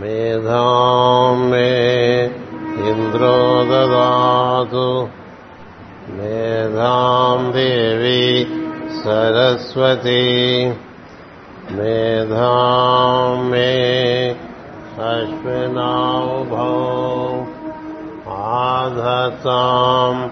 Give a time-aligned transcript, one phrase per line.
[0.00, 1.68] मेधाम् मे
[2.88, 3.36] इन्द्रो
[3.70, 4.88] ददातु
[6.18, 8.24] मेधाम् देवी
[8.98, 10.26] सरस्वती
[11.78, 13.70] मेधाम् मे
[15.10, 16.68] अश्विनाउभौ
[18.36, 20.22] आधताम्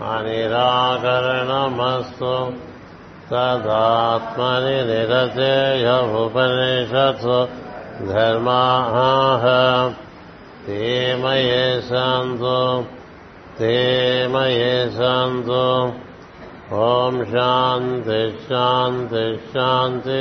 [0.01, 2.53] అనిరాకరణమస్తు
[3.31, 5.87] తదాత్మని నిరసేయ
[6.23, 7.47] ఉపనిషత్సు
[8.05, 8.93] ధర్మాహ
[10.67, 12.85] తేమయేషాంతో
[13.59, 15.93] తేమయేషాంతో
[16.71, 20.19] ఓం శాంతి శాంతి శాంతి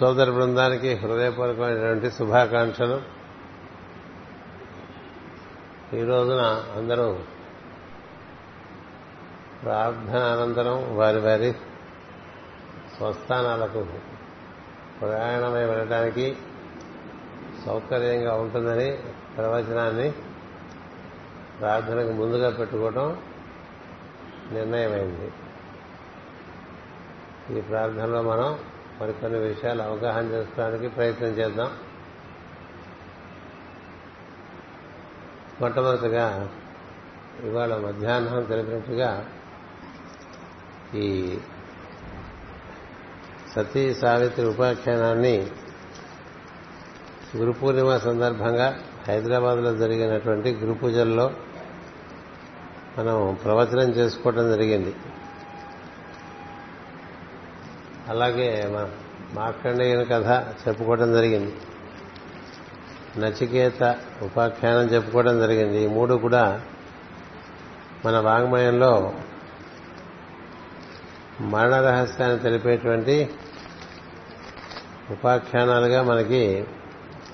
[0.00, 3.21] సోదర బృందానికి హృదయపూర్వకమైనటువంటి శుభాకాంక్షలు.
[5.94, 6.40] ఈ రోజున
[6.76, 7.18] అందరూ
[9.62, 11.52] ప్రార్థన అనంతరం వారి వారి
[12.96, 13.86] స్వస్థానాలకు
[15.00, 16.36] ప్రయాణమై వెళ్ళడానికి
[17.66, 18.98] సౌకర్యంగా ఉంటుందని
[19.36, 20.12] ప్రవచనాన్ని
[21.60, 23.22] ప్రార్థనకు ముందుగా పెట్టుకోవడం
[24.52, 25.32] నిర్ణయమైంది.
[27.58, 28.58] ఈ ప్రార్థనలో మనం
[29.00, 31.70] మరికొన్ని విషయాలు అవగాహన చేసుకోవడానికి ప్రయత్నం చేద్దాం.
[35.62, 36.50] మొట్టమొదటిగా
[37.44, 39.10] ఇవాళ మధ్యాహ్నం తెలిపినట్టుగా
[40.94, 41.38] ఈ
[43.54, 45.50] సతీ సావిత్రి ఉపాఖ్యానాన్ని
[47.36, 48.78] గురు పూర్ణిమ సందర్భంగా
[49.08, 51.30] హైదరాబాద్లో జరిగినటువంటి గురు పూజల్లో
[52.98, 54.94] మనం ప్రవచనం చేసుకోవడం జరిగింది.
[58.08, 58.48] అలాగే
[59.34, 60.28] మార్కండేయుని కథ
[60.68, 61.52] చెప్పుకోవడం జరిగింది.
[63.18, 65.84] నచికేత ఉపాఖ్యానం చెప్పుకోవడం జరిగింది.
[65.84, 66.60] ఈ మూడు కూడా
[68.04, 69.14] మన వాంగ్మయంలో
[71.40, 73.34] మరణ రహస్యాన్ని తెలిపేటువంటి
[75.10, 76.64] ఉపాఖ్యానాలుగా మనకి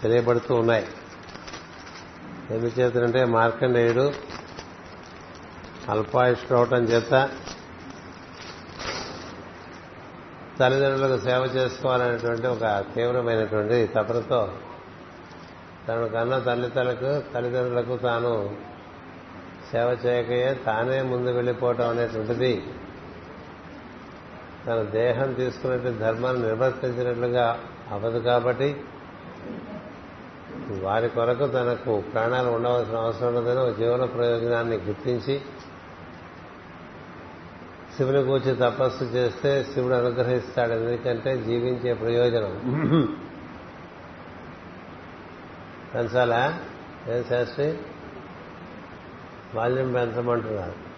[0.03, 0.87] తెలియబడుతూ ఉన్నాయి.
[2.51, 4.13] ఎందుచేతంటే మార్కండేయుడు
[5.89, 7.29] అల్పాయుష్లు అవటం చేత
[10.61, 14.53] తల్లిదండ్రులకు సేవ చేసుకోవాలనేటువంటి ఒక తీవ్రమైనటువంటి తపనతో
[15.89, 18.57] తనను కన్న తల్లిదండ్రులకు తల్లిదండ్రులకు తాను
[19.73, 22.63] సేవ చేయకయే తానే ముందు వెళ్ళిపోవటం అనేటువంటిది
[24.67, 27.59] తన దేహం తీసుకున్నట్టు ధర్మాన్ని నిర్వర్తించినట్లుగా
[27.91, 28.77] అవ్వదు కాబట్టి
[30.83, 35.41] వారి కొరకు తనకు ప్రాణాలు ఉండవలసిన అవసరం ఉన్నదని ఒక జీవన ప్రయోజనాన్ని గుర్తించి
[37.97, 40.73] శివుని కూర్చి తపస్సు చేస్తే శివుడు అనుగ్రహిస్తాడు.
[40.73, 42.55] ఎందుకంటే జీవించే ప్రయోజనం.
[45.95, 46.61] పెంచాలా?
[47.09, 47.79] ఏం శాస్త్రి?
[49.55, 50.89] వాల్యూమ్ పెంచమంటున్నారు.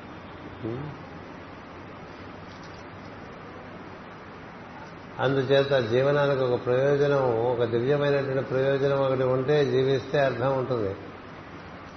[5.19, 10.97] అందుచేత జీవనానికి ఒక ప్రయోజనం ఒక దివ్యమైనటువంటి ప్రయోజనం ఒకటి ఉంటే జీవిస్తే అర్థం ఉంటుంది.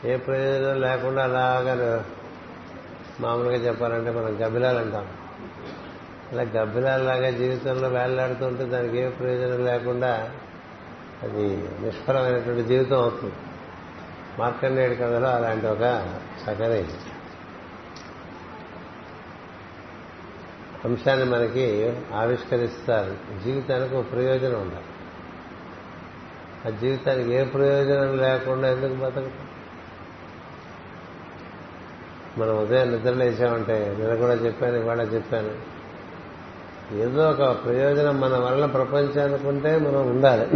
[0.06, 2.06] ఏ ప్రయోజనం లేకుండా అలాగా
[3.20, 5.08] మామూలుగా చెప్పాలంటే మనం గబ్బిలాలు అంటాం.
[6.32, 10.32] అలా గబ్బిలాలాగా జీవితంలో వేలాడుతూ దానికి ఏ ప్రయోజనం లేకుండా
[11.24, 13.34] అది నిష్ఫలమైనటువంటి జీవితం అవుతుంది.
[14.40, 15.82] మార్కండేయుడి కథలో అలాంటి ఒక
[16.42, 16.86] చక్కని
[20.86, 23.42] అంశాన్ని మనకి ఆవిష్కరిస్తారు.
[23.44, 24.86] జీవితానికి ఒక ప్రయోజనం ఉండాలి.
[26.66, 29.48] ఆ జీవితానికి ఏ ప్రయోజనం లేకుండా ఎందుకు బతకటం?
[32.38, 35.73] మనం ఉదయం నిద్రలేసామంటే నేను కూడా చెప్పాను ఇవాళ చెప్పాను.
[36.94, 40.48] ఏదో ఒక ప్రయోజనం మన వల్ల ప్రపంచానికి ఉంటే మనం ఉండాలి.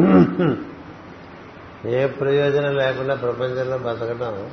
[1.91, 4.51] ఏ ప్రయోజనం లేకుండా ప్రపంచంలో బతకడం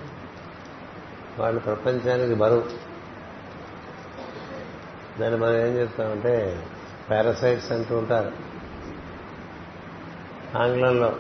[1.39, 2.65] వాళ్ళు ప్రపంచానికి బరువు.
[5.21, 6.63] దాన్ని మనం ఏం చెప్తామంటే
[7.11, 8.33] పారాసైట్స్ అంటూ ఉంటారు.
[10.59, 11.17] ఆంగ్లంలో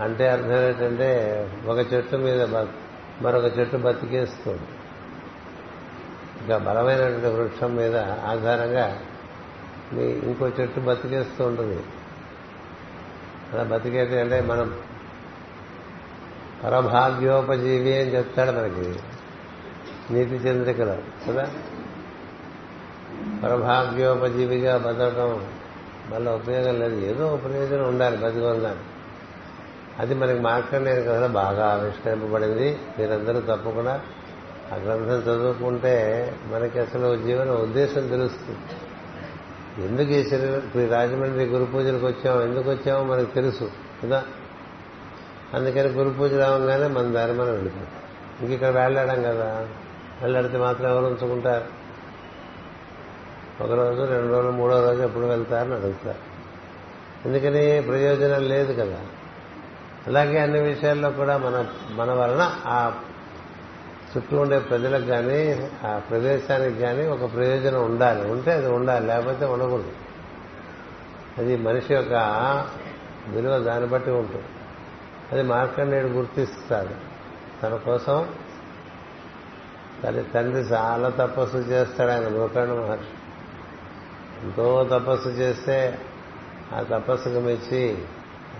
[0.00, 1.08] అంటే అర్థం ఏంటంటే
[1.66, 2.42] ఒక చెట్టు మీద
[3.22, 4.62] మరొక చెట్టు బతికేస్తుంది.
[6.40, 9.00] ఇంకా బలమైనటువంటి వృక్షం మీద ఆధారంగా
[9.96, 11.82] ఇంకో చెట్టు బతికేస్తూ ఉంటుంది.
[13.52, 14.74] అలా బతికేది అంటే మనం
[16.64, 19.00] పరభాగ్యోపజీవి అని చెప్తాడు మనకి
[20.10, 20.96] నీతి చంద్రికలో
[21.28, 21.50] కదా?
[23.42, 25.46] పరభాగ్యోపజీవిగా బతకడం
[26.10, 26.96] వల్ల ఉపయోగం లేదు.
[26.96, 28.84] ఏదో ప్రయోజనం ఉండాలి బతికొందాన్ని
[29.98, 32.78] అది మనకి మార్కండేయ కథలో బాగా ఆవిష్కరింపబడింది.
[32.98, 34.00] మీరందరూ తప్పకుండా
[34.72, 38.87] ఆ గ్రంథం చదువుకుంటే మనకి అసలు జీవన ఉద్దేశం తెలుస్తుంది.
[39.78, 40.54] ఎందుకు ఈ శరీరం?
[40.54, 42.42] ఇప్పుడు ఈ రాజమండ్రి గురు పూజలకు వచ్చాము?
[42.42, 43.70] ఎందుకు వచ్చామో మనకు తెలుసు
[44.04, 44.24] కదా?
[45.54, 47.86] అందుకని గురు పూజ రావంగానే మన దారి మనం వెళుతాం.
[48.40, 49.68] ఇంక ఇక్కడ వెళ్ళాడం కదా?
[50.22, 51.64] వెళ్ళడితే మాత్రం ఎవరు ఉంచుకుంటారు?
[53.62, 56.18] ఒక రోజు రెండు రోజులు మూడో రోజు ఎప్పుడు వెళ్తారని అడుగుతారు.
[57.28, 59.00] ఎందుకని ప్రయోజనం లేదు కదా?
[60.06, 62.92] అలాగే అన్ని విషయాల్లో కూడా మన మన వలన ఆ
[64.16, 68.30] చుట్టూ ఉండే ప్రజలకు కానీ ఆ ప్రదేశానికి కానీ ఒక ప్రయోజనం ఉండాలి.
[68.30, 69.92] ఉంటే అది ఉండాలి లేకపోతే ఉండకూడదు.
[71.38, 72.12] అది మనిషి యొక్క
[73.28, 74.44] విలువ దాన్ని బట్టి ఉంటుంది.
[75.32, 77.08] అది మార్కండేయుడు గుర్తిస్తాడు.
[77.62, 78.28] తన కోసం
[80.04, 83.06] తన తండ్రి చాలా తపస్సు చేస్తాడు ఆయన గోకర్ణ మహర్షి.
[84.42, 85.98] ఎంతో తపస్సు చేస్తే
[86.72, 87.98] ఆ తపస్సుకు మెచ్చి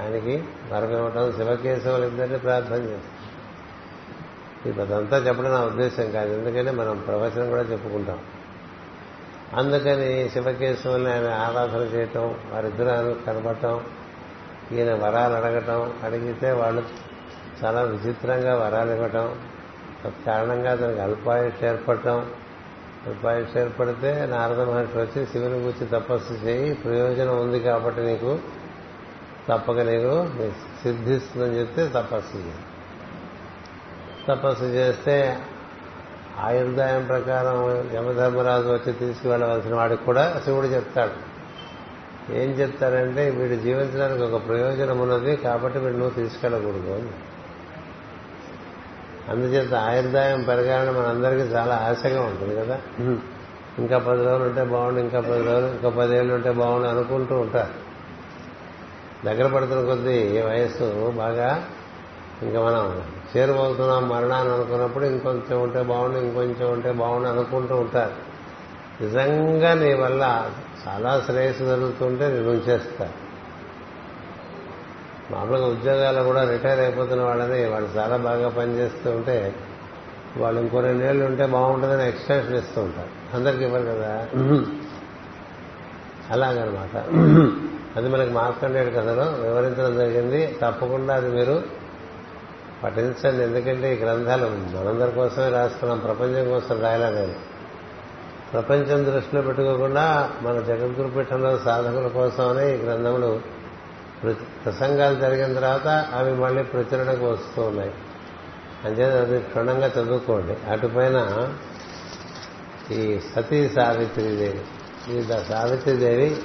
[0.01, 3.18] ఆయనకి వరం ఇవ్వటం శివకేశవులు ఇద్దరిని ప్రార్థన చేస్తాడు.
[4.67, 6.33] ఇదంతా చెప్పడం నా ఉద్దేశం కాదు.
[6.33, 8.19] ఎందుకంటే మనం ప్రవచనం కూడా చెప్పుకుంటాం.
[9.55, 13.81] అందుకని శివకేశవుల్ని ఆయన ఆరాధన చేయటం వారిద్దరు కనపడటం
[14.73, 16.83] ఈయన వరాలు అడగటం అడిగితే వాళ్ళు
[17.65, 19.35] చాలా విచిత్రంగా వరాలు ఇవ్వటం
[20.27, 22.27] కారణంగా అతనికి అల్పాయుష్ ఏర్పడటం.
[23.07, 28.39] అల్పాయుష్ ఏర్పడితే నారద మహర్షి వచ్చి శివుని గురించి తపస్సు చేయి ప్రయోజనం ఉంది కాబట్టి నీకు
[29.49, 30.27] తప్పక నీకు
[30.83, 32.55] సిద్ధిస్తుందని చెప్తే తపస్సు చేయి.
[34.29, 35.39] తపస్సు చేస్తే
[36.39, 41.29] ఆయుర్దాయం ప్రకారం యమధర్మరాజు వచ్చి తీసుకువెళ్ళవలసిన వాడికి కూడా శివుడు చెప్తాడు.
[42.33, 47.11] ఏం చెప్తారంటే వీడు జీవించడానికి ఒక ప్రయోజనం ఉన్నది కాబట్టి వీడు నువ్వు తీసుకెళ్ళకూడదు అని.
[49.29, 52.81] అందుచేత ఆయుర్దాయం పెరగాలని మనందరికీ చాలా ఆశగా ఉంటుంది కదా.
[53.79, 57.89] ఇంకా పది రోజులు ఉంటే బాగుండు ఇంకా పది రోజులు ఇంకా పదేళ్ళు ఉంటే బాగుండు అనుకుంటూ ఉంటారు.
[59.27, 61.65] దగ్గర పడుతున్న కొద్దీ వయస్సు బాగా
[62.43, 63.03] ఇంకా మనం
[63.37, 68.29] చేరువవుతున్నాం మరణాన్ని అనుకున్నప్పుడు ఇంకొంచెం ఉంటే బాగుండు ఇంకొంచెం ఉంటే బాగుండు అనుకుంటూ ఉంటారు.
[69.05, 70.51] నిజంగా నీ వల్ల
[70.89, 73.09] చాలా శ్రేయస్సు జరుగుతుంటే నేను ఉంచేస్తా
[75.31, 79.55] మామూలుగా ఉద్యోగాలు కూడా రిటైర్ అయిపోతున్న వాళ్ళని వాళ్ళు చాలా బాగా పనిచేస్తూ ఉంటే
[80.37, 83.37] వాళ్ళు ఇంకో రెండేళ్ళు ఉంటే బాగుంటుందని ఎక్స్టెన్షన్ ఇస్తూ ఉంటారు.
[83.37, 84.29] అందరికి ఇవ్వరు కదా?
[86.31, 86.97] అలాగనమాట.
[87.97, 90.57] అది మనకి మార్కండేయుడు కథలో వివరించడం జరిగింది.
[90.63, 91.78] తప్పకుండా అది మీరు
[92.85, 93.43] పఠించండి.
[93.43, 97.35] ఎందుకంటే ఈ గ్రంథాలు మనందరి కోసమే రాసుకున్నాం ప్రపంచం కోసం రాయలేదు
[98.53, 103.41] ప్రపంచం దృష్టిలో పెట్టుకోకుండా మన జగద్గురు పీఠంలో సాధకుల కోసమనే ఈ గ్రంథములు
[104.65, 107.95] ప్రసంగాలు జరిగిన తర్వాత అవి మళ్ళీ ప్రచురణకు వస్తూ ఉన్నాయి.
[108.85, 110.71] అంచేత అది క్షుణ్ణంగా చదువుకోండి.
[110.71, 111.49] అటుపైన
[112.91, 114.65] ఈ సతీ సావిత్రిదేవి.
[115.15, 116.37] ఈ సావిత్రిదేవి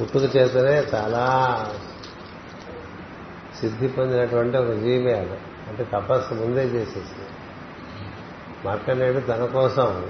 [0.00, 1.56] పుట్టుక చేతనే చాలా
[3.60, 5.38] సిద్ధి పొందినటువంటి ఒక జీవి అది.
[5.68, 7.28] అంటే తపస్సు ముందే చేసేసింది.
[8.64, 10.06] మార్కండేయుడు తన కోసం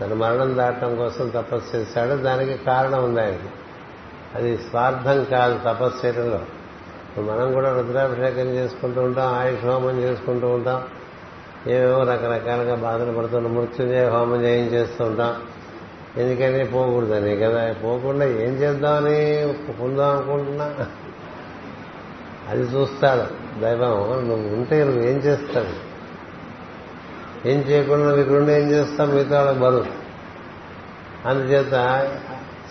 [0.00, 2.14] తన మరణం దాటడం కోసం తపస్సు చేశాడు.
[2.14, 3.48] దానికి కారణం ఉంది ఆయనకి
[4.34, 6.40] అది స్వార్థం కాదు తపస్సు చేయడంలో.
[7.22, 10.82] మనం కూడా రుద్రాభిషేకం చేసుకుంటూ ఉంటాం ఆయుష్ హోమం చేసుకుంటూ ఉంటాం.
[11.68, 15.42] ఏమేమో రకరకాలుగా బాధలు పడుతున్న మృత్యుంజయ హోమం చేయించేస్తూ ఉంటాం.
[16.16, 17.72] ఎందుకని పోకూడదని కదా?
[17.72, 20.74] పోకుండా ఏం చేద్దామని పొందాం అనుకుంటున్నా.
[22.50, 23.40] అది చూస్తాడు.
[23.60, 23.88] దైవం
[24.28, 25.90] నువ్వు ఉంటే నువ్వు ఏం చేస్తాడు
[27.48, 29.10] ఏం చేయకుండా నువ్వు ఇక్కడుండి ఏం చేస్తావు?
[29.10, 29.84] మిగతా వాళ్ళకి బరువు.
[31.28, 31.70] అందుచేత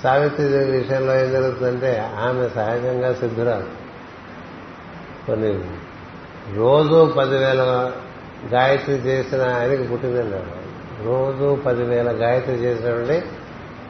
[0.04, 3.66] సావిత్రిదేవి విషయంలో ఏం జరుగుతుందంటే ఆమె సహజంగా సిద్ధురాలు.
[5.26, 5.64] కొన్ని
[6.56, 7.92] రోజు పదివేల
[8.54, 10.38] గాయత్రి చేసిన ఆయనకి పుట్టిందండి
[11.04, 13.24] రోజు పదివేల గాయత్రి చేసినటువంటి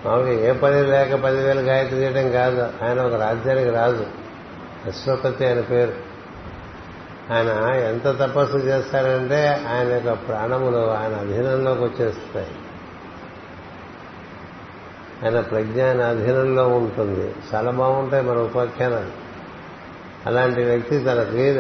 [0.05, 2.62] మామూలుగా ఏ పని లేక పదివేల గాయత్రి చేయడం కాదు.
[2.62, 4.05] ఆయన ఒక రాజ్యానికి రాజు.
[4.86, 5.93] అశ్వపతి ఆయన పేరు.
[7.33, 12.48] ఆయన ఎంత తపస్సు చేస్తారంటే ఆయన యొక్క ప్రాణములు ఆయన అధీనంలోకి వచ్చేస్తాయి.
[15.24, 17.36] ఆయన ప్రజ్ఞాన అధీనంలో ఉంటుంది.
[17.55, 19.29] చాలా బాగుంటాయి మన ఉపాఖ్యానాలు.
[20.25, 21.59] అలాంటి వ్యక్తి తనకి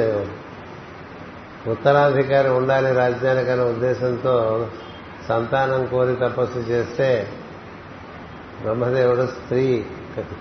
[1.69, 4.67] ఉత్తరాధికారి ఉండాలి రాజ్యానికి అనే ఉద్దేశంతో
[5.27, 7.27] సంతానం కోరి తపస్సు చేస్తే
[8.61, 9.85] బ్రహ్మదేవుడు స్త్రీ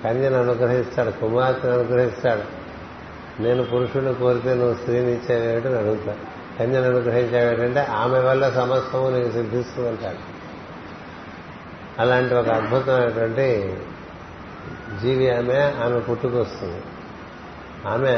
[0.04, 2.57] కన్యను అనుగ్రహిస్తాడు కుమార్తెను అనుగ్రహిస్తాడు.
[3.40, 6.16] నేను పురుషుని కోరితే నువ్వు స్త్రీని ఇచ్చేవేమిటని అడుగుతా.
[6.58, 10.38] కన్యను అనుగ్రహించావేటంటే ఆమె వల్ల సమస్తము నీకు సిద్ధిస్తుందంటాడు.
[12.00, 13.76] అలాంటి ఒక అద్భుతమైనటువంటి
[15.02, 16.82] జీవి ఆమె ఆమె పుట్టుకొస్తుంది.
[17.86, 18.16] ఆమె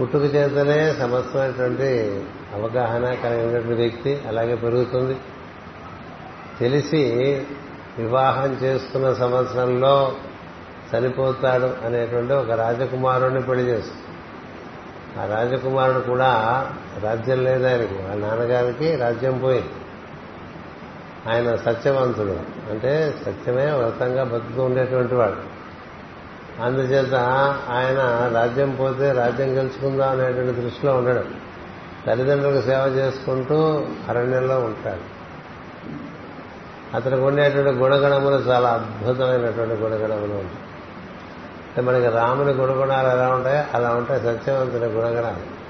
[0.00, 5.16] పుట్టుక చేతనే సమస్తమైనటువంటి అవగాహన కలిగినటువంటి వ్యక్తి అలాగే పెరుగుతుంది.
[6.60, 7.42] తెలిసి
[7.98, 10.16] వివాహం చేసుకున్న సంవత్సరంలో
[10.96, 14.00] చనిపోతాడు అనేటువంటి ఒక రాజకుమారుడిని పెళ్ళి చేస్తుంది
[15.20, 16.66] ఆ రాజకుమారుడు కూడా
[17.02, 17.94] రాజ్యం లేదు ఆయనకి.
[17.94, 19.70] వాళ్ళ నాన్నగారికి రాజ్యం పోయింది.
[21.32, 22.40] ఆయన సత్యవంతుడు.
[22.70, 25.60] అంటే సత్యమే వ్రతంగా బతుకుతూ ఉండేటువంటి వాడు.
[26.62, 27.14] అందుచేత
[27.70, 31.34] ఆయన రాజ్యం పోతే రాజ్యం గెలుచుకుందాం అనేటువంటి దృష్టిలో ఉండడం.
[32.06, 35.20] తల్లిదండ్రులకు సేవ చేసుకుంటూ అరణ్యంలో ఉంటాడు.
[36.96, 40.69] అతనికి ఉండేటువంటి గుణగణములు చాలా అద్భుతమైనటువంటి గుణగణములు ఉంటాయి.
[41.78, 45.60] మనకి రాముని గుణగుణాలు ఎలా ఉంటాయో అలా ఉంటాయి సత్యవంతుని గుణగణాలు.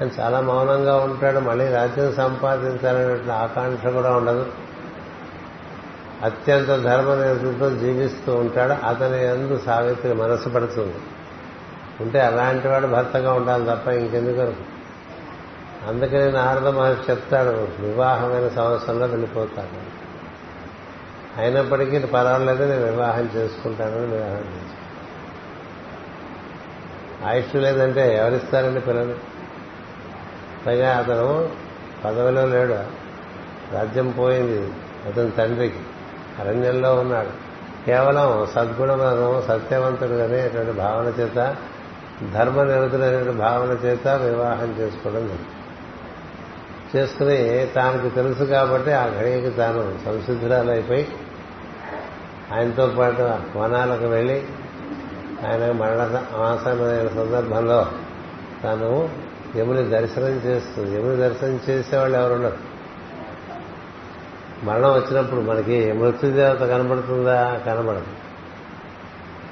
[0.00, 4.46] కానీ చాలా మౌనంగా ఉంటాడు మళ్ళీ రాజ్యం సంపాదించాలనేటువంటి ఆకాంక్ష కూడా ఉండదు.
[6.22, 10.94] అత్యంత ధర్మ ధర్మనిరతితో జీవిస్తూ ఉంటాడు అతని ఎందు సావిత్రి మనసు పడుతుంది.
[12.00, 14.52] ఉంటే అలాంటి వాడు భర్తగా ఉండాలి తప్ప ఇంకెందుకు
[15.88, 20.04] అందుకని నారద మహర్షి చెప్తాడు వివాహమైన సంవత్సరంలో వెళ్ళిపోతాడు.
[21.40, 24.73] అయినప్పటికీ పర్వాలేదు నేను వివాహం చేసుకుంటానని వివాహం చేసుకుంటాను
[27.24, 29.14] ఆయుష్ లేదంటే ఎవరిస్తారండి పిల్లలు?
[30.66, 31.48] పైగా అతను
[32.04, 32.74] పదవిలో లేడు.
[33.74, 34.72] రాజ్యం పోయింది
[35.06, 35.78] అతని తండ్రికి.
[36.38, 37.28] అరణ్యంలో ఉన్నాడు.
[37.86, 41.56] కేవలం సద్గుణములను సత్యవంతుడు అనేటువంటి భావన చేత
[42.34, 45.46] ధర్మ నిరతులైనటువంటి భావన చేత వివాహం చేసుకోవడం జరిగింది.
[46.96, 51.08] చేసుకుని తానికి తెలుసు కాబట్టి ఆ ఘడియకి తాను సంసిద్ధురాలైపోయి
[52.52, 53.22] ఆయనతో పాటు
[53.56, 54.46] వనాలకు వెళ్ళి
[55.46, 57.86] ఆయన మరణ ఆసనమైన సందర్భంలో
[58.62, 59.08] తాను
[59.56, 62.74] యముని దర్శనం చేస్తుంది యముని దర్శనం చేసేవాళ్ళు ఎవరున్నారు?
[64.64, 67.60] మరణం వచ్చినప్పుడు మనకి మృత్యుదేవత కనబడుతుందా?
[67.66, 68.06] కనబడదు.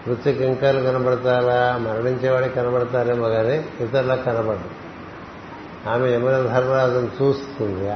[0.08, 1.78] మృత్యు కింకాలు కనబడతారా?
[1.78, 4.70] మరణించేవాడికి కనబడతారేమో కానీ ఇతరులకు కనబడదు.
[5.88, 7.90] ఆమె యమున ధర్మరాజును చూస్తుంది.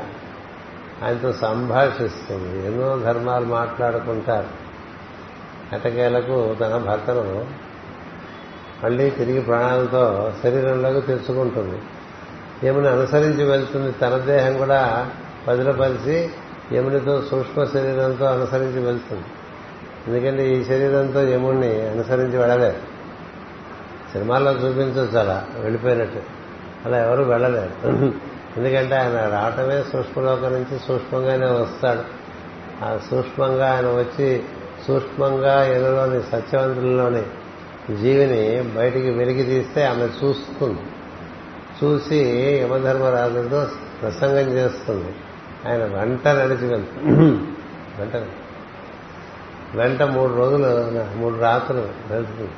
[1.04, 2.66] ఆయనతో సంభాషిస్తుంది.
[2.66, 4.66] ఎన్నో ధర్మాలు మాట్లాడుకుంటారు.
[5.72, 7.65] అటకేలకు తన భర్తను
[8.84, 11.78] మళ్ళీ తిరిగి ప్రాణాలతో శరీరంలోకి తెచ్చుకుంటుంది
[12.66, 13.92] యముని అనుసరించి వెళ్తుంది.
[13.92, 15.10] తన దేహం కూడా
[15.48, 16.30] పదిలపరిచి
[16.72, 19.24] యమునితో సూక్ష్మ శరీరంతో అనుసరించి వెళ్తుంది.
[20.08, 22.80] ఎందుకంటే ఈ శరీరంతో యముణ్ణి అనుసరించి వెళ్ళలేరు
[24.12, 26.20] సినిమాల్లో చూపించవచ్చు అలా వెళ్ళిపోయినట్టు.
[26.86, 27.74] అలా ఎవరు వెళ్ళలేరు
[28.56, 32.04] ఎందుకంటే ఆయన రావటమే సూక్ష్మలోకం నుంచి సూక్ష్మంగానే వస్తాడు.
[32.84, 34.42] ఆ సూక్ష్మంగా ఆయన వచ్చి
[34.86, 37.22] సూక్ష్మంగా ఎదురులోని సత్యవంతుల్లోని
[37.94, 40.80] జీవిని బయటికి వెలికి తీస్తే ఆమె చూస్తుంది.
[41.84, 42.18] చూసి
[42.62, 43.66] యమధర్మరాజుతో
[44.02, 45.14] ప్రసంగం చేస్తుంది.
[45.68, 47.20] ఆయన వెంట నడిచి వెళ్తుంది
[47.98, 48.26] వెంట
[49.74, 50.66] వెంట మూడు రోజులు
[51.18, 52.50] మూడు రాత్రులు వెళ్తుంది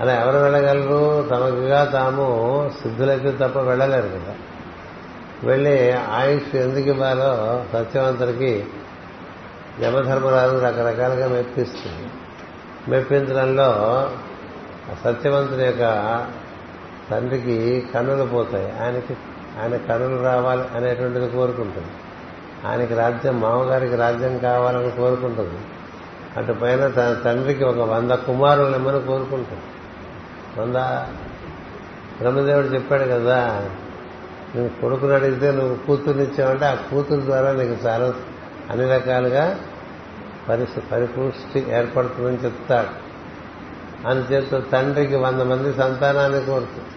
[0.00, 1.28] అలా ఎవరు వెళ్ళగలరు?
[1.30, 4.34] తమకుగా తాము సిద్ధులైతే తప్ప వెళ్ళలేరు కదా.
[5.44, 8.64] వెళ్ళి ఆయుష్ ఎందుకు ఇవ్వాలో సత్యవంతుడికి
[9.80, 12.23] యమధర్మరాజు రకరకాలుగా మెప్పిస్తుంది
[12.88, 13.68] మెప్పించడంలో
[15.04, 16.26] సత్యవంతుని యొక్క
[17.10, 18.78] తండ్రికి కన్నులు పోతాయి.
[18.78, 19.16] ఆయనకి
[19.62, 21.88] ఆయన కన్నులు రావాలి అనేటువంటిది కోరుకుంటుంది.
[22.66, 25.58] ఆయనకి రాజ్యం మామగారికి రాజ్యం కావాలని కోరుకుంటుంది.
[26.36, 29.62] అటు పైన తన తండ్రికి ఒక వంద కుమారులు ఇమ్మని కోరుకుంటుంది.
[30.60, 30.76] వంద
[32.20, 33.68] బ్రహ్మదేవుడు చెప్పాడు కదా
[34.56, 38.14] నువ్వు కొడుకుని అడిగితే నువ్వు కూతుర్నిచ్చావంటే ఆ కూతురు ద్వారా నీకు చాలా
[38.70, 39.58] అన్ని రకాలుగా
[40.48, 43.04] పరిస్థితి పరిపుష్టి ఏర్పడుతుందని చెప్తాడు
[44.08, 46.90] అందుచేత తండ్రికి వంద మంది సంతానాన్ని కోరుతుంది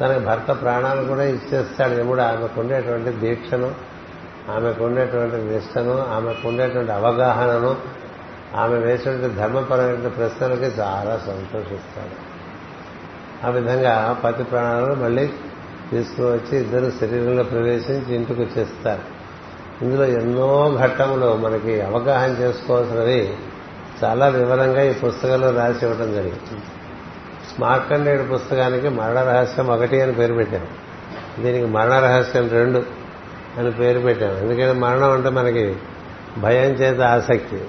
[0.00, 1.92] తనకి భర్త ప్రాణాలు కూడా ఇచ్చేస్తాడు.
[1.92, 3.74] ఎముడు ఆమెకుండేటువంటి దీక్షను
[4.50, 7.76] ఆమెకు ఉండేటువంటి నిష్టను ఆమెకు ఉండేటువంటి అవగాహనను
[8.54, 12.16] ఆమె వేసినటువంటి ధర్మపరమైన ప్రశ్నలకి చాలా సంతోషిస్తాడు.
[13.46, 15.30] ఆ విధంగా పతి ప్రాణాలను మళ్ళీ
[15.90, 19.13] తీసుకువచ్చి ఇద్దరు శరీరంలో ప్రవేశించి ఇంటికి వచ్చేస్తారు.
[19.82, 23.34] ఇందులో ఎన్నో ఘట్టములు మనకి అవగాహన చేసుకోవాల్సినవి
[24.04, 26.62] చాలా వివరంగా ఈ పుస్తకంలో రాసి ఇవ్వడం జరిగింది.
[27.60, 30.84] మార్కండేయుడు పుస్తకానికి మరణ రహస్యం ఒకటి అని పేరు పెట్టాను
[31.42, 32.82] దీనికి మరణ రహస్యం రెండు
[33.58, 35.76] అని పేరు పెట్టాను ఎందుకంటే మరణం అంటే మనకి
[36.38, 37.64] భయం చేత ఆసక్తి.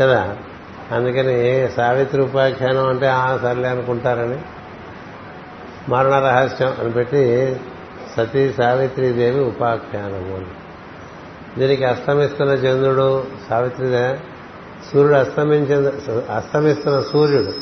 [0.00, 0.36] కదా?
[0.92, 4.38] అందుకని సావిత్రి ఉపాఖ్యానం అంటే ఆ సర్లే అనుకుంటారని
[5.88, 7.56] మరణ రహస్యం అని పెట్టి
[8.16, 10.46] సతీ సావిత్రీదేవి ఉపాఖ్యానము అని.
[11.58, 14.16] దీనికి అస్తమిస్తున్న చంద్రుడు సావిత్రి
[14.92, 15.92] సూర్యుడు అస్తమించిన
[16.34, 17.52] అస్తమిస్తున్న సూర్యుడు.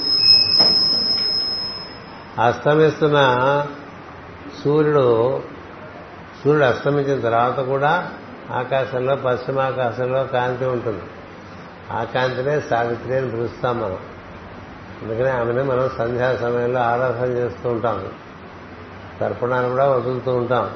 [2.40, 3.19] అస్తమిస్తున్న
[4.64, 5.43] సూర్యుడు
[6.45, 8.11] సూర్యుడు అస్తమించిన తర్వాత కూడా
[8.50, 11.02] ఆకాశంలో పశ్చిమాకాశంలో కాంతి ఉంటుంది.
[11.90, 13.99] ఆ కాంతినే సావిత్రి అని పిలుస్తాం మనం.
[15.02, 18.09] అందుకనే ఆమెను మనం సంధ్యా సమయంలో ఆరాధన చేస్తూ ఉంటాం.
[19.21, 20.71] తర్పణాలు కూడా వదులుతూ ఉంటాం.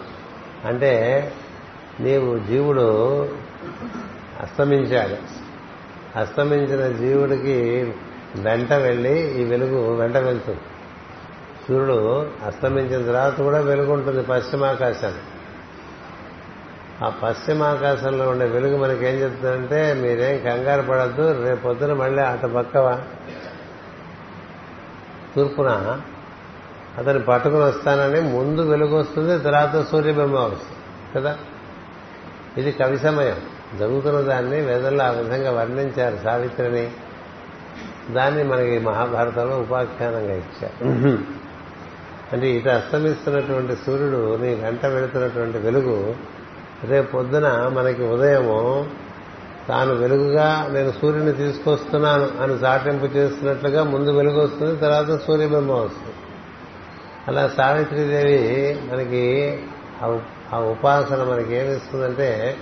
[0.65, 1.33] అంటే
[2.01, 3.23] నీవు జీవుడు
[4.41, 5.17] అస్తమించాడు
[6.19, 7.93] అస్తమించిన జీవుడికి
[8.37, 10.61] వెంట వెళ్ళి ఈ వెలుగు వెంట వెళ్తుంది.
[11.69, 15.21] సూర్యుడు అస్తమించిన తర్వాత కూడా వెలుగు ఉంటుంది పశ్చిమాకాశాన్ని
[17.05, 23.03] ఆ పశ్చిమాకాశంలో ఉండే వెలుగు మనకి ఏం చెప్తుందంటే మీరేం కంగారు పడద్దు రేపు పొద్దున మళ్ళీ అటు పక్క
[25.37, 26.01] తూర్పున
[26.99, 30.77] అతన్ని పట్టుకుని వస్తానని ముందు వెలుగు వస్తుంది తర్వాత సూర్యబింబం వస్తుంది.
[31.15, 31.39] కదా?
[32.59, 33.37] ఇది కవి సమయం.
[33.79, 36.91] జరుగుతున్న దాన్ని వేదంలో ఆ విధంగా వర్ణించారు సావిత్రిని.
[38.11, 40.85] దాన్ని మనకి మహాభారతంలో ఉపాఖ్యానంగా ఇచ్చారు.
[42.33, 46.15] అంటే ఇటు అస్తమిస్తున్నటువంటి సూర్యుడు నీ వెంట వెళుతున్నటువంటి వెలుగు
[46.85, 48.91] రేపు పొద్దున మనకి ఉదయము
[49.69, 56.15] తాను వెలుగుగా నేను సూర్యుని తీసుకొస్తున్నాను అని చాటింపు చేస్తున్నట్లుగా ముందు వెలుగు వస్తుంది తర్వాత సూర్యబింబం వస్తుంది.
[57.29, 59.59] అలా సావిత్రీదేవి మనకి
[60.55, 62.57] ఆ ఉపాసన మనకి ఏమిస్తుందంటే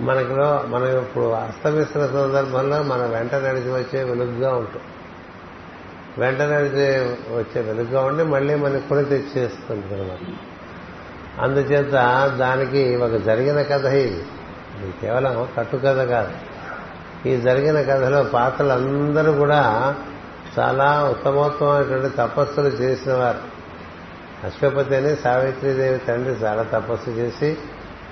[0.00, 4.84] మనకిలో మనం ఇప్పుడు అస్తమిస్తున్న సందర్భంలో మన వెంట నడిచి వచ్చే వెలుగుగా ఉంటుంది.
[6.18, 7.00] వెంట నడిచి
[7.36, 10.18] వచ్చే వెలుగుగా ఉండి మళ్ళీ మనకి కొని తెచ్చేస్తుంది అనమాట
[11.40, 11.92] అందుచేత
[12.36, 14.24] దానికి ఒక జరిగిన కథ ఇది.
[14.82, 16.32] ఇది కేవలం కట్టు కథ కాదు.
[17.28, 19.94] ఈ జరిగిన కథలో పాత్రలందరూ కూడా
[20.58, 23.61] చాలా ఉత్తమోత్తమైనటువంటి తపస్సులు చేసిన వారు.
[24.44, 27.56] అశ్వపతి అని సావిత్రీదేవి తండ్రి చాలా తపస్సు చేసి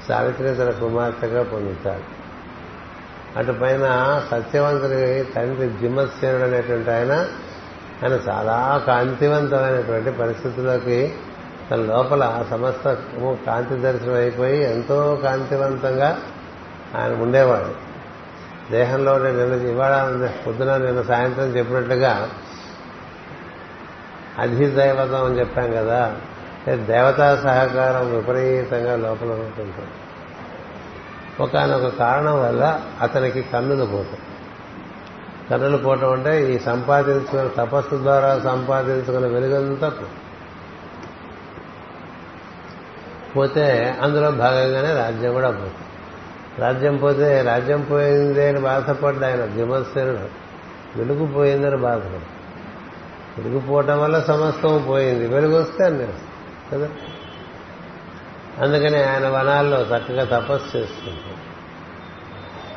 [0.08, 2.20] సావిత్రి తన కుమార్తెగా పొందుతాడు.
[3.38, 3.86] అటు పైన
[4.30, 7.12] సత్యవంతుని తండ్రి జిమ్మసేనుడు అనేటువంటి ఆయన
[8.02, 11.14] ఆయన చాలా కాంతివంతమైనటువంటి పరిస్థితుల్లోకి
[11.70, 12.96] తన లోపల సమస్త
[13.46, 16.18] కాంతి దర్శనం అయిపోయి ఎంతో కాంతివంతంగా
[16.98, 17.90] ఆయన ఉండేవాడు.
[18.72, 19.94] దేహంలో నిన్న ఇవాళ
[20.46, 22.28] పొద్దున నిన్న సాయంత్రం చెప్పినట్లుగా
[24.40, 26.16] అధిదైవతం అని చెప్పాం కదా
[26.68, 29.72] దేవతా సహకారం విపరీతంగా లోపల ఉంటుంది.
[31.40, 34.18] ఒకనొక కారణం వల్ల అతనికి కన్నులు పోతాయి.
[35.50, 39.92] కన్నులు పోవటం అంటే ఈ సంపాదించుకున్న తపస్సు ద్వారా సంపాదించుకున్న వెలుగంతా
[43.36, 45.86] పోతే అందులో భాగంగానే రాజ్యం కూడా పోతుంది.
[46.58, 50.18] రాజ్యం పోతే రాజ్యం పోయింది అని బాధపడ్డా ఆయన విమర్శనుడు
[50.96, 52.39] వెలుగు పోయిందని బాధపడ్డాడు.
[53.40, 55.28] వెలుగుపోవటం వల్ల సమస్తం పోయింది.
[55.28, 56.08] వెలుగు వస్తే అన్నీ
[56.72, 56.88] కదా?
[58.60, 61.50] అందుకని ఆయన వనాల్లో చక్కగా తపస్సు చేసుకుంటాడు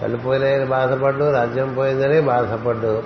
[0.01, 3.03] కళ్ళు పోయినాయని బాధపడ్డు రాజ్యం పోయిందని బాధపడ్డు.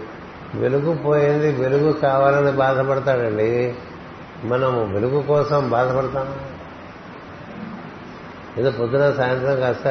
[0.55, 3.75] వెలుగు పోయింది వెలుగు కావాలని బాధపడతాడండి.
[4.43, 6.57] మనము వెలుగు కోసం బాధపడతాము?
[8.59, 9.87] ఏదో పొద్దున సాయంత్రం కాస్త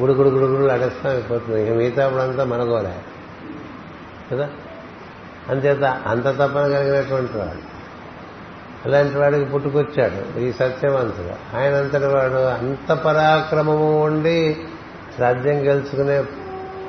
[0.00, 1.66] గుడుగుడు గుడుగుడు అడేస్తాం అయిపోతుంది.
[1.66, 2.96] ఇక మిగతా అప్పుడంతా మనగోలే
[4.32, 4.48] కదా?
[5.48, 7.74] అంతేత అంత తప్పన కలిగినటువంటి వాడు.
[8.88, 10.38] అలాంటి వాడికి పుట్టుకొచ్చాడు.
[10.38, 11.56] ఈ సత్యవంతుడు.
[11.56, 14.56] ఆయన అంతటి వాడు అంత పరాక్రమము ఉండి
[15.18, 16.22] రాజ్యం గెలుచుకునే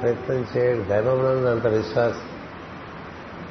[0.02, 0.82] ప్రయత్నం చేయడు.
[0.82, 2.20] దైవంలో అంత విశ్వాసం.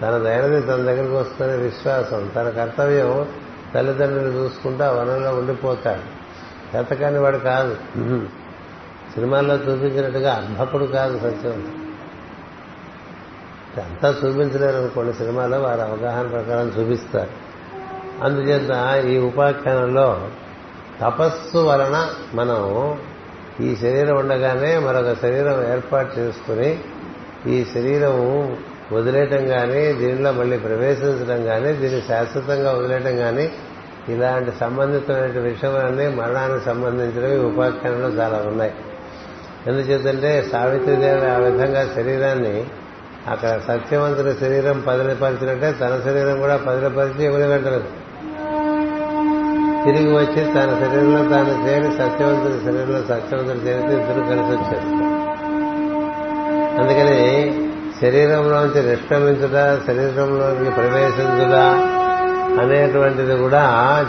[0.02, 2.30] తన దైనది తన దగ్గరికి వస్తున్న విశ్వాసం.
[2.34, 3.28] తన కర్తవ్యం
[3.74, 6.24] తల్లిదండ్రులు చూసుకుంటూ ఆ వనంలో ఉండిపోతాడు.
[6.76, 7.76] చేతకాని వాడు కాదు.
[9.14, 11.84] సినిమాల్లో చూపించినట్టుగా అర్భకుడు కాదు సత్యం
[13.80, 15.12] అంతా చూపించలేరు అనుకోండి.
[15.12, 17.30] సినిమాలో వారి అవగాహన ప్రకారం చూపిస్తారు.
[18.24, 20.28] అందుచేత ఈ ఉపాఖ్యానంలో
[21.00, 22.94] తపస్సు వలన మనం
[23.60, 26.80] ఈ శరీరం ఉండగానే మరొక శరీరం ఏర్పాటు చేసుకుని
[27.46, 28.56] ఈ శరీరం
[28.92, 33.52] వదిలేయటం కానీ దీనిలో మళ్ళీ ప్రవేశించడం కానీ దీన్ని శాశ్వతంగా వదిలేయటం కానీ
[34.08, 38.72] ఇలాంటి సంబంధితమైన విషయాలన్నీ మరణానికి సంబంధించినవి ఉపాఖ్యానంలో చాలా ఉన్నాయి.
[39.66, 42.66] ఎందుచేతంటే సావిత్రిదేవి ఆ విధంగా శరీరాన్ని
[43.30, 47.84] అక్కడ సత్యవంతుని శరీరం పదిలిపరిచినట్టే తన శరీరం కూడా పదిలిపరిచి ఎవరి వెంటలేదు.
[49.84, 55.14] తిరిగి వచ్చి తన శరీరంలో తాను చేరి సత్యవంతుని శరీరంలో సత్యవంతుని చేరితే ఇద్దరు కలిసి వచ్చారు.
[56.80, 57.18] అందుకని
[58.00, 61.56] శరీరంలోంచి నిష్క్రమించుట శరీరంలోకి ప్రవేశించుట
[62.60, 63.62] అనేటువంటిది కూడా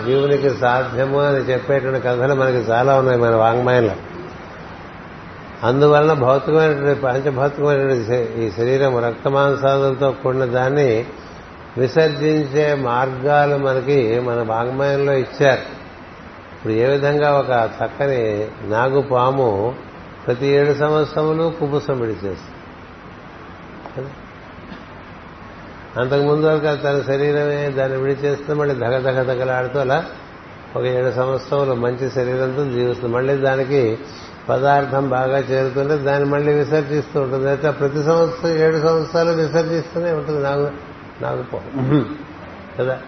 [0.07, 3.91] జీవునికి సాధ్యము అని చెప్పేటువంటి కథలు మనకి చాలా ఉన్నాయి మన వాంగ్మయంలో.
[5.63, 11.05] అందువలన భౌతికమైనటువంటి పంచభౌతికమైనటువంటి ఈ శరీరం రక్తమాంసాదులతో కూడిన దాన్ని
[11.77, 15.61] విసర్జించే మార్గాలు మనకి మన వాంగ్మయంలో ఇచ్చారు.
[16.55, 19.75] ఇప్పుడు ఏ విధంగా ఒక చక్కని నాగుపాము
[20.27, 22.55] ప్రతి ఏడు సంవత్సరములు కుబుసం విడిచేస్తుంది.
[25.99, 30.05] అంతకుముందు వరకు తన శరీరమే దాన్ని విడిచేస్తుంది మళ్ళీ దగ దగ దగలాడుతూ అలా
[30.75, 33.15] ఒక ఏడు సంవత్సరములు మంచి శరీరంతో జీవిస్తుంది.
[33.15, 33.99] మళ్ళీ దానికి
[34.49, 37.49] పదార్థం బాగా చేరుతుంటే దాన్ని మళ్ళీ విసర్జిస్తూ ఉంటుంది.
[37.49, 40.43] అయితే ప్రతి సంవత్సరం ఏడు సంవత్సరాలు విసర్జిస్తూనే ఉంటుంది.
[40.43, 40.69] నాకు
[41.21, 41.57] నాకు
[42.79, 42.99] కదా?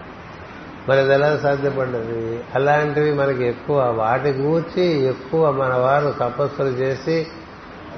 [0.88, 2.40] మరి అది ఎలా సాధ్యపడ్డది?
[2.54, 7.26] అలాంటివి మనకి ఎక్కువ వాటి గూర్చి ఎక్కువ మన వారు తపస్సులు చేసి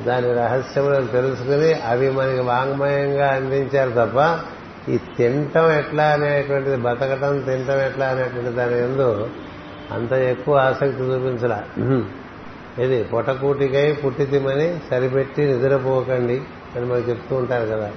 [0.07, 4.39] దాని రహస్యములను తెలుసుకుని అవి మనకి వాంగ్మయంగా అందించారు తప్ప
[4.91, 9.29] ఈ తింటం ఎట్లా అనేటువంటిది బతకటం తింటం ఎట్లా అనేటువంటి దాని ఎందు
[9.93, 11.65] అంత ఎక్కువ ఆసక్తి చూపించలా.
[12.79, 16.41] ఇది పొటకూటికై పుట్టితిమని సరిపెట్టి నిద్రపోకండి
[16.77, 17.91] అని మనకు చెప్తూ ఉంటారు కదా.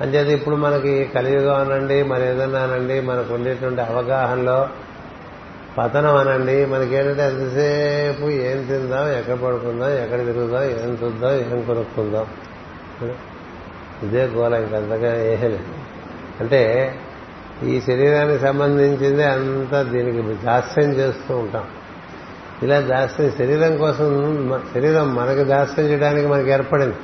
[0.00, 4.68] అంచేది ఇప్పుడు మనకి కలియుగం అనండి మరి ఏదన్నానండి మనకు ఉండేటువంటి అవగాహనలో
[5.78, 12.26] పతనం అనండి మనకేంటంటే ఎంతసేపు ఏం తిందాం ఎక్కడ పడుకుందాం ఎక్కడ తిరుగుదాం ఏం చూద్దాం ఏం కొనుక్కుందాం.
[14.02, 15.58] ఇదే గోళ ఇంకంతగా ఏలేదు
[16.40, 16.94] అంటే
[17.62, 21.64] ఈ శరీరానికి సంబంధించింది అంతా దీనికి దాస్యం చేస్తూ ఉంటాం.
[22.62, 26.96] ఇలా దాస్యం శరీరం కోసం శరీరం మనకి దాస్యం చేయడానికి మనకి ఏర్పడింది.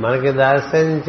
[0.00, 1.02] మనకి దాస్యం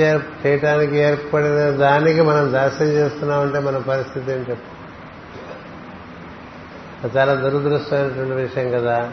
[0.46, 4.58] చేయటానికి ఏర్పడిన దానికి మనం దాస్యం చేస్తున్నామంటే మన పరిస్థితి ఏంటి
[7.18, 9.12] చాలా దురదృష్టమైనటువంటి విషయం కదా.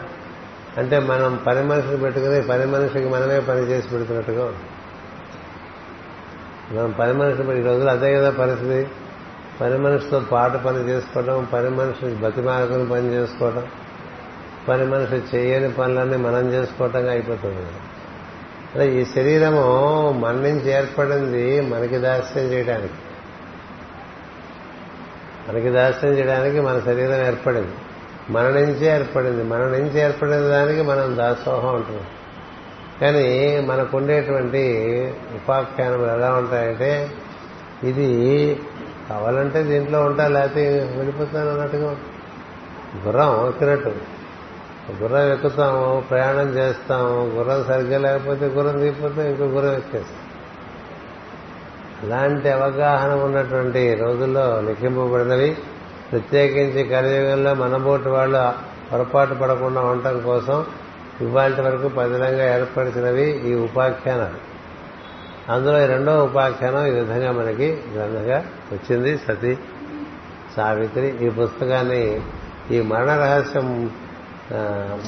[0.77, 4.53] అంటే మనం పని మనిషిని పెట్టుకుని పని మనిషికి మనమే పని చేసి పెడుతున్నట్టుగా
[6.71, 8.87] మనం పని మనిషిని ఈ రోజులు అదే కదా పరిస్థితి.
[9.61, 13.67] పని మనిషితో పాటు పని చేసుకోవడం పని మనిషి బతిమాలకుని పని చేసుకోవడం
[14.67, 17.65] పని మనిషి చేయని పనులన్నీ మనం చేసుకోవటంగా అయిపోతుంది.
[18.75, 22.93] అంటే ఈ శరీరము మన నుంచి ఏర్పడింది మనకి దాస్యం చేయడానికి.
[25.49, 27.71] మనకి దాస్యం చేయడానికి మన శరీరం ఏర్పడింది.
[28.29, 29.43] మన నుంచే ఏర్పడింది.
[29.43, 32.01] మన నుంచి ఏర్పడిన దానికి మనం దాసోహం ఉంటుంది
[33.01, 34.63] కానీ మనకు ఉండేటువంటి
[35.35, 37.11] ఉపాఖ్యానములు ఎలా ఉంటాయంటే
[37.83, 38.59] ఇది
[39.09, 41.97] కావాలంటే దీంట్లో ఉంటా లేకపోతే వెళ్ళిపోతాను అన్నట్టుగా
[43.05, 44.16] గుర్రం ఎక్కినట్టు.
[44.91, 50.17] గుర్రం ఎక్కుతాము ప్రయాణం చేస్తాము గుర్రం సరిగ్గా లేకపోతే గుర్రం దిగిపోతే ఇంకో గుర్రం ఎక్కేస్తాం.
[52.03, 55.57] అలాంటి అవగాహన ఉన్నటువంటి రోజుల్లో లిఖింపబడినవి.
[56.11, 58.53] ప్రత్యేకించి కలియుగంలో మనబోటి వాళ్ళు
[58.91, 60.65] పొరపాటు పడకుండా ఉండటం కోసం
[61.21, 64.47] ఇవాళ వరకు పదిలంగా ఏర్పరిచినవి ఈ ఉపాఖ్యానాలు.
[65.51, 69.17] అందులో ఈ రెండో ఉపాఖ్యానం ఈ విధంగా మనకి గ్రంథంగా వచ్చింది.
[69.17, 69.57] సతీ
[70.55, 72.21] సావిత్రి ఈ పుస్తకాన్ని
[72.71, 73.91] ఈ మరణ రహస్యం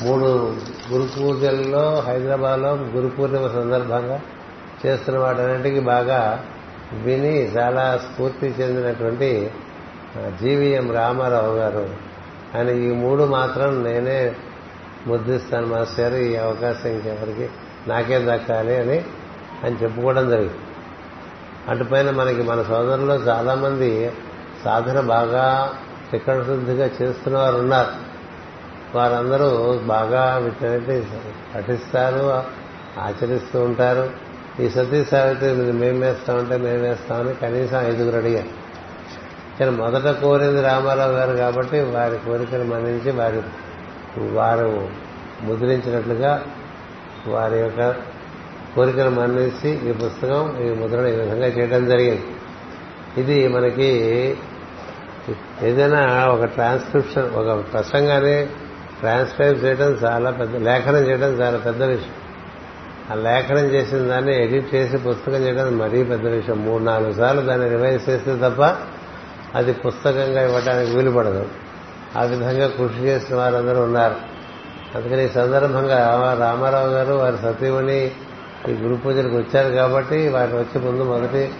[0.03, 0.55] మూడు
[0.91, 4.21] గురు పూజల్లో హైదరాబాద్లో గురు పూర్ణిమ సందర్భంగా
[4.85, 6.43] చేస్తున్న వాటన్నింటికి బాగా
[6.93, 9.51] విని చాలా స్ఫూర్తి చెందినటువంటి
[10.41, 11.89] జీవీఎం రామారావు గారు.
[12.55, 14.35] ఆయన ఈ మూడు మాత్రం నేనే
[15.07, 17.49] ముద్రిస్తాను మాస్టర్ ఈ అవకాశం ఇంకెవరికి
[17.87, 18.97] నాకే దక్కాలి అని
[19.63, 20.57] ఆయన చెప్పుకోవడం జరిగింది.
[21.69, 24.11] అటుపైన మనకి మన సోదరులు చాలామంది
[24.65, 25.73] సాధన బాగా
[26.11, 28.08] శిక్షణ శుద్ధిగా చేస్తున్న వారు ఉన్నారు
[28.95, 31.07] వారందరూ బాగా వీటన్నిటి
[31.55, 32.23] పఠిస్తారు
[32.99, 34.09] ఆచరిస్తూ ఉంటారు.
[34.59, 38.47] ఈ సతీ సావిత్రి మీరు మేము వేస్తామంటే మేము వేస్తామని కనీసం ఐదుగురు అడిగారు.
[39.59, 43.41] కానీ మొదట కోరింది రామారావు గారు కాబట్టి వారి కోరికను మన్నించి వారి
[44.31, 44.87] వారు
[45.41, 46.43] ముద్రించినట్లుగా
[47.27, 47.91] వారి యొక్క
[48.75, 52.25] కోరికను మన్నించి ఈ పుస్తకం ఈ ముద్రణ ఈ విధంగా చేయడం జరిగింది.
[53.17, 53.89] ఇది మనకి
[55.61, 58.47] ఏదైనా ఒక ట్రాన్స్క్రిప్షన్ ఒక ప్రసంగాన్ని
[58.99, 62.13] ట్రాన్స్క్రైబ్ చేయడం చాలా పెద్ద లేఖనం చేయడం చాలా పెద్ద విషయం.
[63.11, 66.65] ఆ లేఖనం చేసిన దాన్ని ఎడిట్ చేసి పుస్తకం చేయడం మరీ పెద్ద విషయం.
[66.65, 68.75] మూడు నాలుగు సార్లు దాన్ని రివైజ్ చేస్తే తప్ప
[69.55, 71.45] అది పుస్తకంగా ఇవ్వడానికి వీలుపడదు.
[72.17, 74.15] ఆ విధంగా కృషి చేసిన వారందరూ ఉన్నారు.
[74.95, 78.11] అందుకని ఈ సందర్భంగా రామారావు గారు వారి సతీవుని
[78.69, 81.51] ఈ గురు పూజలకు వచ్చారు కాబట్టి వారిని వచ్చే ముందు మొదటి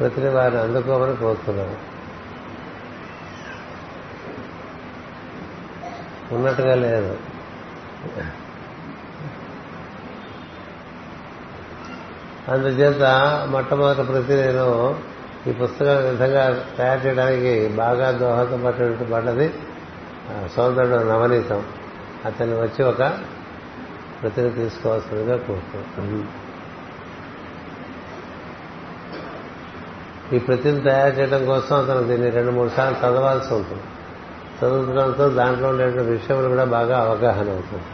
[0.00, 1.97] ప్రతిని వారిని అందుకోమని కోరుతున్నాను.
[6.32, 7.14] ఉన్నట్టుగా లేదు.
[12.48, 13.02] అందుచేత
[13.50, 14.68] మొట్టమొదటి ప్రతి నేను
[15.46, 16.44] ఈ పుస్తకం విధంగా
[16.78, 19.48] తయారు చేయడానికి బాగా దోహదపడినట్టు పడ్డది
[20.56, 21.60] సోదరుడు నవనీతం.
[22.24, 23.02] అతన్ని వచ్చి ఒక
[24.22, 26.24] ప్రతిని తీసుకోవాల్సిందిగా కోరుతున్నాను
[30.34, 33.82] ఈ ప్రతిని తయారు చేయడం కోసం అతను దీన్ని రెండు మూడు సార్లు చదవాల్సి ఉంటుంది.
[34.58, 37.84] చదువుకోవడంతో దాంట్లో ఉండేటువంటి విషయములు కూడా బాగా అవగాహన అవుతుంది.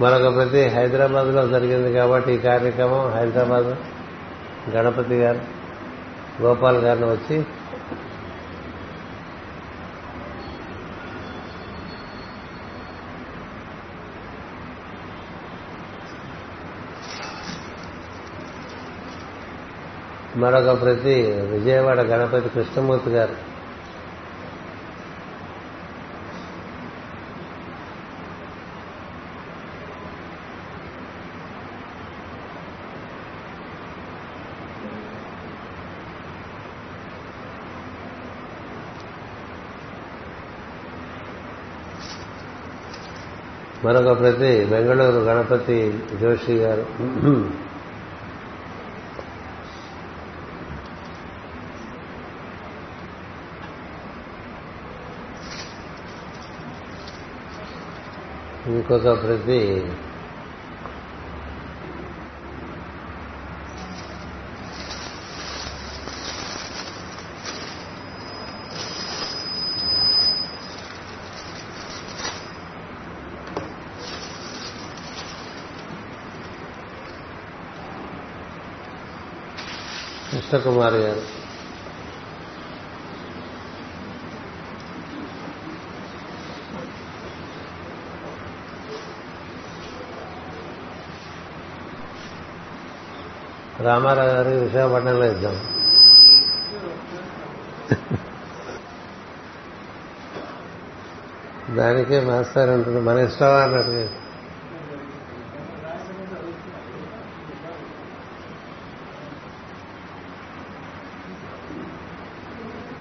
[0.00, 3.74] మరొక ప్రతి హైదరాబాద్లో జరిగింది కాబట్టి ఈ కార్యక్రమం హైదరాబాద్
[4.70, 5.40] గణపతి గారు
[6.42, 7.44] గోపాల్ గారిని వచ్చి
[20.36, 23.49] మరొక ప్రతి విజయవాడ గణపతి కృష్ణమూర్తి గారు
[43.90, 46.84] మరొక ప్రతి బెంగళూరు గణపతి జోషి గారు.
[58.66, 59.92] ఇంకొక ప్రతి
[80.50, 81.20] కృష్ణకుమార్ గారు.
[93.82, 95.52] రామారావు గారు విశాఖపట్నంలో ఇద్దాం.
[101.76, 104.19] దానికే మాస్టర్ ఉంటుంది మన ఇష్టం అన్నట్టు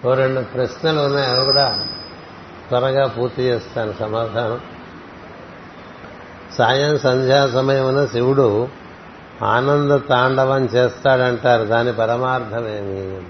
[0.05, 1.87] ఓ రెండు ప్రశ్నలు ఉన్నాయి అవి కూడా
[2.67, 4.61] త్వరగా పూర్తి చేస్తాను సమాధానం.
[6.57, 8.67] సాయం సంధ్యా సమయమున శివుడు
[9.43, 13.21] ఆనంద తాండవం చేస్తాడంటారు దాని పరమార్థమేమి?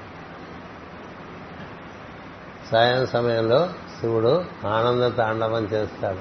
[2.72, 3.70] సాయం సమయంలో
[4.02, 6.20] శివుడు ఆనంద తాండవం చేస్తాడు.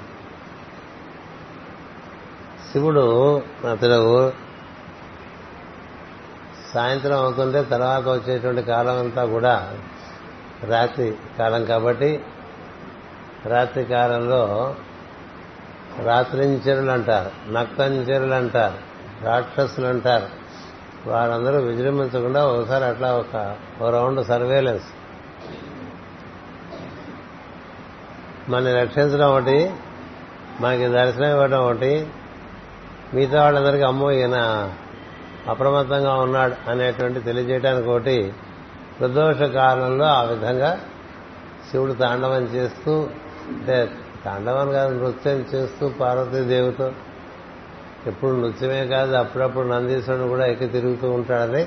[2.73, 4.33] శివుడు అతడు
[6.75, 9.75] సాయంత్రం అవుతుంటే తర్వాత వచ్చేటువంటి కాలం అంతా కూడా
[10.67, 12.21] రాత్రి కాలం కాబట్టి
[13.47, 14.75] రాత్రి కాలంలో
[16.03, 18.89] రాత్రించరులు అంటారు నక్తంచరులు అంటారు
[19.25, 20.27] రాక్షసులు అంటారు.
[21.11, 23.37] వారందరూ విజృంభించకుండా ఒకసారి అట్లా ఒక
[23.89, 24.85] రౌండ్ సర్వేలెన్స్.
[28.51, 29.75] మనని రక్షించడం ఒకటి
[30.61, 32.07] మనకి దర్శనం ఇవ్వడం ఒకటి
[33.15, 34.71] మిగతా వాళ్ళందరికీ అమ్మో ఈయన
[35.49, 38.33] అప్రమత్తంగా ఉన్నాడు అనేటువంటి తెలియజేయడానికి ఒకటి
[39.01, 40.81] ప్రదోష కాలంలో ఆ విధంగా
[41.71, 43.09] శివుడు తాండవం చేస్తూ
[43.49, 43.91] అంటే
[44.25, 46.93] తాండవం కాదు నృత్యం చేస్తూ పార్వతీదేవితో.
[48.07, 51.67] ఎప్పుడు నృత్యమే కాదు అప్పుడప్పుడు నందీశ్వరుడు కూడా ఎక్కి తిరుగుతూ ఉంటాడని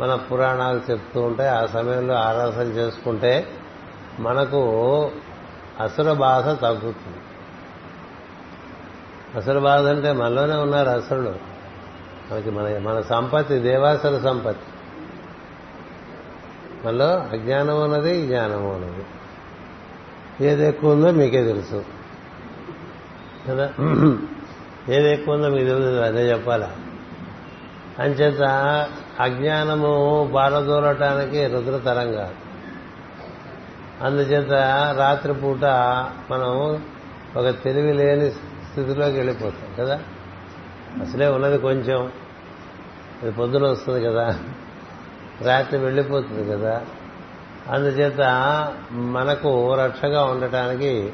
[0.00, 1.50] మన పురాణాలు చెప్తూ ఉంటాయి.
[1.50, 3.48] ఆ సమయంలో ఆరాధన చేసుకుంటే
[4.20, 4.58] మనకు
[5.80, 7.18] అసుర బాధ తగ్గుతుంది.
[9.34, 11.34] అసుర బాధ అంటే మనలోనే ఉన్నారు అసురుడు.
[12.32, 14.71] మనకి మన మన సంపత్తి దేవాసుర సంపత్తి.
[16.84, 19.04] మనలో అజ్ఞానం ఉన్నది జ్ఞానం ఉన్నది
[20.46, 21.84] ఏది ఎక్కువ ఉందో మీకే తెలుసు.
[23.48, 23.72] కదా?
[24.88, 26.70] ఏది ఎక్కువ ఉందో మీకు తెలుసు అదే చెప్పాలా?
[27.98, 28.42] అంచేత
[29.20, 32.34] అజ్ఞానము పారదోలటానికి రుద్ర తరంగా.
[34.02, 34.52] అందుచేత
[34.98, 35.64] రాత్రిపూట
[36.30, 36.82] మనం
[37.36, 40.00] ఒక తెలివి లేని స్థితిలోకి వెళ్ళిపోతాం కదా?
[41.00, 42.12] అసలే ఉన్నది కొంచెం.
[43.22, 44.38] అది పొద్దున వస్తుంది కదా.
[45.44, 46.82] రాత్రి వెళ్ళిపోతుంది కదా.
[47.70, 48.20] అందుచేత
[48.90, 51.12] మనకు రక్షగా ఉండటానికి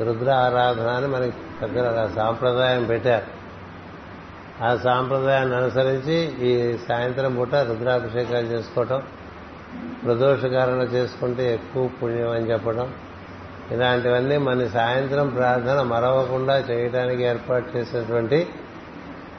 [0.00, 3.42] రుద్ర ఆరాధన అని మనకి దగ్గర సాంప్రదాయం పెట్టారు.
[4.64, 6.14] ఆ సాంప్రదాయాన్ని అనుసరించి
[6.46, 9.02] ఈ సాయంత్రం పూట రుద్రాభిషేకాలు చేసుకోవటం
[10.04, 12.94] ప్రదోషకారణ చేసుకుంటే ఎక్కువ పుణ్యం అని చెప్పడం
[13.70, 18.48] ఇలాంటివన్నీ మన సాయంత్రం ప్రార్థన మరవకుండా చేయడానికి ఏర్పాటు చేసినటువంటి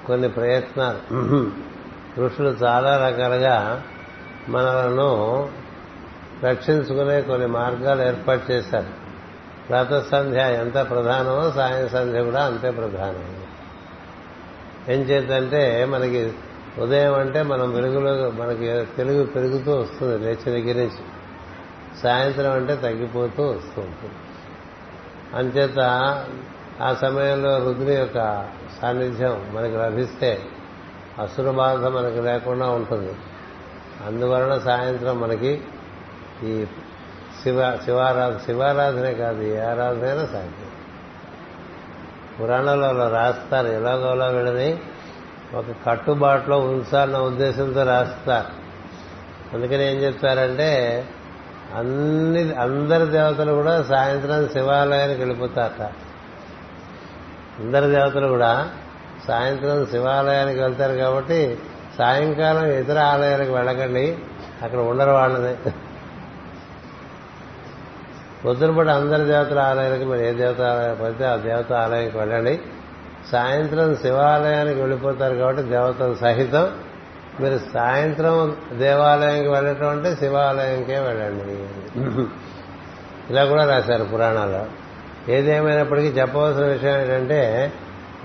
[0.08, 1.24] కొన్ని ప్రయత్నాలు.
[2.26, 3.82] ఋషులు చాలా రకాలుగా
[4.50, 5.50] మనలను
[6.44, 9.04] రక్షించుకునే కొన్ని మార్గాలు ఏర్పాటు చేశారు.
[9.70, 13.44] ప్రాత సంధ్య ఎంత ప్రధానమో సాయం సంధ్య కూడా అంతే ప్రధానం.
[14.94, 16.34] ఏం చేద్దంటే మనకి
[16.78, 21.06] ఉదయం అంటే మనం వెలుగులో మనకి తెలుగు పెరుగుతూ వస్తుంది లేచి దగ్గర నుంచి.
[22.04, 24.14] సాయంత్రం అంటే తగ్గిపోతూ వస్తూ ఉంటుంది.
[25.34, 25.80] అంచేత
[26.82, 28.48] ఆ సమయంలో రుద్రుని యొక్క
[28.82, 30.42] సాన్నిధ్యం మనకి లభిస్తే
[31.22, 31.86] అసుర బాధ
[32.18, 33.14] లేకుండా ఉంటుంది.
[34.06, 35.62] అందువలన సాయంత్రం మనకి
[36.44, 36.66] ఈ
[37.44, 40.72] శివ శివారాధ శివారాధనే కాదు ఏ ఆరాధనైనా సాధ్యం.
[42.42, 44.80] పురాణాలలో రాస్తారు ఎలాగోలా వీళ్ళని
[45.54, 48.64] ఒక కట్టుబాటులో ఉంచాలన్న ఉద్దేశంతో రాస్తారు.
[49.56, 51.04] అందుకని ఏం చెప్తారంటే
[51.76, 55.82] అన్ని అందరి దేవతలు కూడా సాయంత్రం శివాలయానికి వెళ్ళిపోతారట.
[57.60, 58.70] అందరి దేవతలు కూడా
[59.28, 61.60] సాయంత్రం శివాలయానికి వెళ్తారు కాబట్టి
[61.98, 64.18] సాయంకాలం ఇతర ఆలయాలకు వెళ్ళకండి.
[64.62, 65.56] అక్కడ ఉండరు వాళ్ళదే
[68.46, 72.60] పొద్దునపూట అందరి దేవతల ఆలయాలకు మీరు ఏ దేవత ఆలయం పడితే ఆ దేవత ఆలయానికి వెళ్ళండి.
[73.32, 76.68] సాయంత్రం శివాలయానికి వెళ్ళిపోతారు కాబట్టి దేవతలు సహితం
[77.40, 81.56] మీరు సాయంత్రం దేవాలయానికి వెళ్ళటం అంటే శివాలయంకే వెళ్ళండి.
[83.30, 84.66] ఇలా కూడా రాశారు పురాణాల్లో.
[85.30, 87.72] ఏదేమైనప్పటికీ చెప్పవలసిన విషయం ఏంటంటే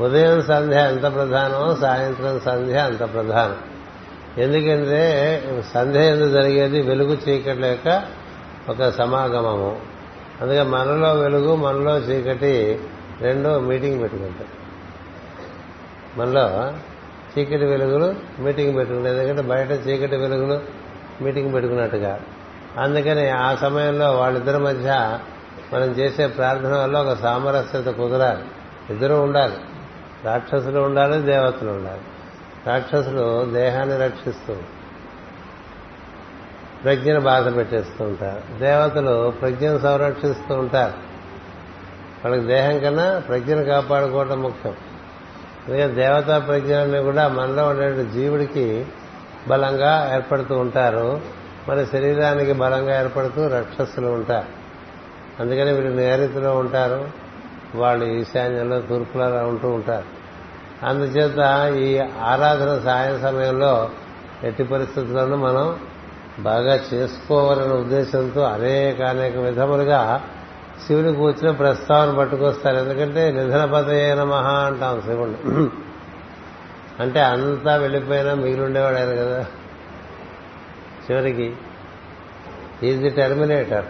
[0.00, 3.56] ఉదయం సంధ్య ఎంత ప్రధానమో సాయంత్రం సంధ్య అంత ప్రధానం.
[4.38, 8.02] ఎందుకంటే సంధ్య ఎందుకు జరిగేది వెలుగు చీకటి యొక్క
[8.68, 9.80] ఒక సమాగమము.
[10.42, 12.80] అందుకే మనలో వెలుగు మనలో చీకటి
[13.20, 14.48] రెండో మీటింగ్ పెట్టుకుంటాయి
[16.16, 16.72] మనలో
[17.38, 20.60] చీకటి వెలుగులు మీటింగ్ పెట్టుకుంటాయి ఎందుకంటే బయట చీకటి వెలుగులు
[21.22, 22.20] మీటింగ్ పెట్టుకున్నట్టుగా.
[22.78, 25.18] అందుకని ఆ సమయంలో వాళ్ళిద్దరి మధ్య
[25.72, 28.44] మనం చేసే ప్రార్థన వల్ల ఒక సామరస్యత కుదరాలి.
[28.90, 29.54] ఇద్దరూ ఉండాలి.
[30.24, 32.00] రాక్షసులు ఉండాలి దేవతలు ఉండాలి.
[32.66, 34.56] రాక్షసులు దేహాన్ని రక్షిస్తూ
[36.84, 38.58] ప్రజ్ఞను బాధ పెట్టేస్తూ ఉంటారు.
[38.58, 40.92] దేవతలు ప్రజ్ఞను సంరక్షిస్తూ ఉంటారు.
[42.24, 44.74] వాళ్ళకి దేహం కన్నా ప్రజ్ఞను కాపాడుకోవడం ముఖ్యం.
[45.68, 48.86] అందుకే దేవతా ప్రజ్ఞలన్నీ కూడా మనలో ఉండే జీవుడికి
[49.48, 51.20] బలంగా ఏర్పడుతూ ఉంటారు.
[51.68, 54.46] మన శరీరానికి బలంగా ఏర్పడుతూ రక్షసులు ఉంటారు.
[55.42, 57.27] అందుకని వీళ్ళు నైరుతిలో ఉంటారు.
[57.74, 60.18] వాళ్ళు ఈశాన్యంలో తూర్పులో ఉంటూ ఉంటారు.
[60.86, 63.90] అందుచేత ఈ ఆరాధన సాయం సమయంలో
[64.44, 65.80] ఎట్టి పరిస్థితుల్లోనూ మనం
[66.38, 70.24] బాగా చేసుకోవాలనే ఉద్దేశంతో అనేక అనేక విధములుగా
[70.86, 72.76] శివుని కూర్చుని ప్రస్తావన పట్టుకొస్తారు.
[72.76, 75.68] ఎందుకంటే నిధన పదయన మహా అంటాం శివుణ్ణి.
[77.02, 79.46] అంటే అంతా వెళ్ళిపోయినా మిగిలిండేవాడు ఆయన కదా.
[81.10, 81.56] చివరికి
[82.82, 83.84] is the Terminator.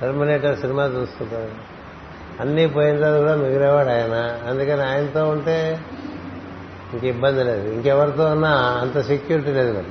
[0.00, 1.73] Terminator cinema చూస్తుంటారు.
[2.40, 4.38] అన్నీ పోయిన తర్వాత కూడా మిగిలేవాడు ఆయన.
[4.50, 5.80] అందుకని ఆయనతో ఉంటే
[6.92, 7.68] ఇంక ఇబ్బంది లేదు.
[7.68, 9.86] ఇంకెవరితో ఉన్నా అంత సెక్యూరిటీ లేదు మరి.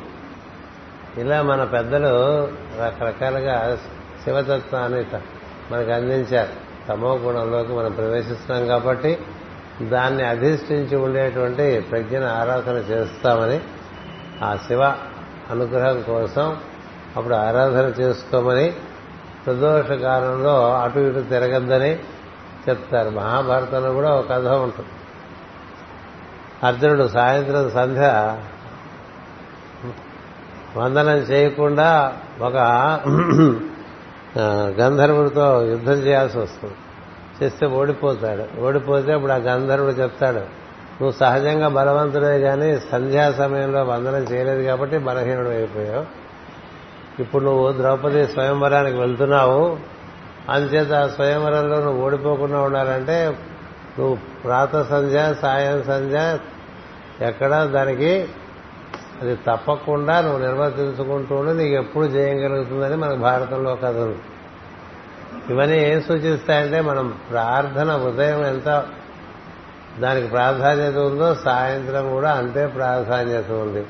[1.21, 2.43] ఇలా మన పెద్దలు
[2.83, 3.77] రకరకాలుగా
[4.23, 5.05] శివతత్వాన్ని
[5.71, 6.63] మనకు అందించారు.
[6.89, 9.17] తమో గుణంలోకి మనం ప్రవేశిస్తున్నాం కాబట్టి
[9.81, 13.59] దాన్ని అధిష్ఠించి ఉండేటువంటి ప్రజ్ఞను ఆరాధన చేస్తామని
[14.43, 14.83] ఆ శివ
[15.49, 16.57] అనుగ్రహం కోసం
[17.17, 18.73] అప్పుడు ఆరాధన చేసుకోమని
[19.45, 21.99] ప్రదోష కాలంలో అటు ఇటు తిరగద్దని
[22.69, 23.09] చెప్తారు.
[23.09, 24.93] మహాభారతంలో కూడా ఒక కథ ఉంటుంది.
[26.67, 28.37] అర్జునుడు సాయంత్రం సంధ్య
[30.77, 31.89] వందనం చేయకుండా
[32.41, 32.57] ఒక
[34.79, 36.75] గంధర్వుడితో యుద్ధం చేయాల్సి వస్తుంది.
[37.39, 38.45] చేస్తే ఓడిపోతాడు.
[38.61, 40.43] ఓడిపోతే అప్పుడు ఆ గంధర్వుడు చెప్తాడు
[40.93, 46.05] నువ్వు సహజంగా బలవంతుడే కానీ సంధ్యా సమయంలో వందనం చేయలేదు కాబట్టి బలహీనుడు అయిపోయావు.
[47.21, 49.63] ఇప్పుడు నువ్వు ద్రౌపది స్వయంవరానికి వెళ్తున్నావు.
[50.49, 53.37] అందుచేత ఆ స్వయంవరంలో నువ్వు ఓడిపోకుండా ఉండాలంటే
[53.99, 56.39] నువ్వు ప్రాత సంధ్య సాయం సంధ్య
[57.21, 58.27] ఎక్కడ దానికి
[59.21, 64.15] అది తప్పకుండా నువ్వు నిర్వర్తించుకుంటూ నీకు ఎప్పుడు చేయగలుగుతుందని మన భారతంలో కథలు.
[65.49, 68.85] ఇవన్నీ ఏం సూచిస్తాయంటే మనం ప్రార్థన ఉదయం ఎంత
[69.99, 73.85] దానికి ప్రాధాన్యత ఉందో సాయంత్రం కూడా అంతే ప్రాధాన్యత ఉంది.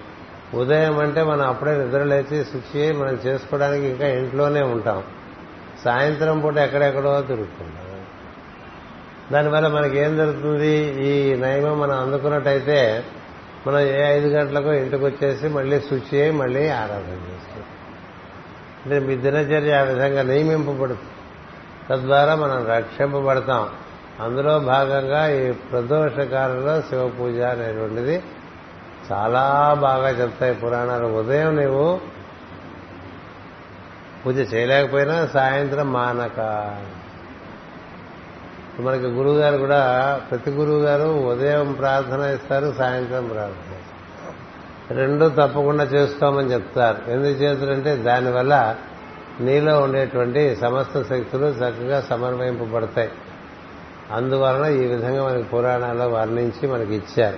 [0.54, 5.04] ఉదయం అంటే మనం అప్పుడే నిద్ర లేచి శుచి మనం చేసుకోవడానికి ఇంకా ఇంట్లోనే ఉంటాం.
[5.86, 7.78] సాయంత్రం పూట ఎక్కడెక్కడో తిరుగుతుంటాం.
[9.32, 10.70] దానివల్ల మనకి ఏం జరుగుతుంది?
[11.06, 13.04] ఈ నయమం మనం అందుకున్నట్టయితే
[13.68, 17.64] మనం ఏ ఐదు గంటలకు ఇంటికి వచ్చేసి మళ్ళీ శుచి అయి మళ్ళీ ఆరాధన చేస్తాం.
[18.86, 21.10] అంటే మీ దినచర్య ఆ విధంగా నియమింపబడుతుంది.
[21.90, 23.70] తద్వారా మనం రక్షింపబడతాం.
[24.20, 28.24] అందులో భాగంగా ఈ ప్రదోషకాలలో శివ పూజ అనేటువంటిది
[29.12, 31.06] చాలా బాగా చెప్తాయి పురాణాలు.
[31.06, 32.13] ఉదయం నీవు
[34.26, 36.40] పూజ చేయలేకపోయినా సాయంత్రం మానక.
[38.80, 43.76] మనకి గురువు గారు కూడా ప్రతి గురువు గారు ఉదయం ప్రార్థన ఇస్తారు సాయంత్రం ప్రార్థన.
[44.98, 47.12] రెండు తప్పకుండా చేసుకోమని చెప్తారు.
[47.12, 48.76] ఎందుకు చేతులంటే దానివల్ల
[49.40, 53.10] నీలో ఉండేటువంటి సమస్త శక్తులు చక్కగా సమన్వయింపబడతాయి.
[54.12, 57.38] అందువలన ఈ విధంగా మనకి పురాణాల్లో వర్ణించి మనకి ఇచ్చారు.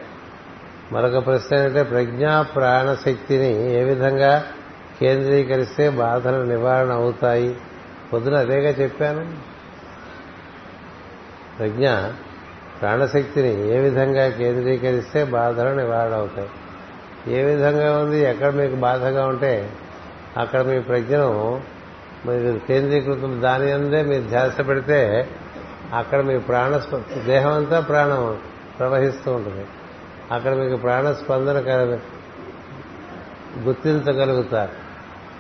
[0.92, 4.44] మరొక ప్రశ్న ఏంటంటే ప్రజ్ఞా ప్రాణశక్తిని ఏ విధంగా
[5.02, 7.58] కేంద్రీకరిస్తే బాధలు నివారణ అవుతాయి.
[8.14, 9.56] పొద్దున అదేగా చెప్పాను.
[11.60, 11.90] ప్రజ్ఞ
[12.82, 16.50] ప్రాణశక్తిని ఏ విధంగా కేంద్రీకరిస్తే బాధలు నివారణ అవుతాయి?
[17.34, 18.20] ఏ విధంగా ఉంది?
[18.20, 19.72] ఎక్కడ మీకు బాధగా ఉంటే
[20.38, 21.62] అక్కడ మీ ప్రజ్ఞను
[22.26, 25.30] మీరు కేంద్రీకృతం దాని అందే మీరు ధ్యాస పెడితే
[25.94, 26.82] అక్కడ మీ ప్రాణ
[27.26, 28.40] దేహం అంతా ప్రాణం
[28.80, 29.66] ప్రవహిస్తూ ఉంటుంది.
[30.32, 31.58] అక్కడ మీకు ప్రాణస్పందన
[33.60, 34.85] గుర్తించగలుగుతారు.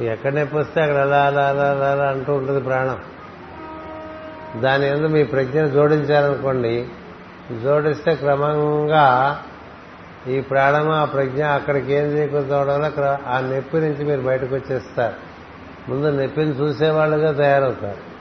[0.01, 2.99] ఎక్కడ నొప్పి వస్తే అక్కడ అలా అలా అలా అలా అలా అంటూ ఉంటుంది ప్రాణం.
[4.61, 6.87] దాని ఎందుకు మీ ప్రజ్ఞను జోడించారనుకోండి
[7.63, 9.39] జోడిస్తే క్రమంగా
[10.27, 15.13] ఈ ప్రాణము ఆ ప్రజ్ఞ అక్కడ కేంద్రీకృతం అవడం వల్ల ఆ నొప్పి నుంచి మీరు బయటకు వచ్చేస్తారు
[15.89, 18.15] ముందు నొప్పిని చూసేవాళ్ళుగా తయారవుతారు.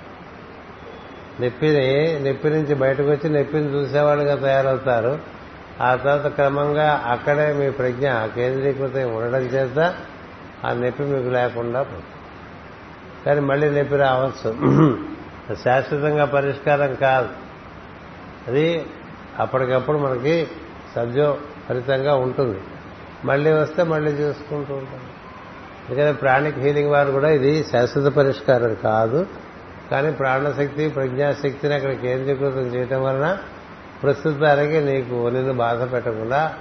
[1.42, 5.18] నొప్పిని నొప్పి నుంచి బయటకు వచ్చి నొప్పిని చూసేవాళ్ళుగా తయారవుతారు.
[5.80, 9.94] ఆ తర్వాత క్రమంగా అక్కడే మీ ప్రజ్ఞ కేంద్రీకృతం ఉండడం చేత
[10.64, 11.86] ఆ నొప్పి మీకు లేకుండా
[13.26, 14.56] కానీ మళ్ళీ నొప్పి రావచ్చు.
[15.54, 17.28] శాశ్వతంగా పరిష్కారం కాదు.
[18.48, 18.86] అది
[19.38, 20.48] అప్పటికప్పుడు మనకి
[20.94, 21.38] సద్యో
[21.68, 22.60] ఫలితంగా ఉంటుంది.
[23.24, 25.00] మళ్ళీ వస్తే మళ్ళీ చేసుకుంటూ ఉంటాం.
[25.90, 29.26] అందుకని ప్రాణిక్ హీలింగ్ వారు కూడా ఇది శాశ్వత పరిష్కారం కాదు.
[29.90, 33.38] కానీ ప్రాణశక్తి ప్రజ్ఞాశక్తిని అక్కడ కేంద్రీకృతం చేయటం వలన
[34.02, 36.52] ప్రస్తుతానికి నీకు నిన్ను బాధ పెట్టకుండా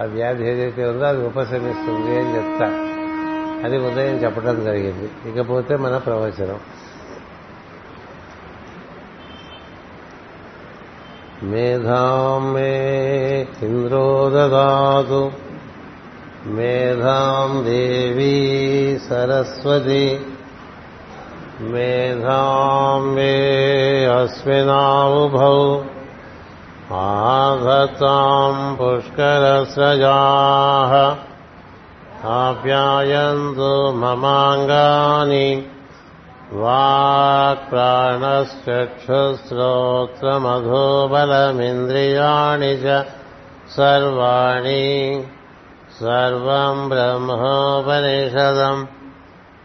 [0.00, 2.66] ఆ వ్యాధి ఏదైతే ఉందో అది ఉపశమిస్తుంది అని చెప్తా.
[3.64, 5.30] అది ఉదయం చెప్పడం జరిగింది.
[5.30, 6.60] ఇకపోతే మన ప్రవచనం.
[11.42, 12.76] మేధాం మే
[13.62, 15.32] ఇంద్రోదధాతు
[16.46, 20.26] మేధాం దేవీ సరస్వతి
[21.60, 23.36] మేధాం మే
[24.04, 25.80] అస్మినాభౌ
[26.90, 30.92] ఆగతాం పుష్కరస్రజాः
[32.36, 35.64] ఆప్యాయంతు మమాంగాని
[41.38, 43.04] వాక్ప్రాణశ్చక్షుశ్రోత్రమధోబలమింద్రియాణి చ
[43.76, 45.24] సర్వాణి
[46.00, 48.88] సర్వం బ్రహ్మోపనిషదం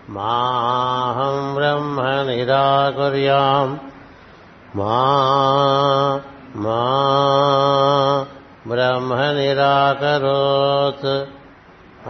[0.10, 3.80] మాహం బ్రహ్మ నిరాకుర్యాం
[4.76, 5.00] మా
[6.56, 6.82] మా
[8.68, 11.30] బ్రహ్మ నిరాకరోత్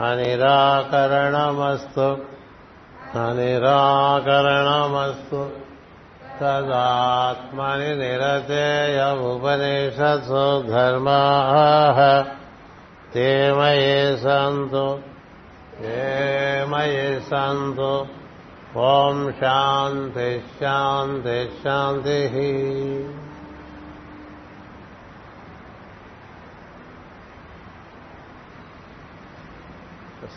[0.04, 2.18] అనిరాకరణమస్తు
[3.18, 5.52] అనిరాకరణమస్తు
[6.39, 11.22] తదాత్మని నిరతేయ ఉపనిషత్సు ధర్మా
[13.14, 15.00] తేమయే సంతు
[15.82, 18.08] తేమయే సంతు
[18.84, 22.20] ఓం శాంతి శాంతి శాంతి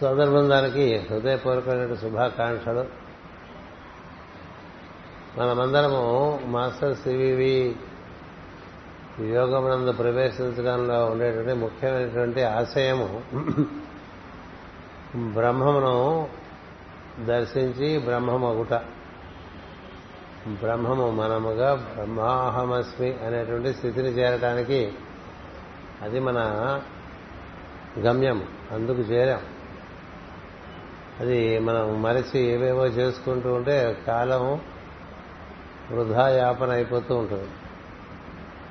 [0.00, 2.84] సోదర బృందానికి హృదయపూర్వకమైన శుభాకాంక్షలు.
[5.38, 7.76] మనమందరము మాస్టర్ సివివి
[9.20, 13.22] యోగమునందు ప్రవేశించడంలో ఉండేటువంటి ముఖ్యమైనటువంటి ఆశయము.
[15.32, 16.28] బ్రహ్మమును
[17.24, 18.74] దర్శించి బ్రహ్మమగుట.
[20.48, 24.92] బ్రహ్మము మనముగా బ్రహ్మాహమస్మి అనేటువంటి స్థితిని చేరటానికి
[26.02, 26.38] అది మన
[27.98, 28.42] గమ్యం
[28.72, 29.40] అందుకు చేరాం.
[31.20, 34.60] అది మనం మరిచి ఏవేవో చేసుకుంటూ ఉంటే కాలం
[35.92, 37.48] వృధా యాపన అయిపోతూ ఉంటుంది.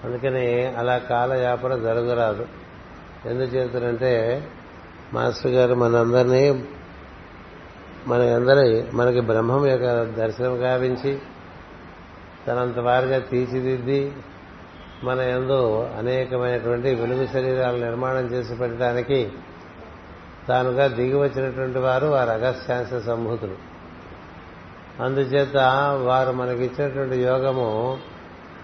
[0.04, 2.48] అందుకని అలా కాలయాపన జరగరాదు.
[3.26, 4.44] ఎందుచేతంటే
[5.14, 6.64] మాస్టర్ గారు మనందరినీ
[8.08, 11.20] మన అందరి మనకి బ్రహ్మం యొక్క దర్శనం గావించి
[12.48, 14.12] తనంత వారిగా తీర్చిదిద్ది
[15.04, 19.32] మన ఎందు అనేకమైనటువంటి వెలుగు శరీరాలు నిర్మాణం చేసి పెట్టడానికి
[20.48, 23.56] తానుగా దిగి వచ్చినటువంటి వారు వారు అగస్త్యాంశ సంభూతులు.
[25.04, 25.58] అందుచేత
[26.04, 27.98] వారు మనకిచ్చినటువంటి యోగము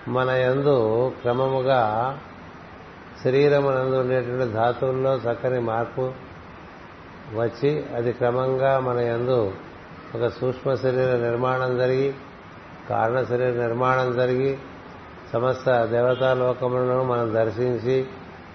[0.07, 1.81] మన యందు క్రమముగా
[3.23, 6.11] శరీరమునందు ఉండేటువంటి ధాతువుల్లో చక్కని మార్పు
[7.35, 9.53] వచ్చి అది క్రమంగా మన యందు
[10.15, 12.13] ఒక సూక్ష్మ శరీర నిర్మాణం జరిగి
[12.89, 14.57] కారణ శరీర నిర్మాణం జరిగి
[15.33, 18.05] సమస్త దేవతా లోకములను మనం దర్శించి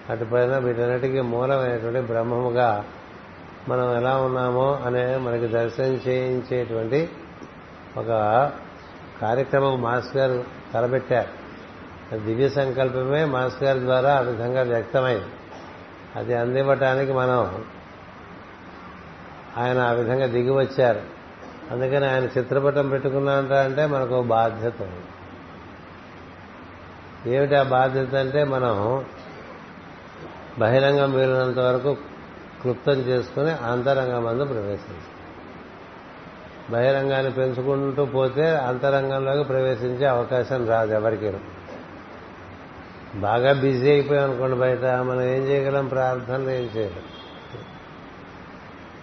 [0.09, 2.85] అటుపైన వీటన్నిటికీ మూలమైనటువంటి బ్రహ్మముగా
[3.67, 7.09] మనం ఎలా ఉన్నామో అనే మనకి దర్శనం చేయించేటువంటి
[7.97, 8.07] ఒక
[9.21, 10.43] కార్యక్రమం మాస్టర్ గారు
[10.73, 11.47] తలబెట్టారు
[12.17, 15.25] దివ్య సంకల్పమే మాస్టర్ గారి ద్వారా ఆ విధంగా వ్యక్తమైంది.
[16.15, 17.65] అది అందివ్వటానికి మనం
[19.57, 21.01] ఆయన ఆ విధంగా దిగి వచ్చారు.
[21.71, 24.73] అందుకని ఆయన చిత్రపటం పెట్టుకున్నాంట అంటే మనకు బాధ్యత
[27.27, 29.05] ఏమిటి ఆ బాధ్యత అంటే మనం
[30.59, 31.97] బహిరంగం వీలినంత వరకు
[32.61, 35.03] క్లుప్తం చేసుకుని అంతరంగమందు ప్రవేశించాలి
[36.71, 41.33] బహిరంగాన్ని పెంచుకుంటూ పోతే అంతరంగంలోకి ప్రవేశించే అవకాశం రాదు ఎవరికి.
[43.15, 45.87] బాగా బిజీ అయిపోయాం అనుకోండి బయట మనం ఏం చేయగలం?
[45.87, 47.05] ప్రార్థనలు ఏం చేయగలం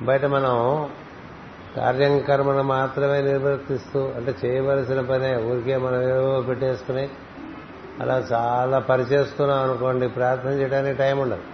[0.06, 0.88] బయట మనం
[1.76, 7.08] కార్యం కర్మను మాత్రమే నిర్వర్తిస్తూ అంటే చేయవలసిన పనే ఊరికే మనం ఏవో పెట్టేసుకుని
[8.00, 11.53] అలా చాలా పరిచేస్తున్నాం అనుకోండి ప్రార్థన చేయడానికి టైం ఉండదు.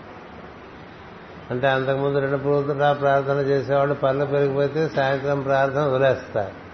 [1.50, 2.64] అంటే అంతకుముందు రెండు పూట
[3.00, 6.70] ప్రార్థన చేసేవాళ్ళు పనులు పెరిగిపోతే సాయంత్రం ప్రార్థన వదిలేస్తారు.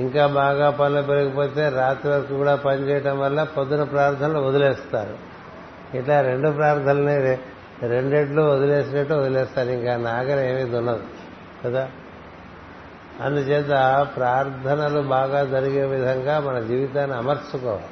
[0.00, 5.16] ఇంకా బాగా పనులు పెరిగిపోతే రాత్రి వరకు కూడా పనిచేయటం వల్ల పొద్దున ప్రార్థనలు వదిలేస్తారు.
[5.96, 7.40] ఇట్లా రెండు ప్రార్థనలే
[7.82, 9.68] రెండెట్లు వదిలేసినట్టు వదిలేస్తారు.
[9.68, 11.02] ఇంకా నాగరం ఏమీ దున్నదు
[11.64, 11.88] కదా?
[13.20, 17.84] అందుచేత ప్రార్థనలు బాగా జరిగే విధంగా మన జీవితాన్ని అమర్చుకోవాలి.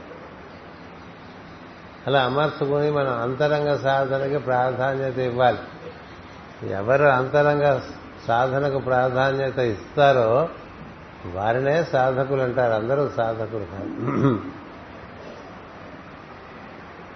[2.07, 5.59] అలా అమర్చుకుని మనం అంతరంగ సాధనకి ప్రాధాన్యత ఇవ్వాలి.
[6.62, 7.80] ఎవరు అంతరంగ
[8.28, 10.48] సాధనకు ప్రాధాన్యత ఇస్తారో
[11.32, 12.72] వారినే సాధకులు అంటారు.
[12.72, 14.40] అందరూ సాధకులు కాదు.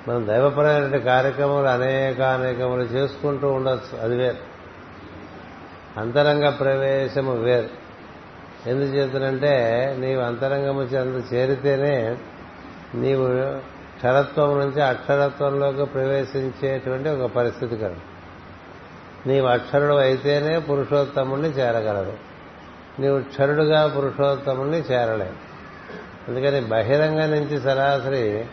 [0.08, 3.98] మనం దైవపరమైన కార్యక్రమాలు అనేక అనేకములు చేసుకుంటూ ఉండొచ్చు.
[4.02, 4.36] అది వేరు.
[6.00, 7.68] అంతరంగ ప్రవేశము వేరు.
[8.68, 12.16] ఎందుచేతనంటే నీవు అంతరంగము చెందు చేరితేనే
[12.94, 13.28] నీవు
[13.96, 18.17] క్షరత్వం నుంచి అక్షరత్వంలోకి ప్రవేశించేటువంటి ఒక పరిస్థితి కలదు.
[19.26, 22.12] నీవు అక్షరుడు అయితేనే పురుషోత్తముణ్ణి చేరగలడు
[23.00, 25.48] నీవు క్షరుడుగా పురుషోత్తముణ్ణి చేరలేవు.
[26.28, 28.46] అందుకని బహిరంగ నుంచి సరాసరి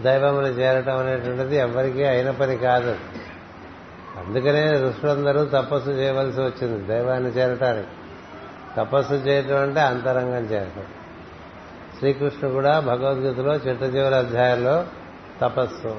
[0.00, 2.96] దైవముని చేరటం అనేటువంటిది ఎవరికీ అయిన పని కాదు.
[4.26, 7.88] అందుకనే ఋషులందరూ తపస్సు చేయవలసి వచ్చింది దైవాన్ని చేరటానికి.
[8.76, 10.82] తపస్సు చేయటం అంటే అంతరంగం చేరటం.
[11.98, 14.84] శ్రీకృష్ణుడు కూడా భగవద్గీతలో చిట్టజీవుల అధ్యాయంలో
[15.40, 15.96] తపస్సు.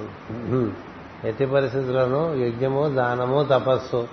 [1.25, 4.07] ఎట్టి పరిస్థితుల్లోనూ యజ్ఞము దానము తపస్సు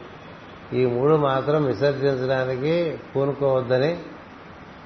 [0.73, 3.99] ఈ మూడు మాత్రం విసర్జించడానికి పూనుకోవద్దని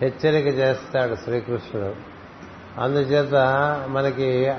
[0.02, 1.94] హెచ్చరిక చేస్తాడు శ్రీకృష్ణుడు.
[2.80, 3.34] అందుచేత
[3.88, 4.52] మనకి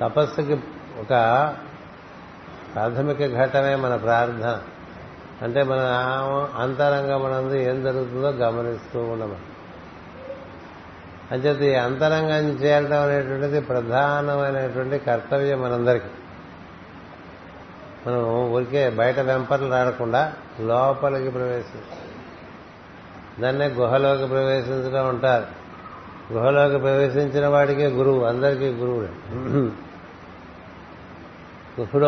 [0.00, 0.52] తపస్సుకి
[1.00, 1.54] ఒక
[2.74, 4.62] ప్రాథమిక ఘట్టమే మన ప్రార్థన.
[5.42, 5.78] అంటే మన
[6.56, 9.46] అంతరంగం మనందు ఏం జరుగుతుందో గమనిస్తూ ఉండమని.
[11.32, 16.08] అంచేత ఈ అంతరంగం చేయడం అనేటువంటిది ప్రధానమైనటువంటి కర్తవ్యం మనందరికీ.
[18.06, 22.12] మనం ఊరికే బయట వెంపర్లు రాడకుండా లోపలికి ప్రవేశించాలి
[23.42, 25.46] దాన్నే గుహలోకి ప్రవేశించడం ఉంటారు
[26.32, 29.08] గుహలోకి ప్రవేశించిన వాడికే గురువు అందరికీ గురువుడు.
[31.80, 32.06] గుహుడు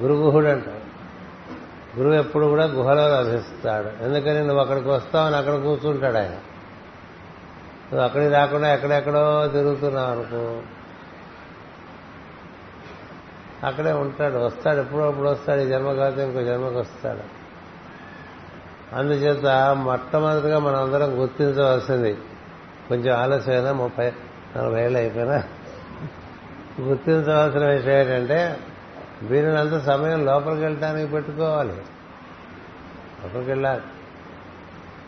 [0.00, 0.84] గురుగుహుడు అంటాడు
[1.98, 6.36] గురువు ఎప్పుడు కూడా గుహలో లభిస్తాడు ఎందుకని నువ్వు అక్కడికి వస్తావని అక్కడ కూర్చుంటాడు ఆయన.
[7.88, 10.62] నువ్వు అక్కడికి రాకుండా ఎక్కడెక్కడో తిరుగుతున్నావు అనుకో.
[13.64, 17.44] అక్కడే ఉంటాడు వస్తాడు ఎప్పుడో అప్పుడు వస్తాడు ఈ జన్మ కాదు ఇంకో జన్మకు వస్తాడు.
[18.96, 22.14] అందుచేత మొట్టమొదటిగా మనం అందరం గుర్తించవలసింది
[22.88, 24.12] కొంచెం ఆలస్యమైనా ముప్పై
[24.56, 25.42] నలభై ఏళ్ళు అయిపోయినా.
[26.80, 28.60] గుర్తించవలసిన విషయం ఏంటంటే
[29.22, 31.76] వీరినంత సమయం లోపలికి వెళ్ళటానికి పెట్టుకోవాలి.
[33.22, 33.82] లోపలికి వెళ్ళాలి.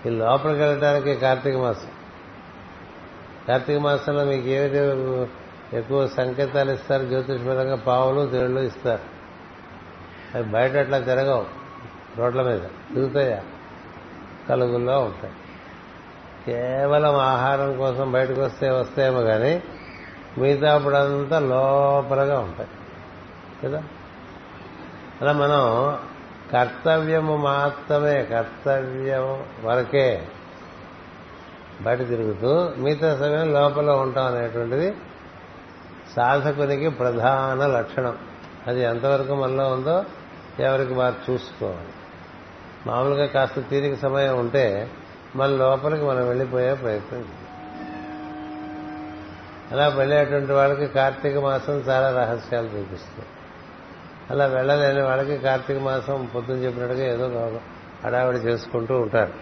[0.07, 1.89] ఈ లోపలికి వెళ్ళటానికి కార్తీక మాసం.
[3.49, 4.79] కార్తీక మాసంలో మీకు ఏమిటి
[5.73, 9.17] ఎక్కువ సంకేతాలు ఇస్తారు జ్యోతిషపరంగా పావులు తేళ్ళు ఇస్తారు.
[10.35, 11.47] అవి బయట అట్లా తిరగవు
[12.17, 12.61] రోడ్ల మీద.
[12.61, 13.43] తిరుగుతాయా?
[14.49, 15.35] కలుగుల్లో ఉంటాయి.
[16.47, 19.63] కేవలం ఆహారం కోసం బయటకు వస్తే వస్తాయేమో కానీ
[20.39, 22.69] మిగతా అప్పుడంతా లోపలగా ఉంటాయి.
[23.65, 23.83] కదా?
[25.23, 25.97] అలా మనం
[26.53, 30.29] కర్తవ్యము మాత్రమే కర్తవ్యం వరకే
[31.83, 34.95] బయట తిరుగుతూ మిగతా సమయం లోపల ఉంటాం అనేటువంటిది
[36.17, 38.19] సాధకునికి ప్రధాన లక్షణం.
[38.67, 40.05] అది ఎంతవరకు మనలో ఉందో
[40.61, 41.89] ఎవరికి వారు చూసుకోవాలి.
[42.87, 44.91] మామూలుగా కాస్త తీరిక సమయం ఉంటే
[45.37, 47.25] మన లోపలికి మనం వెళ్ళిపోయే ప్రయత్నం
[49.73, 53.27] అలా వెళ్ళేటువంటి వాళ్ళకి కార్తీక మాసం చాలా రహస్యాలు చూపిస్తుంది.
[54.31, 57.61] అలా వెళ్ళలేని వాళ్ళకి కార్తీక మాసం పొద్దున చెప్పినట్టుగా ఏదో
[58.05, 59.33] హడావిడి చేసుకుంటూ ఉంటారు.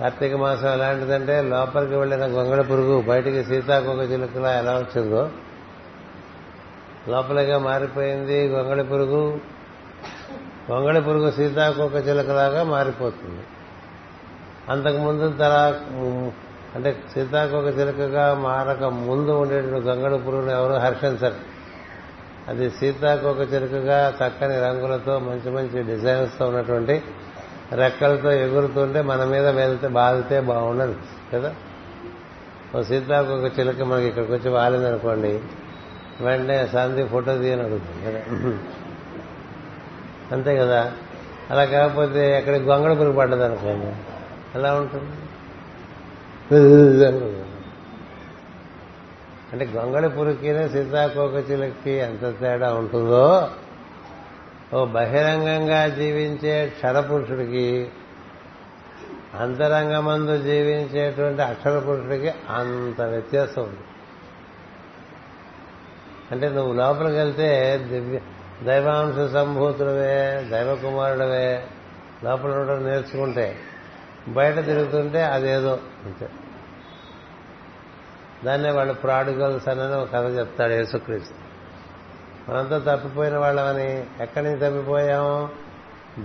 [0.00, 5.30] కార్తీక మాసం ఎలాంటిదంటే లోపలికి వెళ్ళిన గొంగళ పురుగు బయటికి సీతాకొక చిలుకలా ఎలా వచ్చిందో
[7.08, 9.38] లోపలిగా మారిపోయింది గొంగళి పురుగు.
[10.70, 13.42] గొంగళి పురుగు సీతాకోక చిలకలాగా మారిపోతుంది.
[14.68, 15.74] అంతకుముందు తల
[16.74, 21.34] అంటే సీతాకోక చిలకగా మారక ముందు ఉండేటువంటి గొంగళి పురుగును ఎవరు హర్షించరు.
[22.48, 27.02] అది సీతాకోక చిలుకగా చక్కని రంగులతో మంచి మంచి డిజైన్స్తో ఉన్నటువంటి
[27.72, 30.96] రెక్కలతో ఎగురుతుంటే మన మీద వెళ్తే బాధితే బాగుండదు
[31.34, 31.54] కదా.
[32.76, 35.40] ఓ సీతాకోక చిలుక మనకి ఇక్కడికి వచ్చి వాలిందనుకోండి.
[36.20, 38.22] వెంటనే సంధి ఫోటో తీయని అడుగుతుంది కదా.
[40.32, 40.92] అంతే కదా.
[41.50, 43.96] అలా కాకపోతే ఎక్కడ గొంగళ పురుగు పడ్డది అనుకోండి.
[44.58, 45.12] ఎలా ఉంటుంది?
[49.52, 53.50] అంటే గొంగళి పురుగుకినే సీతాకోకచిలకి ఎంత తేడా ఉంటుందో
[54.74, 57.88] ఓ బహిరంగంగా జీవించే క్షరపురుషుడికి
[59.40, 63.78] అంతరంగమందు జీవించేటువంటి అక్షర పురుషుడికి అంత వ్యత్యాసం ఉంది.
[66.32, 68.20] అంటే నువ్వు లోపలికి వెళ్తే దివ్య
[68.62, 71.66] దైవాంశ సంభూతుడవే దైవకుమారుడవే
[72.24, 73.56] లోపల ఉండడం నేర్చుకుంటే
[74.28, 76.28] బయట తిరుగుతుంటే అదేదో అంతే.
[78.44, 81.34] దాన్నే వాళ్ళు ప్రాడుగల్స్ అని ఒక కథ చెప్తాడు యేసుక్రీస్తు.
[82.50, 85.48] మనంతా తప్పిపోయిన వాళ్ళమని ఎక్కడి నుంచి తప్పిపోయాము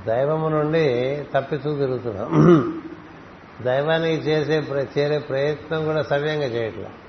[0.08, 2.84] దైవము నుండి తప్పిస్తూ తిరుగుతున్నాం.
[3.62, 4.60] దైవానికి చేసే
[4.97, 7.05] చేరే ప్రయత్నం కూడా సవ్యంగా చేయట్లేదు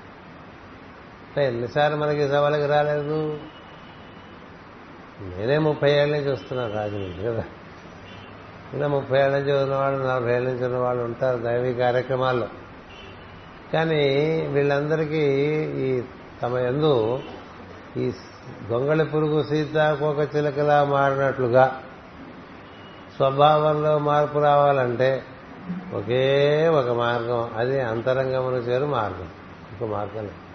[1.41, 3.39] ఎన్నిసార్లు మనకి సవాళ్ళకి రాలేదు?
[5.21, 7.43] నేనే ముప్పై ఏళ్ళ నుంచి వస్తున్నాను రాజమండ్రి కదా.
[8.73, 12.47] ఇలా ముప్పై ఏళ్ళ నుంచి ఉన్నవాళ్ళు నలభై ఏళ్ళ నుంచి ఉన్నవాళ్ళు ఉంటారు దైవీ కార్యక్రమాల్లో.
[13.73, 14.09] కానీ
[14.41, 15.23] వీళ్ళందరికీ
[15.77, 16.01] ఈ
[16.41, 17.19] తమ ఎందు
[17.97, 18.11] ఈ
[18.71, 21.83] గొంగళి పురుగు సీతాకోక చిలకలా మారినట్లుగా
[23.15, 25.23] స్వభావంలో మార్పు రావాలంటే
[25.93, 27.51] ఒకే ఒక మార్గం.
[27.57, 29.27] అది అంతరంగమును చేరు మార్గం.
[29.81, 30.46] ఒక మార్గం లేదు.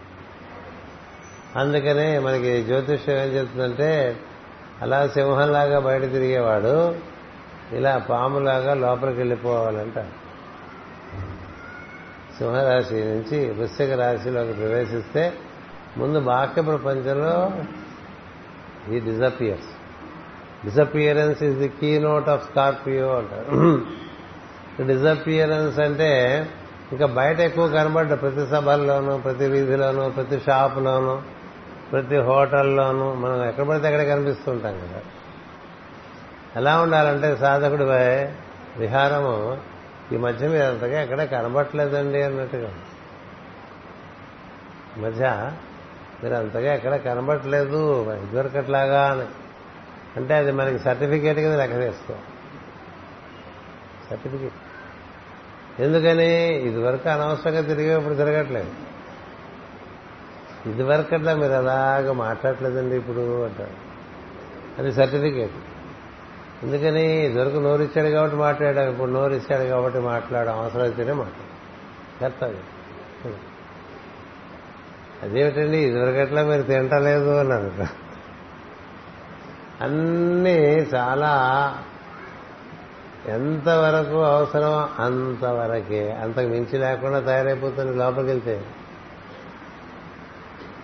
[1.57, 4.17] అందుకనే మనకి జ్యోతిష్యం ఏం చెప్తుందంటే
[4.83, 6.95] అలా సింహంలాగా బయట తిరిగేవాడు
[7.73, 9.99] ఇలా పాములాగా లోపలికి వెళ్ళిపోవాలంట
[12.39, 15.33] సింహరాశి నుంచి వృశ్చిక రాశిలోకి ప్రవేశిస్తే
[15.97, 17.53] ముందు బాహ్య ప్రపంచంలో
[18.95, 19.71] ఈ disappears
[20.65, 23.81] disappearance is the key note of Scorpio అంటారు.
[24.87, 26.11] డిజపియరెన్స్ అంటే
[26.93, 31.23] ఇంకా బయట ఎక్కువ కనబడ్డ ప్రతి సభల్లోనూ ప్రతి వీధిలోనూ ప్రతి షాపులోనూ
[31.93, 35.03] ప్రతి హోటల్లోనూ మనం ఎక్కడ పడితే అక్కడ కనిపిస్తుంటాం కదా.
[36.57, 37.85] ఎలా ఉండాలంటే సాధకుడి
[38.81, 39.59] విహారము
[40.13, 42.75] ఈ మధ్య మీద అంతగా ఎక్కడ కనబట్టలేదండి అన్నట్టుగా.
[44.99, 45.53] మధ్య
[46.23, 49.25] మీరు అంతగా ఎక్కడ కనబట్టలేదు ఇదివరకట్లాగా అని.
[50.17, 52.15] అంటే అది మనకి సర్టిఫికేట్ కింద లెక్క వేసుకో.
[54.11, 54.55] సర్టిఫికేట్.
[55.81, 56.55] ఎందుకని?
[56.55, 58.92] ఇదివరకు అనవసరంగా తిరిగే ఇప్పుడు తిరగట్లేదు.
[60.67, 63.93] ఇదివరకట్లా మీరు అలాగా మాట్లాడలేదండి ఇప్పుడు అంటారు
[64.79, 65.53] అది సర్టిఫికేట్.
[66.63, 71.53] ఎందుకని ఇదివరకు నోరు ఇచ్చాడు కాబట్టి మాట్లాడాం ఇప్పుడు నోరు ఇచ్చాడు కాబట్టి మాట్లాడడం అవసరం అయితేనే మాట్లాడు.
[72.21, 73.35] కర్తవ్యం.
[75.23, 77.73] అదేమిటండి ఇదివరకట్లా మీరు తింటలేదు అన్నారు.
[79.81, 80.59] అన్నీ
[80.95, 81.33] చాలా
[83.27, 86.13] ఎంతవరకు అవసరం అంతవరకే.
[86.13, 88.65] అంతకు మించి లేకుండా తయారైపోతుంది లోపలికి వెళ్తే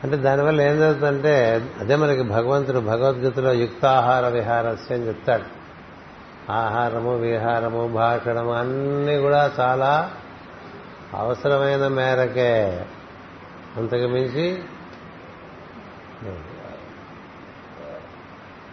[0.04, 5.58] అంటే దానివల్ల ఏం జరుగుతుందంటే అదే మనకి భగవంతుడు భగవద్గీతలో యుక్తాహార విహారస్య అని చెప్తాడు.
[6.52, 10.10] ఆహారము విహారము భాషణము అన్నీ కూడా చాలా
[11.14, 12.84] అవసరమైన మేరకే.
[13.76, 14.62] అంతకు మించి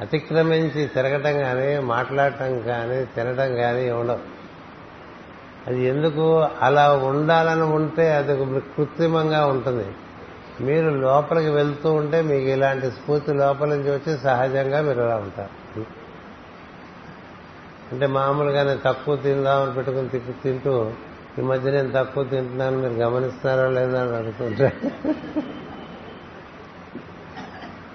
[0.01, 4.19] అతిక్రమించి తిరగటం కానీ మాట్లాడటం కానీ తినటం కానీ ఉండవు.
[5.67, 9.87] అది ఎందుకు అలా ఉండాలని ఉంటే అది కృత్రిమంగా ఉంటుంది.
[10.61, 15.85] మీరు లోపలికి వెళ్తూ ఉంటే మీకు ఇలాంటి స్ఫూర్తి లోపల నుంచి వచ్చి సహజంగా మీరు అలా ఉంటారు.
[17.91, 20.91] అంటే మామూలుగానే తక్కువ తిందామని పెట్టుకుని తిక్కు తింటూ
[21.39, 24.73] ఈ మధ్య నేను తక్కువ తింటున్నాను మీరు గమనిస్తున్నారా లేదా అని అడుగుతుంటే.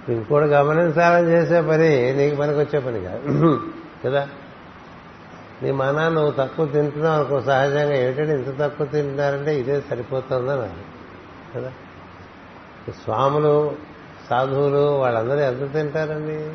[0.08, 3.61] ఇంకోటి గమనించాలని చేసే పని నీకు పనికి వచ్చే పని కాదు.
[4.04, 4.28] కదా?
[5.62, 10.84] నీ మన నువ్వు తక్కువ తింటున్నావు అనుకో సహజంగా ఏంటంటే ఇంత తక్కువ తింటున్నారంటే ఇదే సరిపోతుందని
[11.56, 11.72] కదా?
[12.93, 13.76] స్వాములు
[14.30, 16.53] సాధువులు వాళ్ళందరూ ఎంత తింటారండి?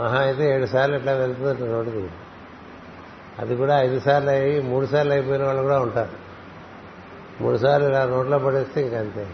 [0.00, 2.08] మహా అయితే ఏడు సార్లు ఇట్లా వెళ్తుందంట నోటికి
[3.38, 6.28] అది కూడా ఐదు సార్లు అయ్యి మూడు సార్లు అయిపోయిన వాళ్ళు కూడా ఉంటారు.
[7.42, 9.28] మూడు సార్లు ఇలా నోట్లో పడేస్తే ఇంకంతే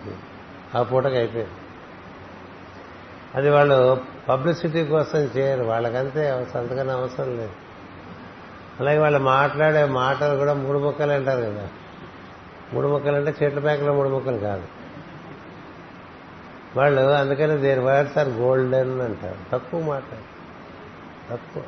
[0.74, 1.52] ఆ పూటకి అయిపోయింది.
[3.34, 5.64] అది వాళ్ళు పబ్లిసిటీ కోసం చేయరు.
[5.64, 7.52] వాళ్ళకంతే అంతకన్నా అవసరం లేదు.
[8.80, 11.68] అలాగే వాళ్ళు మాట్లాడే మాటలు కూడా మూడు ముక్కలు అంటారు కదా.
[12.74, 14.64] మూడు ముక్కలు అంటే చెట్ల ప్యాకలో మూడు ముక్కలు కాదు.
[16.76, 19.38] వాళ్ళు అందుకని దేని వర్డ్స్ ఆర్ గోల్డెన్ అంటారు.
[19.52, 20.02] తక్కువ మాట
[21.30, 21.62] తక్కువ.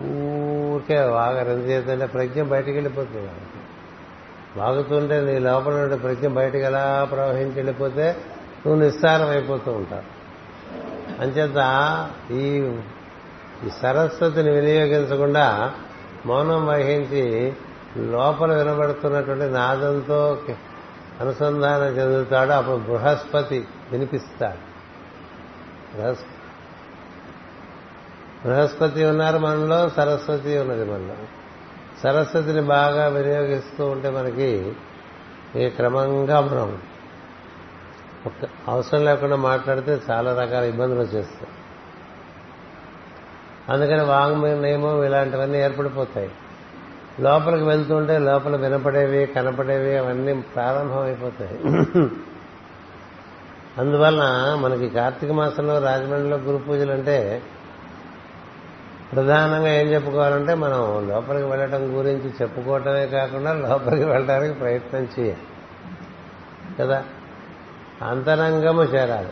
[0.00, 7.08] ఊరికే వాగరు ఎందుకు చేస్తుంటే ప్రజ్ఞ బయటికి వెళ్ళిపోతుంది బాగుతుంటే వాగుతుంటే నీ లోపల నుండి ప్రజ్ఞ బయటికి ఎలా
[7.10, 8.16] ప్రవహించి వెళ్ళిపోతే
[8.66, 10.18] నువ్వు నిస్సారం అయిపోతూ ఉంటావు.
[11.22, 11.60] అంచేత
[12.30, 12.42] ఈ
[13.66, 15.74] ఈ సరస్వతిని వినియోగించకుండా
[16.26, 17.52] మౌనం వహించి
[17.96, 20.42] లోపల వినబడుతున్నటువంటి నాదంతో
[21.20, 22.50] అనుసంధానం చెందుతాడు.
[22.50, 24.68] అప్పుడు బృహస్పతి వినిపిస్తాడు.
[25.96, 26.28] బృహస్పతి
[28.44, 31.14] బృహస్పతి ఉన్నారు మనలో సరస్వతి ఉన్నది మనలో.
[32.02, 34.72] సరస్వతిని బాగా వినియోగిస్తూ ఉంటే మనకి
[35.56, 36.82] ఈ క్రమంగా మనం
[38.68, 41.48] అవసరం లేకుండా మాట్లాడితే చాలా రకాల ఇబ్బందులు వచ్చేస్తాయి.
[43.68, 46.30] అందుకని వాంగ్ నియమం ఇలాంటివన్నీ ఏర్పడిపోతాయి.
[47.20, 51.58] లోపలికి వెళ్తుంటే లోపల వినపడేవి కనపడేవి అవన్నీ ప్రారంభమైపోతాయి.
[53.78, 57.42] అందువలన మనకి కార్తీక మాసంలో రాజమండ్రిలో గురు పూజలు అంటే
[59.12, 65.42] ప్రధానంగా ఏం చెప్పుకోవాలంటే మనం లోపలికి వెళ్ళటం గురించి చెప్పుకోవటమే కాకుండా లోపలికి వెళ్ళడానికి ప్రయత్నం చేయాలి.
[66.80, 67.04] కదా?
[68.02, 69.28] అంతరంగము చేరాలి.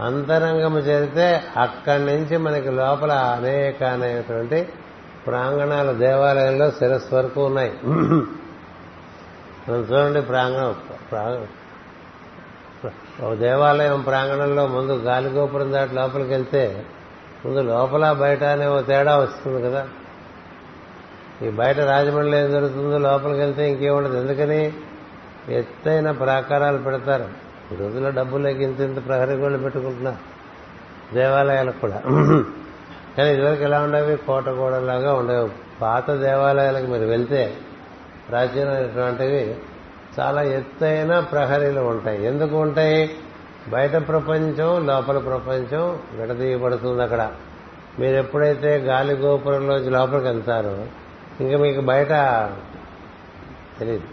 [0.00, 4.68] అంతరంగము చేరితే అక్కడి నుంచి మనకి లోపల అనేక అనేటువంటి
[5.26, 7.72] ప్రాంగణాలు దేవాలయంలో శిరస్సు వరకు ఉన్నాయి.
[9.68, 10.74] మనం చూడండి ప్రాంగణం
[13.20, 16.84] ఒక దేవాలయం ప్రాంగణంలో ముందు గాలిగోపురం దాటి లోపలికి వెళ్తే
[17.46, 19.88] ముందు లోపల బయట అనే ఓ తేడా వస్తుంది కదా.
[21.42, 24.16] ఈ బయట రాజమండ్రిలో ఏం జరుగుతుందో లోపలికి వెళ్తే ఇంకేముండదు.
[24.16, 24.72] ఎందుకని?
[25.48, 27.28] ఎత్తైన ప్రాకారాలు పెడతారు.
[27.72, 30.16] ఈ రోజుల్లో డబ్బులు ఇంత ఇంత ప్రహరీ గోళ్ళు పెట్టుకుంటున్నారు
[31.14, 32.02] దేవాలయాలకు కూడా.
[33.18, 34.16] కానీ ఇదివరకు ఎలా ఉండేవి?
[34.16, 35.50] కోట గోడలాగా ఉండేవి.
[35.82, 37.56] పాత దేవాలయాలకు మీరు వెళ్తే
[38.28, 39.54] ప్రాచీనమైనటువంటివి
[40.20, 42.26] చాలా ఎత్తైన ప్రహరీలు ఉంటాయి.
[42.26, 43.10] ఎందుకు ఉంటాయి?
[43.68, 47.30] బయట ప్రపంచం లోపల ప్రపంచం విడదీయబడుతుంది అక్కడ.
[47.98, 50.86] మీరు ఎప్పుడైతే గాలి గోపురంలోంచి లోపలికి వెళ్తారో
[51.40, 52.08] ఇంకా మీకు బయట
[53.78, 54.04] తెలియదు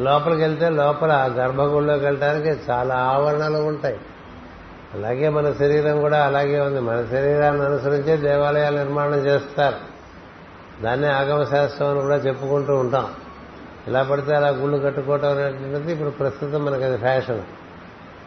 [0.00, 3.96] లోపలికి వెళ్తే లోపల గర్భగుడిలోకి వెళ్ళడానికి చాలా ఆవరణలు ఉంటాయి.
[4.94, 6.80] అలాగే మన శరీరం కూడా అలాగే ఉంది.
[6.80, 9.94] మన శరీరాన్ని అనుసరించే దేవాలయాలు నిర్మాణం చేస్తారు.
[10.82, 13.08] దాన్నే ఆగమ శాస్త్రం అని కూడా చెప్పుకుంటూ ఉంటాం.
[13.88, 17.42] ఇలా పడితే అలా గుళ్ళు కట్టుకోవటం అనేటువంటిది ఇప్పుడు ప్రస్తుతం మనకి అది ఫ్యాషన్.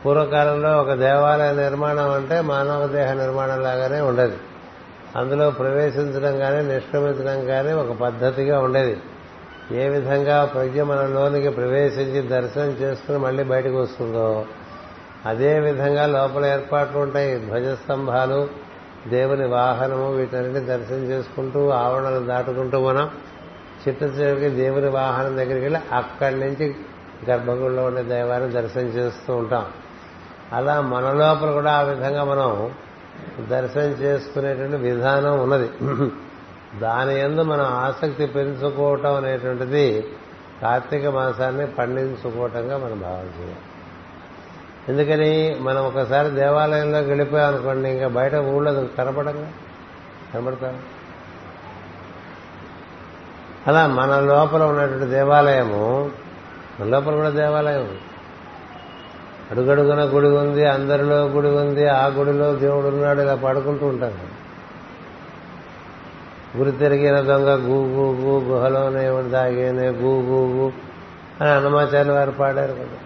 [0.06, 4.38] పూర్వకాలంలో ఒక దేవాలయ నిర్మాణం అంటే మానవ దేహ నిర్మాణం లాగానే ఉండేది.
[5.16, 8.98] అందులో ప్రవేశించడం కానీ నిష్క్రమించడం కానీ ఒక పద్ధతిగా ఉండేది.
[9.72, 14.46] ఏ విధంగా ప్రజ్ఞ మన లోనికి ప్రవేశించి దర్శనం చేసుకుని మళ్ళీ బయటకు వస్తుందో
[15.28, 17.40] అదే విధంగా లోపల ఏర్పాట్లు ఉంటాయి.
[17.40, 18.40] ధ్వజస్తంభాలు
[19.08, 23.10] దేవుని వాహనము వీటన్నిటి దర్శనం చేసుకుంటూ ఆవరణలు దాటుకుంటూ మనం
[23.84, 26.76] చిట్ట చివరికి దేవుని వాహనం దగ్గరికి వెళ్ళి అక్కడి నుంచి
[27.30, 29.66] గర్భగుడిలో ఉండే దైవాన్ని దర్శనం చేస్తూ ఉంటాం.
[30.54, 32.50] అలా మన లోపల కూడా ఆ విధంగా మనం
[33.50, 35.70] దర్శనం చేసుకునేటువంటి విధానం ఉన్నది.
[36.80, 39.86] దాని ఎందు మనం ఆసక్తి పెంచుకోవటం అనేటువంటిది
[40.62, 43.66] కార్తీక మాసాన్ని పండించుకోవటంగా మనం భావం చేయాలి
[44.90, 49.52] ఎందుకని మనం ఒకసారి దేవాలయంలోకి వెళ్ళిపోయాం అనుకోండి ఇంకా బయట ఊళ్ళో కనపడంగా?
[50.34, 50.80] కనపడతాం?
[53.68, 56.12] అలా మన లోపల ఉన్నటువంటి దేవాలయము
[56.80, 57.98] మన లోపల కూడా దేవాలయం.
[59.52, 64.38] అడుగడుగున గుడి ఉంది అందరిలో గుడి ఉంది ఆ గుడిలో దేవుడు ఉన్నాడు ఇలా పడుకుంటూ ఉంటాను
[66.58, 70.72] గురి తిరిగిన దొంగ గూ గూ గూ గుహలోనే దాగేనే గూ గూ గూ
[71.42, 72.98] అని అన్నమాచార్య వారు పాడారు కదా.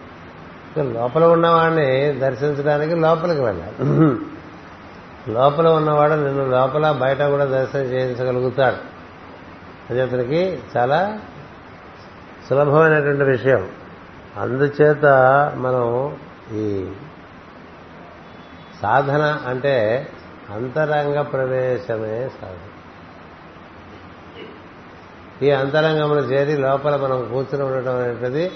[0.78, 3.76] లోపల ఉన్నవాడిని దర్శించడానికి లోపలికి వెళ్ళాలి.
[5.32, 8.76] లోపల ఉన్నవాడు నిన్ను లోపల బయట కూడా దర్శనం చేయించగలుగుతాడు.
[9.90, 11.20] అది అతనికి చాలా
[12.50, 13.70] సులభమైనటువంటి విషయం.
[14.38, 15.06] అందుచేత
[15.56, 16.18] మనం
[16.54, 16.92] ఈ
[18.82, 20.08] సాధన అంటే
[20.50, 22.68] అంతరంగ ప్రవేశమే సాధన.
[25.46, 28.52] ఈ అంతరంగంలో చేరి లోపల మనం కూర్చుని ఉండటం అనేది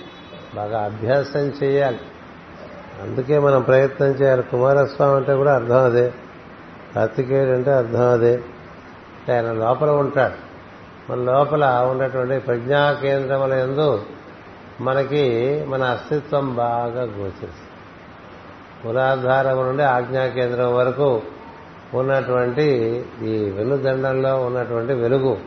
[0.55, 1.99] బాగా అభ్యాసం చేయాలి.
[3.03, 4.43] అందుకే మనం ప్రయత్నం చేయాలి.
[4.43, 6.13] కుమారస్వామి అంటే కూడా అర్థం అదే.
[6.95, 8.39] కార్తికేయుడు అంటే అర్థం అదే.
[9.33, 10.45] ఆయన లోపల ఉంటాడు.
[11.11, 14.05] మన లోపల ఉన్నటువంటి ప్రజ్ఞా కేంద్రముల ఎందు
[14.81, 17.71] మనకి మన అస్తిత్వం బాగా గోచరిస్తుంది.
[18.85, 21.21] మూలాధారం నుండి ఆజ్ఞా కేంద్రం వరకు
[21.93, 25.37] ఉన్నటువంటి ఈ వెలుదండంలో ఉన్నటువంటి వెలుగు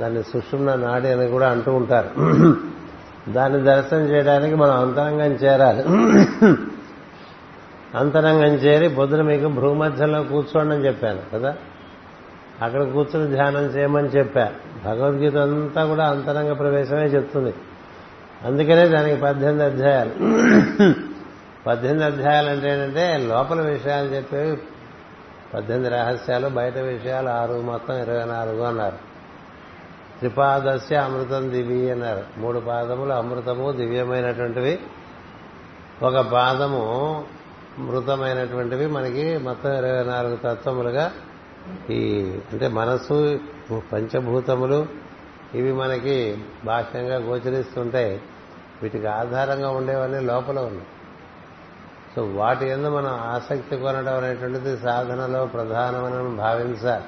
[0.00, 2.20] దాన్ని సుషుమ్న నాడి అని కూడా అంటూ ఉంటారు.
[3.28, 5.82] దాన్ని దర్శనం చేయడానికి మనం అంతరంగం చేరాలి.
[7.94, 11.56] అంతరంగం చేరి బుద్ధుని మీకు భూమధ్యంలో కూర్చోండి అని చెప్పాను కదా?
[12.62, 14.52] అక్కడ కూర్చుని ధ్యానం చేయమని చెప్పా.
[14.84, 17.54] భగవద్గీత అంతా కూడా అంతరంగ ప్రవేశమే చెప్తుంది.
[18.44, 20.10] అందుకనే దానికి పద్దెనిమిది అధ్యాయాలు.
[21.66, 24.58] పద్దెనిమిది అధ్యాయాలు అంటే ఏంటంటే లోపల విషయాలు చెప్పేవి
[25.54, 29.09] పద్దెనిమిది రహస్యాలు బయట విషయాలు ఆరు మొత్తం ఇరవై నాలుగు అన్నారు.
[30.20, 32.24] త్రిపాదస్య అమృతం దివి అన్నారు.
[32.38, 34.78] మూడు పాదములు అమృతము దివ్యమైనటువంటివి.
[36.02, 36.82] ఒక పాదము
[37.78, 38.86] మృతమైనటువంటివి.
[38.86, 41.12] మనకి మొత్తం ఇరవై నాలుగు తత్వములుగా
[41.90, 42.00] ఈ
[42.52, 43.40] అంటే మనస్సు
[43.92, 44.86] పంచభూతములు
[45.54, 48.20] ఇవి మనకి బాహ్యంగా గోచరిస్తుంటాయి
[48.82, 50.86] వీటికి ఆధారంగా ఉండేవన్నీ లోపల ఉన్నాయి.
[52.16, 57.04] సో వాటి ఎందు మనం ఆసక్తి కొనడం అనేటువంటిది సాధనలో ప్రధానమని భావించాలి.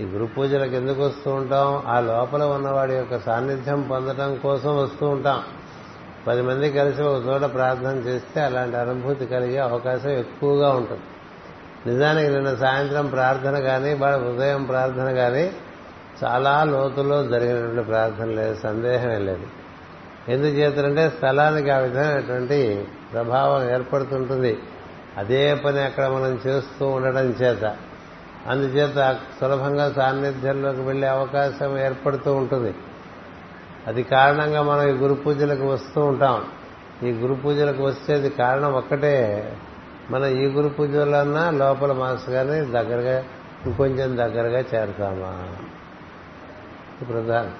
[0.00, 1.82] ఈ గురు పూజలకు ఎందుకు వస్తూ ఉంటాం?
[1.86, 5.42] ఆ లోపల ఉన్నవాడి యొక్క సాన్నిధ్యం పొందడం కోసం వస్తూ ఉంటాం.
[6.26, 11.02] పది మంది కలిసి ఒక చోట ప్రార్థన చేస్తే అలాంటి అనుభూతి కలిగే అవకాశం ఎక్కువగా ఉంటుంది.
[11.86, 15.52] నిజానికి నిన్న సాయంత్రం ప్రార్థన కానీ వాడు ఉదయం ప్రార్థన కానీ
[16.24, 19.46] చాలా లోతులో జరిగినటువంటి ప్రార్థన లేదు సందేహమే లేదు.
[20.28, 24.58] ఎందుకు చేస్తారంటే స్థలానికి ఆ విధమైనటువంటి ప్రభావం ఏర్పడుతుంటుంది.
[25.18, 27.76] అదే పని అక్కడ మనం చేస్తూ ఉండడం చేత.
[28.46, 32.74] అందుచేత సులభంగా సాన్నిధ్యంలోకి వెళ్ళే అవకాశం ఏర్పడుతూ ఉంటుంది.
[33.86, 36.44] అది కారణంగా మనం ఈ గురు పూజలకు వస్తూ ఉంటాం.
[37.02, 39.56] ఈ గురు పూజలకు వచ్చేది కారణం ఒక్కటే.
[40.10, 43.24] మనం ఈ గురు పూజలన్నా లోపల మాస్ గారిని దగ్గరగా
[43.66, 45.56] ఇంకొంచెం దగ్గరగా చేరతామా?
[47.04, 47.52] ప్రధానం.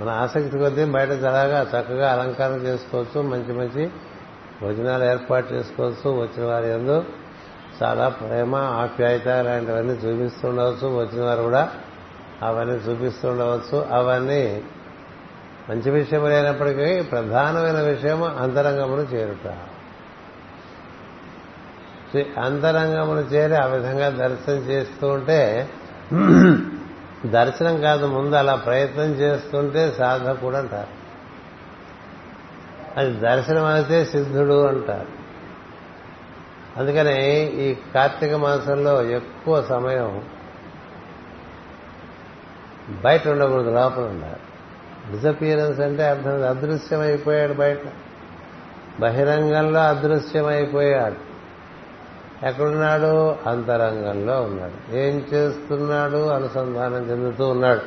[0.00, 3.90] మన ఆసక్తి కొద్దీ బయట చలాగా చక్కగా అలంకారం చేసుకోవచ్చు మంచి మంచి
[4.62, 7.04] భోజనాలు ఏర్పాటు చేసుకోవచ్చు వచ్చిన వారి ఎందు
[7.82, 10.88] చాలా ప్రేమ ఆప్యాయత లాంటివన్నీ చూపిస్తుండవచ్చు.
[10.88, 11.70] వచ్చిన వారు కూడా
[12.42, 13.86] అవన్నీ చూపిస్తుండవచ్చు.
[13.90, 14.62] అవన్నీ
[15.70, 19.54] మంచి విషయం లేనప్పటికీ ప్రధానమైన విషయం అంతరంగమును చేరుట.
[22.38, 25.70] అంతరంగమును చేరి ఆ విధంగా దర్శనం చేస్తూ ఉంటే
[27.26, 30.98] దర్శనం కాదు ముందు అలా ప్రయత్నం చేస్తుంటే సాధకుడు అంటారు.
[33.00, 35.17] అది దర్శనం అయితే సిద్ధుడు అంటారు.
[36.78, 40.24] అందుకనే ఈ కార్తీక మాసంలో ఎక్కువ సమయం
[43.04, 44.36] బయట ఉండకూడదు లోపల ఉండాలి.
[45.12, 47.78] డిసపియరెన్స్ అంటే అర్థం అదృశ్యమైపోయాడు బయట.
[49.00, 51.28] బహిరంగంలో అదృశ్యమైపోయాడు.
[52.46, 53.36] ఎక్కడున్నాడు?
[53.46, 54.96] అంతరంగంలో ఉన్నాడు.
[54.96, 56.28] ఏం చేస్తున్నాడు?
[56.28, 57.80] అనుసంధానం చెందుతూ ఉన్నాడు.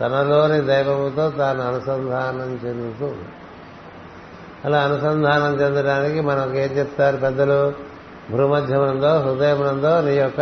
[0.00, 3.46] తనలోని దైవముతో తాను అనుసంధానం చెందుతూ ఉన్నాడు.
[4.66, 7.85] అలా అనుసంధానం చెందడానికి మనకు ఏం చెప్తారు పెద్దలు?
[8.30, 10.40] భూమధ్యమునందో హృదయమునందో నీ యొక్క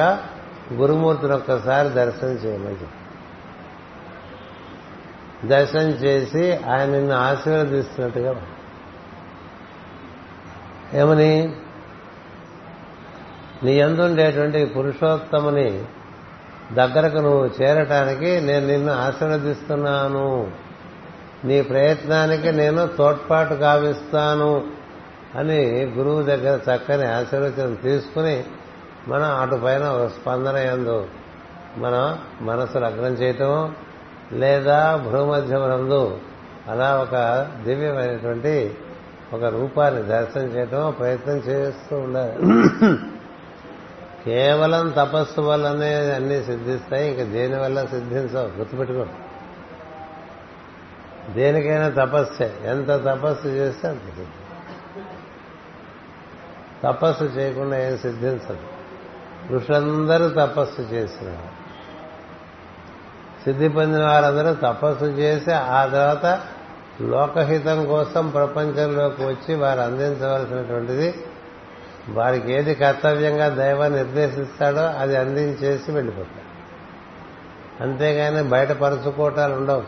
[0.73, 2.99] గురుమూర్తిని ఒక్కసారి దర్శనం చేయమని చెప్పి.
[5.49, 8.43] దర్శనం చేసి ఆయన నిన్ను ఆశీర్వదిస్తున్నట్టుగా
[10.95, 11.57] ఏమని?
[13.63, 15.85] నీ ఎందుండేటువంటి పురుషోత్తముని
[16.73, 20.51] దగ్గరకు నువ్వు చేరటానికి నేను నిన్ను ఆశీర్వదిస్తున్నాను.
[21.45, 24.84] నీ ప్రయత్నానికి నేను తోడ్పాటు కావిస్తాను
[25.37, 28.45] అని గురువు దగ్గర చక్కని ఆశీర్వచనం తీసుకుని
[29.09, 31.07] మనం అటుపైన ఒక స్పందన ఎందు
[31.77, 33.75] మనం మనసు లగ్నం చేయటం
[34.33, 36.19] లేదా భూమధ్యమునందు
[36.69, 37.17] అలా ఒక
[37.65, 38.75] దివ్యమైనటువంటి
[39.33, 42.33] ఒక రూపాన్ని దర్శనం చేయటం ప్రయత్నం చేస్తూ ఉండాలి.
[44.25, 48.59] కేవలం తపస్సు వల్లనే అన్ని సిద్ధిస్తాయి ఇంకా దేని వల్ల సిద్ధించవు?
[48.59, 49.07] గుర్తుపెట్టుకో
[51.35, 52.53] దేనికైనా తపస్సే.
[52.65, 54.44] ఎంత తపస్సు చేస్తే అంత సిద్ధి
[56.85, 58.59] తపస్సు చేయకుండా ఏం సిద్ధించదు.
[59.53, 61.37] ఋషులందరూ తపస్సు చేసిన
[63.45, 66.41] సిద్ధి పొందిన వారందరూ తపస్సు చేసి ఆ తర్వాత
[67.01, 71.15] లోకహితం కోసం ప్రపంచంలోకి వచ్చి వారు అందించవలసినటువంటిది
[72.09, 76.45] వారికి ఏది కర్తవ్యంగా దైవం నిర్దేశిస్తాడో అది అందించేసి వెళ్ళిపోతారు.
[77.83, 79.83] అంతేగాని బయట పరుచుకోవటాలు ఉండవు.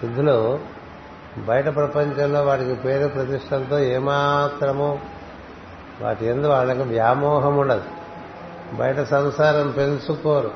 [0.00, 0.58] సిద్ధులు
[1.38, 5.17] బయట ప్రపంచంలో వాడికి పేరు ప్రతిష్టలతో ఏమాత్రము
[6.00, 7.82] వాటి ఎందు వాళ్ళకి వ్యామోహం ఉండదు.
[8.74, 10.50] బయట సంసారం పెంచుకోరు.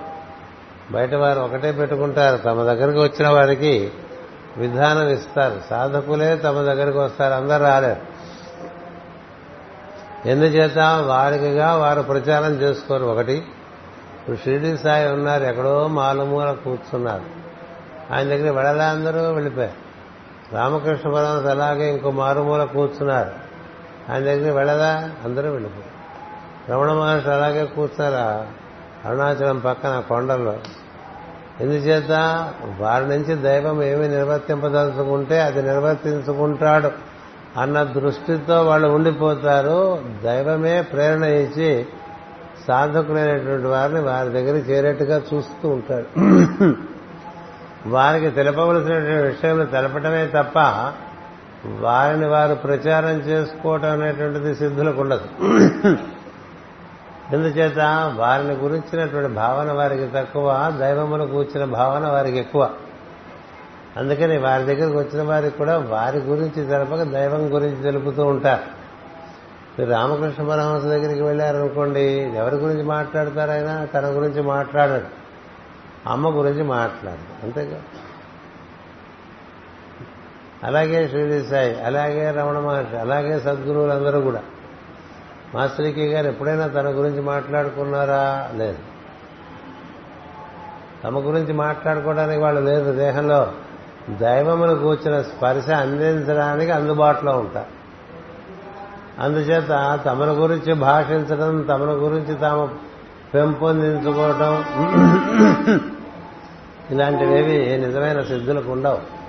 [0.92, 2.36] బయట వారు ఒకటే పెట్టుకుంటారు.
[2.36, 3.92] తమ దగ్గరికి వచ్చిన వారికి
[4.56, 5.60] విధానం ఇస్తారు.
[5.70, 7.34] సాధకులే తమ దగ్గరికి వస్తారు.
[7.34, 8.00] అందరు రాలేరు.
[10.28, 10.78] ఎందుచేత?
[11.06, 13.04] వారికిగా వారు ప్రచారం చేసుకోరు.
[13.04, 15.44] ఒకటి ఇప్పుడు షిరిడి సాయి ఉన్నారు.
[15.44, 17.42] ఎక్కడో మాలుమూల కూర్చున్నారు.
[18.14, 19.92] ఆయన దగ్గర వెళ్ళలా అందరూ వెళ్ళిపోయారు.
[20.54, 23.41] రామకృష్ణ పరమస్ అలాగే ఇంకో మారుమూల కూర్చున్నారు.
[24.10, 25.10] ఆయన దగ్గర వెళ్ళదా?
[25.24, 25.92] అందరూ వెళ్ళిపోయారు.
[26.72, 28.46] రమణ మహర్షి అలాగే కూర్చున్నారా
[29.04, 30.56] అరుణాచలం పక్కన కొండల్లో.
[31.60, 32.10] ఎందుచేత?
[32.78, 36.90] వారి నుంచి దైవం ఏమి నిర్వర్తింపదలుచుకుంటే అది నిర్వర్తించుకుంటాడు
[37.60, 40.04] అన్న దృష్టితో వాళ్ళు ఉండిపోతారు.
[40.22, 41.86] దైవమే ప్రేరణ ఇచ్చి
[42.68, 46.06] సాధకులైనటువంటి వారిని వారి దగ్గర చేరేట్టుగా చూస్తూ ఉంటాడు.
[47.86, 50.58] వారికి తెలపవలసినటువంటి విషయంలో తెలపటమే తప్ప
[51.66, 55.24] వారిని వారు ప్రచారం చేసుకోవటం అనేటువంటిది సిద్ధులకు ఉండదు.
[57.32, 57.78] ఎందుచేత
[58.16, 62.70] వారిని గురించినటువంటి భావన వారికి తక్కువ దైవమును కూర్చిన భావన వారికి ఎక్కువ.
[63.96, 68.82] అందుకని వారి దగ్గరికి వచ్చిన వారికి కూడా వారి గురించి తెలపక దైవం గురించి తెలుపుతూ ఉంటారు.
[69.78, 75.22] మీరు రామకృష్ణ పరమహంస దగ్గరికి వెళ్ళారనుకోండి ఎవరి గురించి మాట్లాడతారైనా తన గురించి మాట్లాడాడు
[76.08, 77.80] అమ్మ గురించి మాట్లాడు అంతేగా?
[80.62, 84.42] అలాగే శ్రీ సాయి అలాగే రమణ మహర్షి అలాగే సద్గురువులందరూ కూడా.
[85.54, 88.50] మాస్టర్కి గారు ఎప్పుడైనా తన గురించి మాట్లాడుకున్నారా?
[88.54, 88.78] లేదు.
[91.04, 93.52] తమ గురించి మాట్లాడుకోవడానికి వాళ్ళు లేదు దేహంలో
[94.10, 97.82] దైవమును కూర్చున్న స్పర్శ అందించడానికి అందుబాటులో ఉంటారు
[99.22, 102.70] అందుచేత తమను గురించి భాషించడం తమను గురించి తాము
[103.34, 104.64] పెంపొందించుకోవటం
[106.90, 109.21] ఇలాంటివేవి నిజమైన సిద్ధులకు ఉండవు.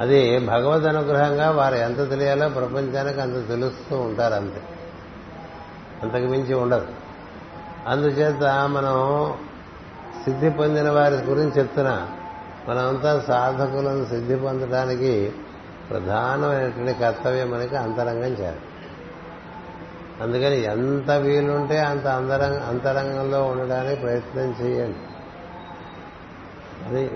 [0.00, 4.62] అది భగవద్ అనుగ్రహంగా వారు ఎంత తెలియాలో ప్రపంచానికి అంత తెలుస్తూ ఉంటారు అంతే.
[6.02, 6.86] అంతకు మించి ఉండదు.
[7.86, 9.34] అందుచేత మనం
[10.24, 12.08] సిద్ధి పొందిన వారి గురించి చెప్తున్నా.
[12.68, 15.32] మనమంతా సాధకులను సిద్ధి పొందడానికి
[15.90, 18.60] ప్రధానమైనటువంటి కర్తవ్యం మనకి అంతరంగం చేయాలి.
[20.22, 24.98] అందుకని ఎంత వీలుంటే అంత అంతరంగ అంతరంగంలో ఉండడానికి ప్రయత్నం చేయండి.
[26.88, 27.10] అది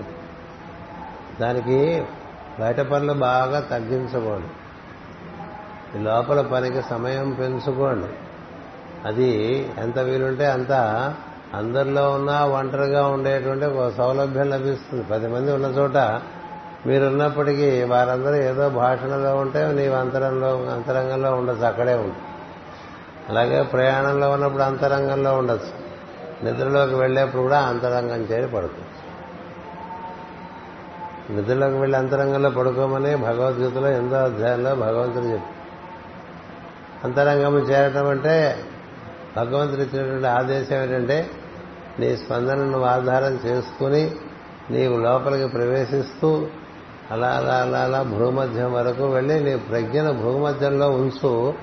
[1.41, 2.03] దానికి
[2.59, 4.49] బయట పనులు బాగా తగ్గించకూడదు
[5.97, 8.07] లోపల పనికి సమయం పెంచుకోండి.
[9.05, 9.29] అది
[9.77, 10.71] ఎంత వీలుంటే అంత
[11.53, 15.03] అందరిలో ఉన్న ఒంటరిగా ఉండేటువంటి ఒక సౌలభ్యం లభిస్తుంది.
[15.03, 15.97] పది మంది ఉన్న చోట
[16.85, 22.25] మీరున్నప్పటికీ వారందరూ ఏదో భాషణలో ఉంటే నీవు అంతరంలో అంతరంగంలో ఉండొచ్చు అక్కడే ఉంటుంది
[23.29, 25.73] అలాగే ప్రయాణంలో ఉన్నప్పుడు అంతరంగంలో ఉండొచ్చు.
[26.43, 28.88] నిద్రలోకి వెళ్ళేప్పుడు కూడా అంతరంగం చేరి పడుతుంది
[31.29, 35.47] నిద్రలోకి వెళ్ళి అంతరంగంలో పడుకోమని భగవద్గీతలో ఎంతో అధ్యాయంలో భగవంతుడు చెప్పి
[37.03, 38.63] అంతరంగం చేరటం అంటే
[39.37, 41.29] భగవంతుడు ఇచ్చినటువంటి ఆదేశం ఏంటంటే
[41.99, 44.11] నీ స్పందనను ఆధారం చేసుకుని
[44.71, 46.47] నీవు లోపలికి ప్రవేశిస్తూ
[47.11, 51.53] అలా అలా అలా అలా భూమధ్యం వరకు వెళ్ళి నీ ప్రజ్ఞను భూమధ్యంలో ఉంచు.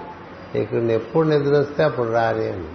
[0.54, 2.68] నీకు ఎప్పుడు నిద్ర వస్తే అప్పుడు రాని అని.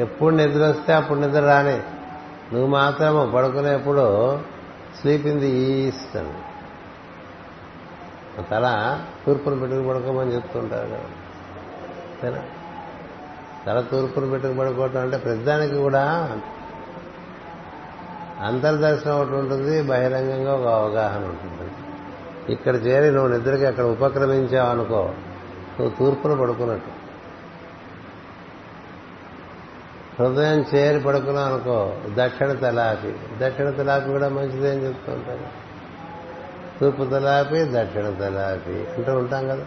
[0.00, 1.97] ఎప్పుడు నిద్ర వస్తే అప్పుడు నిద్ర రాని.
[2.52, 4.38] నువ్వు మాత్రము పడుకునేప్పుడు
[5.00, 6.32] స్లీప్ ఇన్ ది ఈస్ట్ అని.
[8.50, 10.98] తల తూర్పును పెట్టుకుని పడుకోమని చెప్తుంటారు
[12.22, 12.42] కదా.
[13.66, 16.38] తల తూర్పును పెట్టుకుని పడుకోవటం అంటే ప్రతిదానికి కూడా
[18.40, 21.72] అంతర్దర్శనం ఒకటి ఉంటుంది బహిరంగంగా ఒక అవగాహన ఉంటుంది.
[22.52, 25.10] ఇక్కడ చేరి నువ్వు నిద్రకి అక్కడ ఉపక్రమించావు అనుకో
[25.80, 26.97] నువ్వు తూర్పును పడుకున్నట్టు.
[30.20, 33.14] హృదయం చేరి పడుకున్నాం అనుకో దక్షిణ తలాపి.
[33.44, 35.12] దక్షిణ తలాపి కూడా మంచిదే అని చెప్తూ
[36.80, 39.64] తూర్పు తలాపి దక్షిణ తలాపి అంటూ ఉంటాం కదా.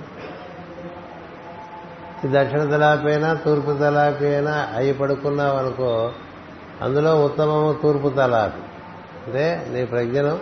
[2.26, 6.12] ఈ దక్షిణ తలాపి అయినా తూర్పు తలాపి అయినా అయి పడుకున్నావు అనుకో
[6.82, 8.62] అందులో ఉత్తమము తూర్పు తలాపి.
[9.28, 10.40] అంటే నీ ప్రజ్ఞను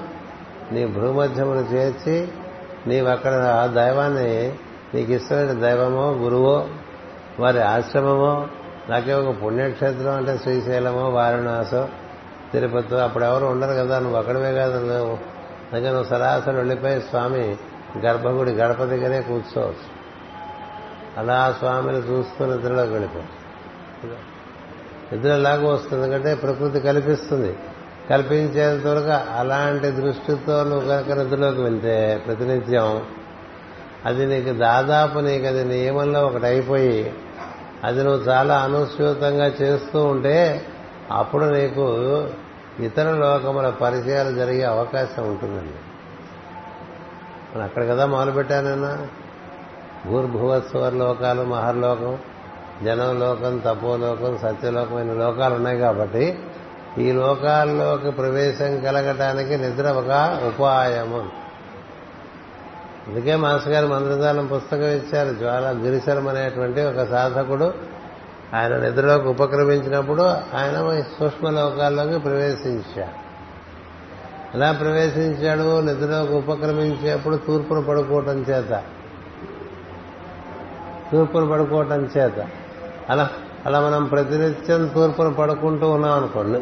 [0.72, 2.28] నీ భూమధ్యమును చేర్చి
[2.88, 4.54] నీవు అక్కడ ఆ దైవాన్ని
[4.96, 6.68] నీకు ఇష్టమైన దైవమో గురువో
[7.40, 8.48] వారి ఆశ్రమమో
[8.90, 11.90] నాకే ఒక పుణ్యక్షేత్రం అంటే శ్రీశైలమో వారణాసో
[12.54, 15.18] తిరుపతి అప్పుడు ఎవరు ఉండరు కదా నువ్వు అక్కడమే కాదు నువ్వు
[15.74, 17.58] అందుకే నువ్వు సరాసరి వెళ్ళిపోయి స్వామి
[18.06, 20.00] గర్భగుడి గడప దగ్గరే కూర్చోవచ్చు
[21.18, 23.40] అలా స్వామిని చూస్తూ నిద్రలోకి వెళ్ళిపోవచ్చు
[25.14, 27.58] నిద్ర ఎలాగో వస్తుంది ఎందుకంటే ప్రకృతి కల్పిస్తుంది.
[28.10, 33.04] కల్పించేంత వరకు అలాంటి దృష్టితో నువ్వు కనుక నిద్రలోకి వెళ్తే ప్రతినిత్యం
[34.06, 37.14] అది నీకు దాదాపు నీకు అది నియమంలో ఒకటి అయిపోయి
[37.84, 40.66] అది నువ్వు చాలా అనుస్యూతంగా చేస్తూ ఉంటే
[41.12, 41.88] అప్పుడు నీకు
[42.80, 45.74] ఇతర లోకముల పరిచయాలు జరిగే అవకాశం ఉంటుందండి.
[47.56, 49.08] మనం అక్కడ కదా మొదలుపెట్టానన్నా?
[50.06, 52.18] భూర్భువస్వర లోకాలు మహర్లోకం
[52.84, 56.40] జనలోకం తపోలోకం సత్యలోకం అనే లోకాలు ఉన్నాయి కాబట్టి
[56.98, 61.49] ఈ లోకాల్లోకి ప్రవేశం కలగటానికి నిద్ర ఒక ఉపాయము.
[63.10, 65.34] అందుకే మాస్టర్ గారు మంత్రజాలం పుస్తకం ఇచ్చారు.
[65.34, 67.74] జ్వాల గిరిశరం అనేటువంటి ఒక సాధకుడు.
[68.54, 73.30] ఆయన నిద్రలోకి ఉపక్రమించినప్పుడు ఆయన సూక్ష్మ లోకాల్లోకి ప్రవేశించాడు.
[74.56, 75.82] ఎలా ప్రవేశించాడు?
[75.82, 78.84] నిద్రలోకి ఉపక్రమించేప్పుడు తూర్పును పడుకోవటం చేత.
[81.12, 82.46] తూర్పును పడుకోవటం చేత.
[83.10, 83.30] అలా
[83.66, 86.60] అలా మనం ప్రతినిత్యం తూర్పును పడుకుంటూ ఉన్నాం అనుకోండి.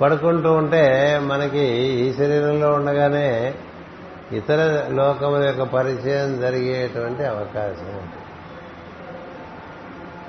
[0.00, 3.54] పడుకుంటూ ఉంటే మనకి ఈ శరీరంలో ఉండగానే
[4.32, 8.08] ఇతర లోకముల యొక్క పరిచయం జరిగేటువంటి అవకాశం.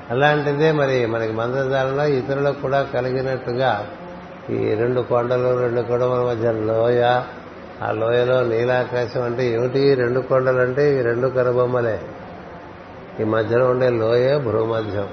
[0.10, 3.88] అలాంటిదే మరి మనకి మంత్రజాలంలో ఇతరులకు కూడా కలిగినట్టుగా
[4.50, 7.02] ఈ రెండు కొండలు రెండు కొండల మధ్య లోయ
[7.84, 9.96] ఆ లోయలో నీలాకాశం అంటే ఏమిటి?
[9.96, 12.02] రెండు కొండలు అంటే ఈ రెండు కనుబొమ్మలే
[13.20, 15.08] ఈ మధ్యలో ఉండే లోయ భూమధ్యం.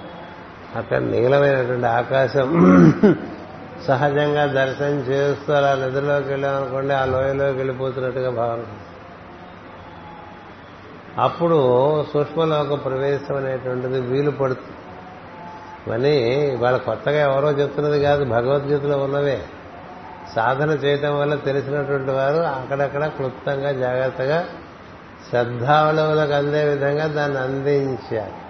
[0.77, 2.49] అక్కడ నీలమైనటువంటి ఆకాశం
[3.87, 8.65] సహజంగా దర్శనం చేస్తూ అలా నిద్రలోకి వెళ్ళామనుకోండి ఆ లోయలోకి వెళ్ళిపోతున్నట్టుగా భావన.
[11.19, 11.59] అప్పుడు
[12.13, 14.77] సూక్ష్మలోక ప్రవేశం అనేటువంటిది వీలు పడుతుంది.
[15.87, 19.43] ఇవన్నీ వాళ్ళ కొత్తగా ఎవరో చెప్తున్నది కాదు భగవద్గీతలో ఉన్నవే.
[20.35, 24.45] సాధన చేయటం వల్ల తెలిసినటువంటి వారు అక్కడక్కడ క్లుప్తంగా జాగ్రత్తగా
[25.31, 28.50] శ్రద్ధావళవులకు అందే విధంగా దాన్ని అందించారు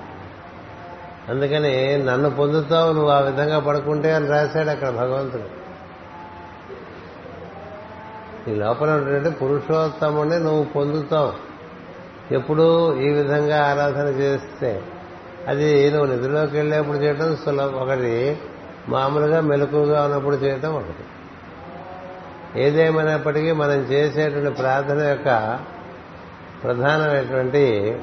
[1.31, 5.61] అందుకని నన్ను పొందుతావు నువ్వు ఆ విధంగా పడుకుంటే అని రాశాడు అక్కడ భగవంతుడు.
[8.51, 11.33] ఈ లోపల ఉన్నటువంటి పురుషోత్తముని నువ్వు పొందుతావు.
[12.35, 14.83] ఎప్పుడు ఈ విధంగా ఆరాధన చేస్తే
[15.49, 17.75] అది నువ్వు నిధుల్లోకి వెళ్ళేప్పుడు చేయటం సులభం.
[17.75, 18.39] ఒకటి
[18.89, 21.05] మామూలుగా మెలకుగా ఉన్నప్పుడు చేయటం ఒకటి.
[22.63, 25.59] ఏదేమైనప్పటికీ మనం చేసేటువంటి ప్రార్థన యొక్క
[26.63, 27.97] ప్రధానమైనటువంటి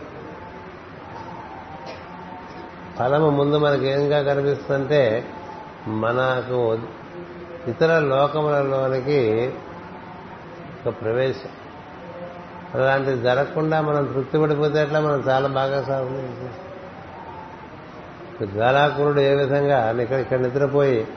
[3.00, 5.26] ఫలము ముందు మనకేంగా ఏంగా కనిపిస్తుందంటే
[5.88, 6.80] మనకు
[7.68, 9.54] ఇతర లోకములలోనికి
[10.88, 11.50] ఒక ప్రవేశం.
[12.76, 16.22] అలాంటిది జరగకుండా మనం తృప్తి పడిపోతే అట్లా మనం చాలా బాగా సాధన
[18.46, 21.08] జ్వాలాకురుడు ఏ విధంగా ఇక్కడ ఇక్కడ నిద్రపోయి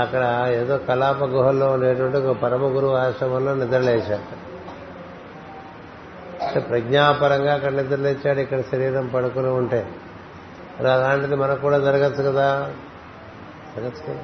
[0.00, 4.36] అక్కడ ఏదో కలాప గుహల్లో ఉండేటువంటి ఒక పరమ గురువు ఆశ్రమంలో నిద్రలేశాడు
[6.44, 8.38] అంటే ప్రజ్ఞాపరంగా అక్కడ నిద్రలేచాడు.
[8.38, 9.86] ఇక్కడ శరీరం పడుకుని ఉంటే
[10.80, 12.70] మరి అలాంటిది మనకు కూడా జరగచ్చు కదా?
[13.76, 14.18] జరగచ్చు కదా?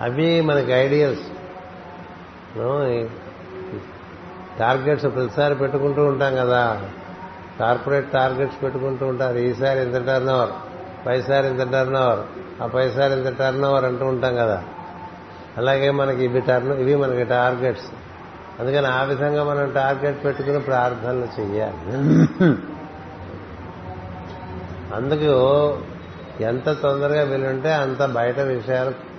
[0.00, 1.22] అవి మనకి ఐడియల్స్
[4.58, 6.82] టార్గెట్స్ ప్రతిసారి పెట్టుకుంటూ ఉంటాం కదా.
[7.60, 9.38] కార్పొరేట్ టార్గెట్స్ పెట్టుకుంటూ ఉంటారు.
[9.38, 10.50] ఈసారి ఇంత టర్న్ ఓవర్
[11.06, 12.18] పైసారి ఇంత టర్న్ ఓవర్
[12.62, 14.64] ఆ పైసారి ఇంత టర్న్ ఓవర్ అంటూ ఉంటాం కదా.
[15.56, 17.84] అలాగే మనకి ఇవి టర్న్ ఇవి మనకి టార్గెట్స్.
[18.60, 21.96] అందుకని ఆ విధంగా మనం టార్గెట్ పెట్టుకుని ప్రార్థనలు చెయ్యాలి.
[24.94, 25.78] అందుకు
[26.40, 29.16] ఎంత తొందరగా వీలుంటే అంత బయట విషయాలు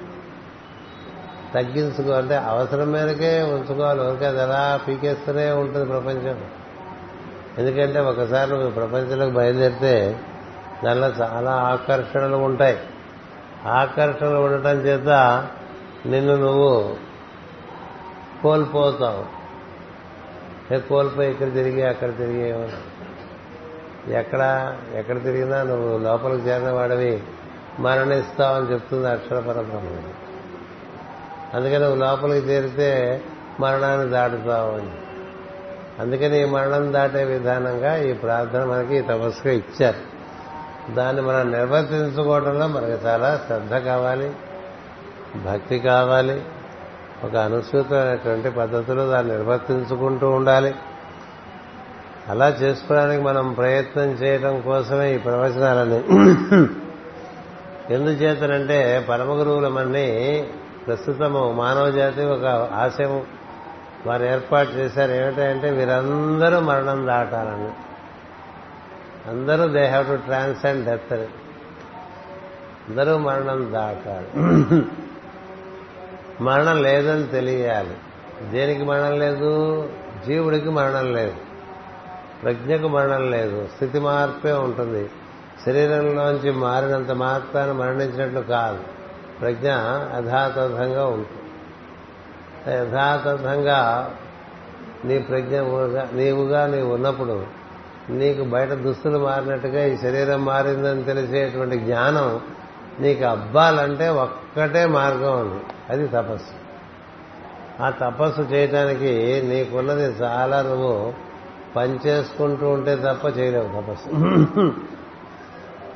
[1.53, 4.01] తగ్గించుకో అంటే అవసరం మేరకే ఉంచుకోవాలి.
[4.01, 6.41] ఊరికే అది అలా పీకేస్తూనే ఉంటుంది ప్రపంచం.
[7.57, 10.19] ఎందుకంటే ఒకసారి నువ్వు ప్రపంచంలోకి బయలుదేరితే
[10.85, 12.79] దానిలో చాలా ఆకర్షణలు ఉంటాయి.
[13.65, 15.09] ఆకర్షణలు ఉండటం చేత
[16.05, 16.95] నిన్ను నువ్వు
[18.43, 19.37] కోల్పోతావు.
[20.73, 22.51] ఏ కోల్పోయి ఇక్కడ తిరిగి అక్కడ తిరిగి
[24.09, 27.23] ఎక్కడ ఎక్కడ తిరిగినా నువ్వు లోపలికి చేరిన వాడివి
[27.79, 30.01] మరణిస్తావని చెప్తుంది అక్షర పరబ్రహ్మ
[31.53, 33.21] అందుకని నువ్వు లోపలికి చేరితే
[33.59, 34.91] మరణాన్ని దాటుతావు అని.
[35.99, 40.17] అందుకని ఈ మరణం దాటే విధానంగా ఈ ప్రార్థన మనకి ఈ తపస్సుగా ఇచ్చారు.
[40.93, 44.31] దాన్ని మనం నిర్వర్తించుకోవడంలో మనకి చాలా శ్రద్ధ కావాలి
[45.45, 46.41] భక్తి కావాలి.
[47.23, 50.75] ఒక అనుసృతమైనటువంటి పద్ధతిలో దాన్ని నిర్వర్తించుకుంటూ ఉండాలి.
[52.27, 55.95] అలా చేసుకోవడానికి మనం ప్రయత్నం చేయడం కోసమే ఈ ప్రవచనాలని
[57.93, 60.47] ఎందుచేతనంటే పరమ గురువులు మన్ని
[60.87, 63.23] ప్రస్తుతము మానవ జాతి ఒక ఆశయం
[64.05, 65.11] వారు ఏర్పాటు చేశారు.
[65.11, 67.69] ఏమిటంటే వీరందరూ మరణం దాటాలని.
[69.29, 71.13] అందరూ they have to transcend death
[72.89, 74.27] అందరూ మరణం దాటాలి.
[76.41, 77.95] మరణం లేదని తెలియాలి.
[78.49, 79.89] దేనికి మరణం లేదు?
[80.27, 81.46] జీవుడికి మరణం లేదు.
[82.43, 83.67] ప్రజ్ఞకు మరణం లేదు.
[83.75, 85.09] స్థితి మార్పే ఉంటుంది.
[85.65, 88.79] శరీరంలోంచి మారినంత మాత్రాన్ని మరణించినట్లు కాదు.
[89.41, 89.67] ప్రజ్ఞ
[90.17, 91.51] యథాతథంగా ఉంటుంది.
[92.73, 94.13] యథాతథంగా
[95.05, 95.59] నీ ప్రజ్ఞ
[96.13, 97.45] నీవుగా నీవు ఉన్నప్పుడు
[98.09, 102.41] నీకు బయట దుస్తులు మారినట్టుగా ఈ శరీరం మారిందని తెలిసేటువంటి జ్ఞానం
[102.99, 105.63] నీకు అబ్బాలంటే ఒక్కటే మార్గం ఉంది.
[105.89, 106.67] అది తపస్సు.
[107.83, 111.26] ఆ తపస్సు చేయటానికి నీకున్నది చాలా నువ్వు
[111.75, 114.09] పనిచేసుకుంటూ ఉంటే తప్ప చేయలేవు తపస్సు.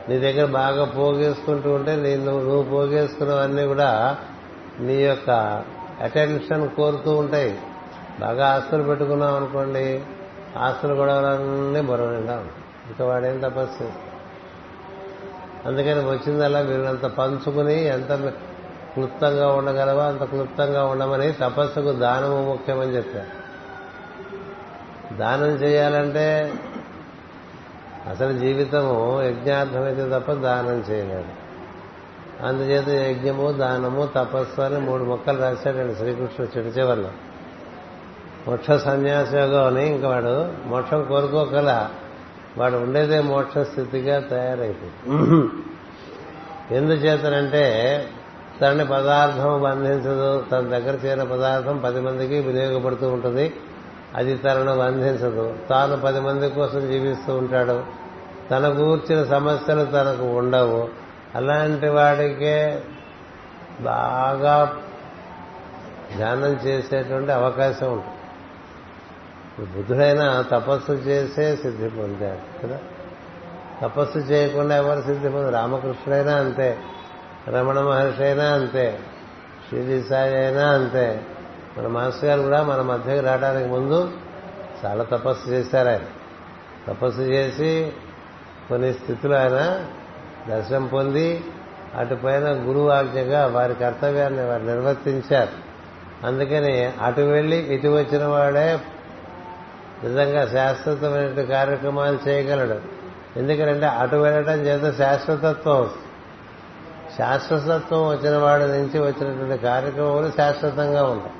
[0.10, 4.18] నీ దగ్గర బాగా పోగేసుకుంటూ ఉంటే నీ నువ్వు పోగేసుకున్నవన్నీ కూడా
[4.80, 5.30] నీ యొక్క
[6.02, 7.60] అటెన్షన్ కోరుతూ ఉంటాయి.
[8.20, 10.02] బాగా ఆస్తులు పెట్టుకున్నాం అనుకోండి
[10.58, 12.34] ఆస్తులు గొడవలన్నీ బరువు నిండా
[12.90, 13.92] ఇంకా వాడేం తపస్సు?
[15.68, 18.12] అందుకని వచ్చిందల్లా వీళ్ళంత పంచుకుని ఎంత
[18.94, 23.41] క్లుప్తంగా ఉండగలవా అంత క్లుప్తంగా ఉండమని తపస్సుకు దానము ముఖ్యమని చెప్పారు.
[25.22, 26.28] దానం చేయాలంటే
[28.10, 31.32] అసలు జీవితము యజ్ఞార్థమైతే తప్ప దానం చేయలేదు.
[32.46, 37.12] అందుచేత యజ్ఞము దానము తపస్సు అని మూడు మొక్కలు రాశాడండి శ్రీకృష్ణుడు చెడు చివరిలో
[38.48, 40.34] మోక్ష సన్యాసయోగం అని ఇంకా వాడు
[40.68, 41.72] మోక్షం కోరుకోగల
[42.58, 45.50] వాడు ఉండేదే మోక్ష స్థితిగా తయారైపోయింది.
[46.78, 47.64] ఎందుచేతనంటే
[48.62, 50.30] తనని పదార్థం బంధించదు.
[50.52, 53.46] తన దగ్గర చేరిన పదార్థం పది మందికి వినియోగపడుతూ ఉంటుంది.
[54.16, 55.56] అది తనను బంధించదు.
[55.70, 57.84] తాను పది మంది కోసం జీవిస్తూ ఉంటాడు.
[58.52, 60.90] తన కూర్చిన సమస్యలు తనకు ఉండవు.
[61.36, 62.84] అలాంటి వాడికే
[63.82, 64.78] బాగా
[66.16, 68.18] ధ్యానం చేసేటువంటి అవకాశం ఉంటుంది.
[69.78, 72.80] బుద్ధుడైనా తపస్సు చేసే సిద్ధి పొందాడు కదా?
[73.82, 75.54] తపస్సు చేయకుండా ఎవరు సిద్ధి పొందారు?
[75.54, 76.78] రామకృష్ణుడైనా అంతే
[77.48, 79.00] రమణ మహర్షి అయినా అంతే
[79.70, 81.26] శ్రీ సాయి అయినా అంతే.
[81.78, 84.12] మన మాస్టర్ గారు కూడా మన మధ్యకి రావడానికి ముందు
[84.86, 86.00] చాలా తపస్సు చేశారు ఆయన.
[86.88, 87.94] తపస్సు చేసి
[88.70, 89.86] కొన్ని స్థితులు ఆయన
[90.50, 91.44] దర్శనం పొంది
[91.98, 95.72] అటుపైన గురువు ఆజ్ఞగా వారి కర్తవ్యాన్ని వారు నిర్వర్తించారు.
[96.26, 98.80] అందుకని అటు వెళ్ళి ఇటు వచ్చిన వాడే
[100.04, 102.80] నిజంగా శాశ్వతమైన కార్యక్రమాలు చేయగలడు.
[103.40, 105.90] ఎందుకంటే అటు వెళ్ళటం చేత శాశ్వతత్వం
[107.18, 111.34] శాశ్వతత్వం వచ్చిన వాడి నుంచి వచ్చినటువంటి కార్యక్రమాలు శాశ్వతంగా ఉంటాయి.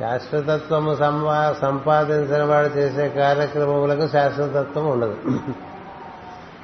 [0.00, 5.16] శాశ్వతత్వము సంపా సంపాదించిన వాడు చేసే కార్యక్రమములకు శాశ్వతత్వం ఉండదు.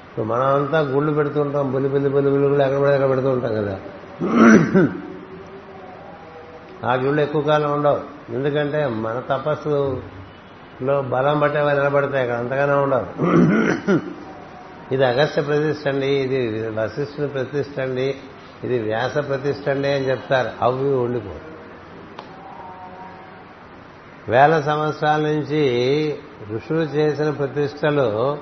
[0.07, 3.79] ఇప్పుడు మనమంతా గుళ్ళు పెడుతుంటాం బులి బుల్లి బులి బుల్లి గుళ్ళు ఎక్కడ పడితే పెడుతూ ఉంటాం కదా.
[6.91, 8.01] ఆ గుళ్ళు ఎక్కువ కాలం ఉండవు.
[8.35, 10.01] ఎందుకంటే మన తపస్సులో
[11.01, 13.07] బలం బట్టే అవి నిలబడతాయి అక్కడ అంతగానే ఉండవు.
[14.95, 18.15] ఇది అగస్త్య ప్రతిష్ట అండి ఇది వశిష్ఠుని ప్రతిష్ట అండి
[18.65, 20.51] ఇది వ్యాస ప్రతిష్ట అండి అని చెప్తారు.
[20.63, 21.35] అవి ఉండిపో
[24.29, 25.61] వేల సంవత్సరాల నుంచి
[26.55, 28.39] ఋషులు చేసిన ప్రతిష్టలు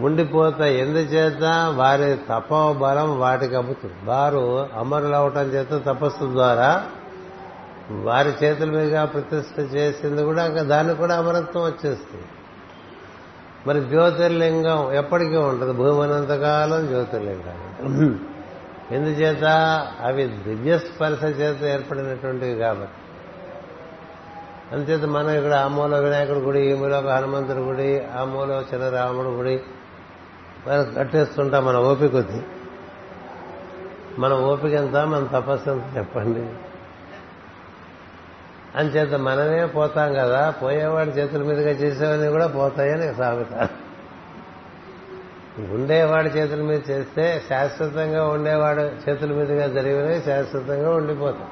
[0.00, 0.80] ఉండిపోతాయి.
[0.80, 1.42] ఎందుచేత?
[1.76, 3.94] వారి తపోబలం వాటికి అమ్ముతుంది.
[4.04, 6.84] వారు అమరులు అవటం చేత తపస్సు ద్వారా
[7.90, 12.26] వారి చేతుల మీద ప్రతిష్ట చేసింది కూడా దానికి కూడా అమరత్వం వచ్చేస్తుంది.
[13.66, 15.72] మరి జ్యోతిర్లింగం ఎప్పటికీ ఉంటుంది?
[15.72, 18.18] భూమనంతకాలం జ్యోతిర్లింగం
[18.90, 19.44] ఎందుచేత?
[20.00, 23.01] అవి దివ్య స్పర్శ చేత ఏర్పడినటువంటివి కాబట్టి.
[24.72, 29.28] అంతేత మనం ఇక్కడ ఆ మూల వినాయకుడి గుడి ఈ మూల హనుమంతుడి గుడి ఆ మూల చిన్న రాముడి
[29.28, 29.60] గుడి.
[30.66, 32.42] మనం కట్టేస్తుంటాం మన ఓపిక కొద్ది.
[34.18, 36.46] మన ఓపిక ఎంత మన తపస్సు ఎంత చెప్పండి.
[38.74, 43.68] అంచేత మనమే పోతాం కదా పోయేవాడి చేతుల మీదుగా చేసేవన్నీ కూడా పోతాయని సాగుతా
[45.72, 51.48] ఉండేవాడి చేతుల మీద చేస్తే శాశ్వతంగా ఉండేవాడు చేతుల మీదుగా జరిగినవి శాశ్వతంగా ఉండిపోతాం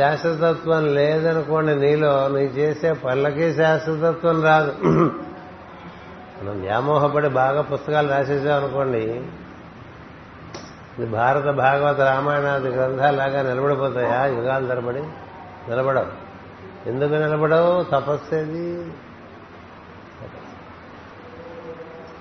[0.00, 4.74] శాశ్వతత్వం లేదనుకోండి నీలో నీ చేసే పళ్ళకి శాశ్వతత్వం రాదు.
[6.42, 9.22] మనం వ్యామోహపడి బాగా పుస్తకాలు రాసేసాం అనుకోండి
[11.06, 14.26] భారత భాగవత రామాయణాది గ్రంథాలాగా నిలబడిపోతాయా?
[14.26, 15.02] యుగాలు తరబడి
[15.70, 16.10] నిలబడవు.
[16.88, 17.82] ఎందుకు నిలబడవు?
[17.82, 18.92] తపస్సేది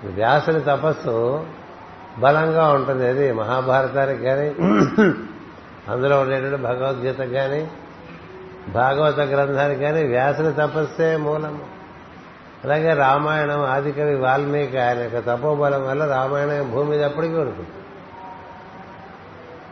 [0.03, 1.45] వ్యాసుని తపస్సు
[2.19, 4.47] బలంగా ఉంటుంది అది మహాభారతానికి కానీ
[5.89, 7.67] అందులో ఉండేటువంటి భగవద్గీత కానీ
[8.69, 11.61] భాగవత గ్రంథానికి కానీ వ్యాసుని తపస్సే మూలం.
[12.63, 17.67] అలాగే రామాయణం ఆదికవి వాల్మీకి ఆయన యొక్క తపోబలం వల్ల రామాయణం భూమి మీద అప్పటికీ ఉంటుంది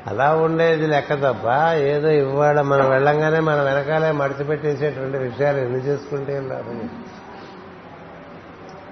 [0.07, 6.75] అలా ఉండేది లెక్క తప్ప ఏదో ఇవాళ మనం వెళ్ళంగానే మనం వెనకాలే మడిచిపెట్టేసేటువంటి విషయాలు ఎన్ని చేసుకుంటే రాదు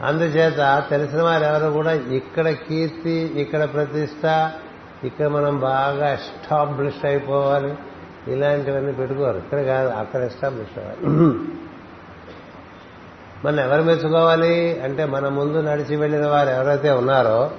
[0.06, 4.26] అందుచేత తెలిసిన వారు ఎవరు కూడా ఇక్కడ కీర్తి ఇక్కడ ప్రతిష్ట
[5.06, 7.76] ఇక్కడ మనం బాగా ఎస్టాబ్లిష్ అయిపోవాలి.
[8.28, 9.38] ఇలాంటివన్నీ పెట్టుకోరు.
[9.38, 11.06] ఇక్కడ కాదు అక్కడ ఎస్టాబ్లిష్ అవ్వాలి.
[13.46, 17.52] మన ఎవరు మెచ్చుకోవాలి అంటే మన ముందు నడిచి వెళ్ళిన వారు ఎవరైతే ఉన్నారో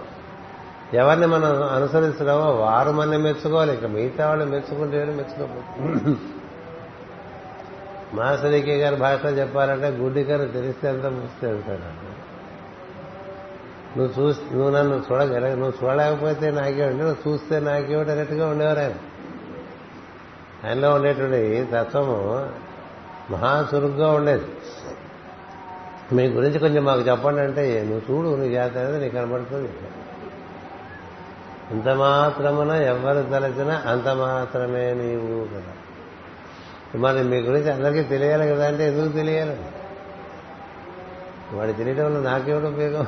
[0.95, 3.75] ఎవరిని మనం అనుసరిస్తున్నామో వారు మనం మెచ్చుకోవాలి.
[3.75, 6.15] ఇక మిగతా వాళ్ళు మెచ్చుకుంటే మెచ్చుకోకపోతే
[8.15, 12.16] మాసరికే గారి భాషలో చెప్పాలంటే గుడ్డికరు తెలిస్తే ఎంత ముస్తే అంటారు
[13.97, 18.93] నువ్వు చూసి నువ్వు నన్ను చూడగల నువ్వు చూడలేకపోతే నాకేమిటి నువ్వు చూస్తే నాకేమిటి అన్నట్టుగా ఉండేవారు ఆయన.
[20.69, 22.49] ఆయనలో ఉండేటువంటి తత్వము
[23.31, 24.45] మహా చురుగ్గా ఉండేది.
[26.13, 29.73] మీ గురించి కొంచెం మాకు చెప్పండి అంటే నువ్వు చూడు నీ జాతర అనేది నీకు కనబడుతుంది.
[31.71, 35.73] ఇంత మాత్రమున ఎవరు తలచినా అంత మాత్రమే నీవు కదా.
[37.01, 39.57] మరి మీ గురించి అందరికీ తెలియాలి కదా అంటే ఎందుకు తెలియాలి?
[41.53, 43.07] వాడు తెలియటం వల్ల నాకేమిటి ఉపయోగం?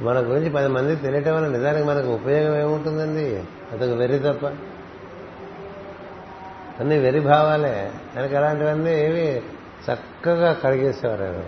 [0.00, 3.44] మన గురించి పది మంది తెలియటం వల్ల నిజానికి మనకు ఉపయోగం ఏముంటుందండి?
[3.72, 4.46] అదొక వెర్రి తప్ప.
[6.80, 7.90] అన్ని వెరి భావాలే.
[8.18, 9.42] ఆయనకి అలాంటివన్నీ ఏవి
[9.92, 11.42] చక్కగా కడిగేసేవారు ఆయన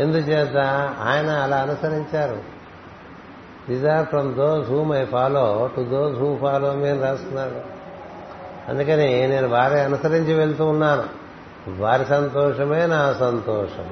[0.00, 0.56] ఎందుచేత
[1.00, 2.36] ఆయన అలా అనుసరించారు.
[3.68, 7.60] These are from those whom I follow to those who follow me అని రాస్తున్నారు.
[8.68, 11.04] అందుకని నేను వారి అనుసరించి వెళ్తూ ఉన్నాను.
[11.78, 13.90] వారి సంతోషమే నా సంతోషం.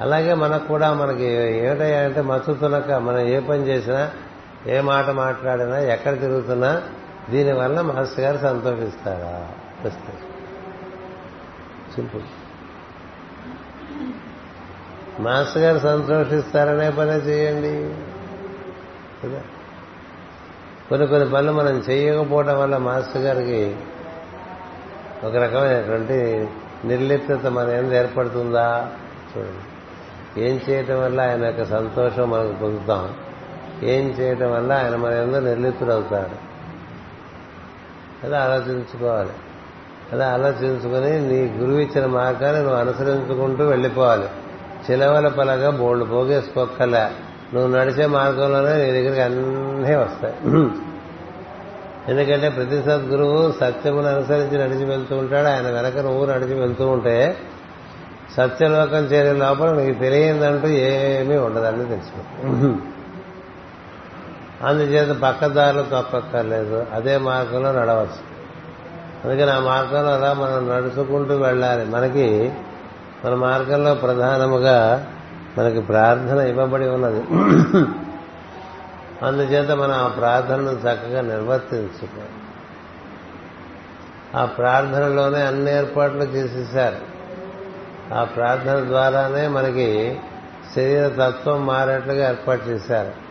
[0.00, 2.22] అలాగే మనకు కూడా మనకి ఏమిటంటే అంటే
[2.98, 4.10] మనం ఏ పని చేసినా
[4.66, 6.82] ఏ మాట మాట్లాడినా ఎక్కడ తిరుగుతున్నా
[7.30, 9.48] దీనివల్ల మాస్టర్ గారు సంతోషిస్తారా?
[11.94, 12.22] సింపుల్.
[15.20, 17.94] మాస్టర్ గారు సంతోషిస్తారనే పనే చేయండి.
[19.24, 19.42] కదా?
[20.88, 23.76] కొన్ని కొన్ని పనులు మనం చేయకపోవడం వల్ల మాస్టర్ గారికి
[25.24, 26.48] ఒక రకమైనటువంటి
[26.84, 28.90] నిర్లిప్తత మన ఏం ఏర్పడుతుందా?
[29.36, 29.77] చూడండి.
[30.38, 33.14] ఏం చేయటం వల్ల ఆయన యొక్క సంతోషం మనకు పొందుతాం?
[33.82, 36.48] ఏం చేయటం వల్ల ఆయన మన ఎందు నిర్లిప్తుడు అవుతాడు
[38.26, 39.30] అలా ఆలోచించుకోవాలి.
[40.12, 44.28] అలా ఆలోచించుకొని నీ గురువు ఇచ్చిన మార్గాన్ని నువ్వు అనుసరించుకుంటూ వెళ్ళిపోవాలి.
[44.90, 47.10] చిలవల పలగా బోళ్ళు పోగేసుకోక్కలే
[47.54, 50.34] నువ్వు నడిచే మార్గంలోనే నీ దగ్గరికి అన్నీ వస్తాయి.
[52.08, 55.46] ఎందుకంటే ప్రతి సద్గురువు సత్యమును అనుసరించి నడిచి వెళ్తూ ఉంటాడు.
[55.46, 57.36] ఆయన వెనక నువ్వు నడిచి వెళ్తూ ఉంటే
[58.38, 62.18] సత్యలోకం చేరే లోపల నీకు తెలియదంటూ ఏమీ ఉండదని తెలుసు
[64.64, 68.22] అందుచేత పక్కదారులు తొక్కక్కర్లేదు అదే మార్గంలో నడవచ్చు.
[69.24, 71.84] అందుకని ఆ మార్గంలో అలా మనం నడుచుకుంటూ వెళ్ళాలి.
[71.84, 72.52] మనకి
[73.24, 75.06] మన మార్గంలో ప్రధానముగా
[75.58, 77.22] మనకి ప్రార్థన ఇవ్వబడి ఉన్నది.
[79.26, 82.36] అందుచేత మనం ఆ ప్రార్థనను చక్కగా నిర్వర్తించుకోవాలి.
[84.34, 87.17] ఆ ప్రార్థనలోనే అన్ని ఏర్పాట్లు చేసేసారు.
[88.14, 90.18] ఆ ప్రార్థన ద్వారానే మనకి
[90.76, 93.28] శరీర తత్వం మారేట్లుగా ఏర్పాటు చేశారు.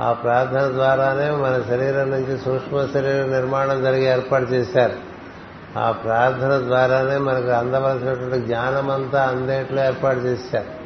[0.00, 4.92] ఆ ప్రార్థన ద్వారానే మన శరీరం నుంచి సూక్ష్మ శరీర నిర్మాణం జరిగి ఏర్పాటు చేశారు.
[5.78, 10.82] ఆ ప్రార్థన ద్వారానే మనకు అందవలసినటువంటి జ్ఞానం అంతా ఏర్పాటు చేశారు.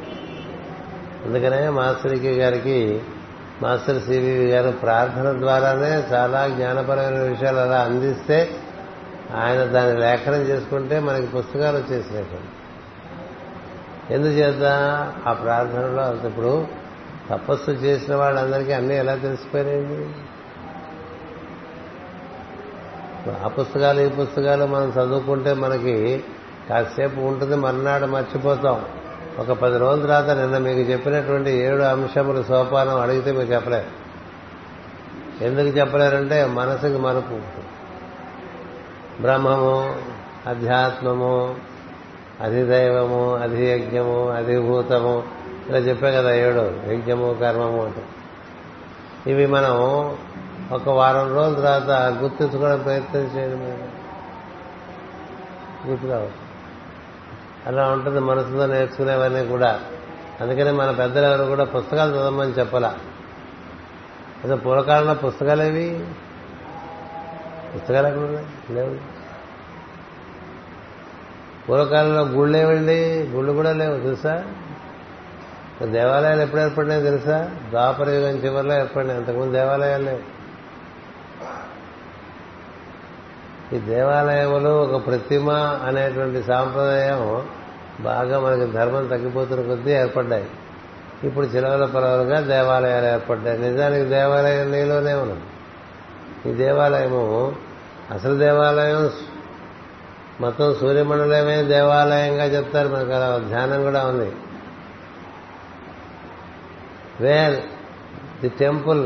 [1.25, 3.01] అందుకనే మాస్టర్కి గారికి
[3.61, 8.49] మాస్టర్ సివివి గారు ప్రార్థన ద్వారానే చాలా జ్ఞానపరమైన విషయాలు అలా అందిస్తే
[9.35, 12.56] ఆయన దాన్ని లేఖనం చేసుకుంటే మనకి పుస్తకాలు వచ్చేసినట్టు.
[14.11, 14.63] ఎందుచేత?
[15.27, 16.67] ఆ ప్రార్థనలో ఇప్పుడు
[17.29, 20.09] తపస్సు చేసిన వాళ్ళందరికీ అన్నీ ఎలా తెలిసిపోయాయండి
[23.45, 26.23] ఆ పుస్తకాలు ఈ పుస్తకాలు మనం చదువుకుంటే మనకి
[26.69, 28.85] కాసేపు ఉంటుంది మర్నాడు మర్చిపోతాం.
[29.39, 34.07] ఒక పది రోజుల తర్వాత నిన్న మీకు చెప్పినటువంటి ఏడు అంశములు సోపానం అడిగితే మీరు చెప్పలేరు.
[35.43, 37.39] ఎందుకు చెప్పలేరంటే మనసుకి మరపు
[39.21, 39.95] బ్రహ్మము
[40.47, 41.55] అధ్యాత్మము
[42.41, 45.23] అధిదైవము అధియజ్ఞము అధిభూతము
[45.69, 48.03] ఇలా చెప్పే కదా ఏడు యజ్ఞము కర్మము అంటే.
[49.27, 49.71] ఇవి మనం
[50.71, 53.89] ఒక వారం రోజుల తర్వాత గుర్తించుకోవడం ప్రయత్నం చేయడం
[55.87, 56.29] గుర్తురావు.
[57.67, 59.79] అలా ఉంటుంది మనసులో నేర్చుకునేవన్నీ కూడా.
[60.41, 62.95] అందుకని మన పెద్దలు ఎవరు కూడా పుస్తకాలు చదవమని చెప్పలా.
[64.43, 66.07] అసలు పూర్వకాలంలో పుస్తకాలేవి?
[67.75, 68.43] పుస్తకాలు ఎక్కడ
[68.75, 69.16] లేవు.
[71.69, 72.57] పూర్వకాలంలో గుళ్ళు
[73.35, 74.43] గుళ్ళు కూడా లేవు తెలుసా?
[75.91, 77.51] దేవాలయాలు ఎప్పుడు ఏర్పడినాయో తెలుసా?
[77.69, 80.37] ద్వాపర యుగం చివరిలో ఏర్పడినాయి అంతకుముందు దేవాలయాలు లేవు.
[83.75, 85.51] ఈ దేవాలయంలో ఒక ప్రతిమ
[85.85, 87.43] అనేటువంటి సాంప్రదాయం
[87.99, 90.45] బాగా మనకి ధర్మం తగ్గిపోతున్న కొద్దీ ఏర్పడ్డాయి.
[91.23, 93.59] ఇప్పుడు చిలవల పొలవలుగా దేవాలయాలు ఏర్పడ్డాయి.
[93.59, 95.41] నిజానికి దేవాలయం నీలోనే ఉన్నది.
[96.49, 97.55] ఈ దేవాలయము
[98.11, 99.11] అసలు దేవాలయం
[100.41, 102.87] మొత్తం సూర్యమండలమే దేవాలయంగా చెప్తారు.
[102.87, 104.31] మనకు అలా ధ్యానం కూడా ఉంది.
[107.21, 107.59] Where
[108.41, 109.03] the temple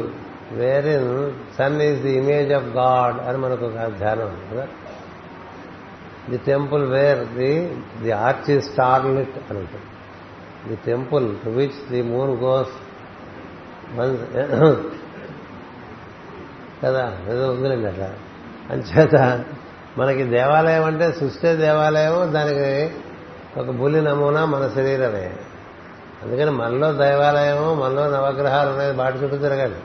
[0.86, 4.68] wherein sun is the image of God అని మనకు ఒక ధ్యానం ఉంది కదా.
[6.30, 9.88] The temple where the the arch ఈ స్టార్ లిట్ అని ఉంటుంది.
[10.70, 12.76] The temple to which the moon goes
[16.84, 18.10] కదా ఏదో ఉందిలేండి అట్లా.
[18.70, 19.16] అంచేత
[19.98, 22.96] మనకి దేవాలయం అంటే సృష్టి దేవాలయం దానికి
[23.60, 25.38] ఒక బుల్లి నమూనా మన శరీరమే.
[26.24, 29.76] అందుకని మనలో దేవాలయము మనలో నవగ్రహాలు ఉన్నాయి వాటి చుట్టూ తిరగాలి.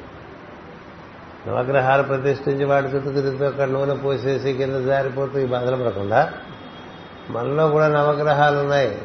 [1.49, 6.33] నవగ్రహాలు ప్రతిష్ఠించి వాటి చుట్టూ తిరిగితే అక్కడ నూనె పోసేసి కింద జారిపోతూ ఈ బాధలు పడకుండా
[7.31, 9.03] మనలో కూడా నవగ్రహాలు ఉన్నాయి.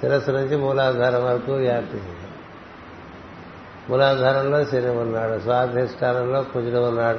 [0.00, 2.00] శిరస్సు నుంచి మూలాధారం వరకు వ్యాప్తి
[3.90, 7.18] మూలాధారంలో శని ఉన్నాడు స్వాధిష్టానంలో కుజుడు ఉన్నాడు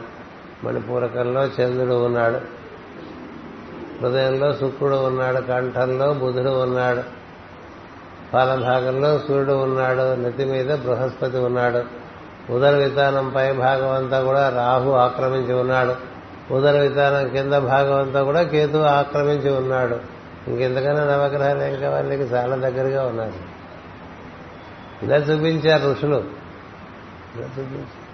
[0.63, 2.56] మణిపూరకంలో చంద్రుడు ఉన్నాడు.
[4.01, 7.01] హృదయంలో శుక్రుడు ఉన్నాడు కంఠంలో బుధుడు ఉన్నాడు
[8.33, 12.07] పాలభాగంలో సూర్యుడు ఉన్నాడు నెత్తి మీద బృహస్పతి ఉన్నాడు.
[12.51, 15.95] ఉదర వితానం పై భాగం అంతా కూడా రాహు ఆక్రమించి ఉన్నాడు.
[16.53, 19.97] ఉదర వితానం కింద భాగం అంతా కూడా కేతు ఆక్రమించి ఉన్నాడు.
[20.47, 22.09] ఇంకెంతకన్నా నవగ్రహాలు ఏం కావాలి?
[22.09, 23.57] నీకు చాలా దగ్గరగా ఉన్నారు.
[25.05, 26.23] ఇలా చూపించారు ఋషులు.
[27.35, 28.07] ఇలా చూపించారు.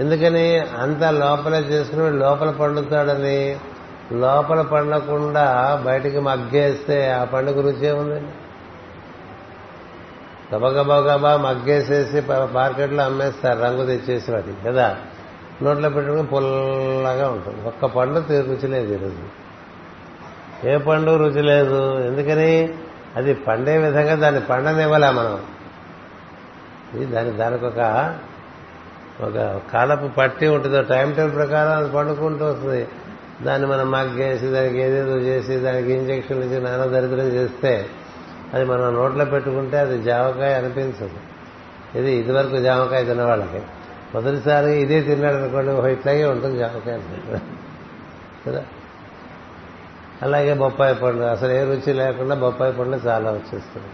[0.00, 0.58] ఎందుకని?
[0.58, 3.56] అంత లోపల చేసుకుని లోపల పండుతాడని
[4.12, 8.30] లోపల పండకుండా బయటికి మగ్గేస్తే ఆ పండుగ రుచి ఏముందండి
[10.54, 12.22] గబగబగబా మగ్గేసేసి
[12.52, 14.96] మార్కెట్లో అమ్మేస్తారు రంగు తెచ్చేసి వాటి కదా?
[15.62, 17.66] నోట్లో పెట్టుకుని పుల్లగా ఉంటుంది.
[17.66, 19.22] ఒక్క పండు రుచి లేదు ఈరోజు
[20.68, 21.98] ఏ పండు రుచి లేదు?
[21.98, 22.74] ఎందుకని?
[23.16, 25.40] అది పండే విధంగా దాన్ని పండనివ్వలే మనం.
[26.94, 28.14] ఇది దాని దానికి ఒక
[29.20, 30.82] ఒక కాలపు పట్టి ఉంటుంది.
[30.82, 32.88] టైం టేబుల్ ప్రకారం అది పండుకుంటూ వస్తుంది.
[33.42, 37.86] దాన్ని మనం మగ్గేసి దానికి ఏదేదో చేసి దానికి ఇంజక్షన్లు ఇచ్చి నానా దరిద్రం చేస్తే
[38.54, 41.10] అది మనం నోట్లో పెట్టుకుంటే అది జామకాయ అనిపించదు.
[41.98, 43.62] ఇది ఇదివరకు జామకాయ తినేవాళ్ళకి.
[44.14, 46.98] మొదటిసారి ఇదే తిన్నాడు అనుకోండి ఇట్లాగే ఉంటుంది జామకాయ
[48.46, 48.64] కదా?
[50.22, 53.86] అలాగే బొప్పాయి పండు అసలు ఏ రుచి లేకుండా బొప్పాయి పండు చాలా వచ్చేస్తుంది.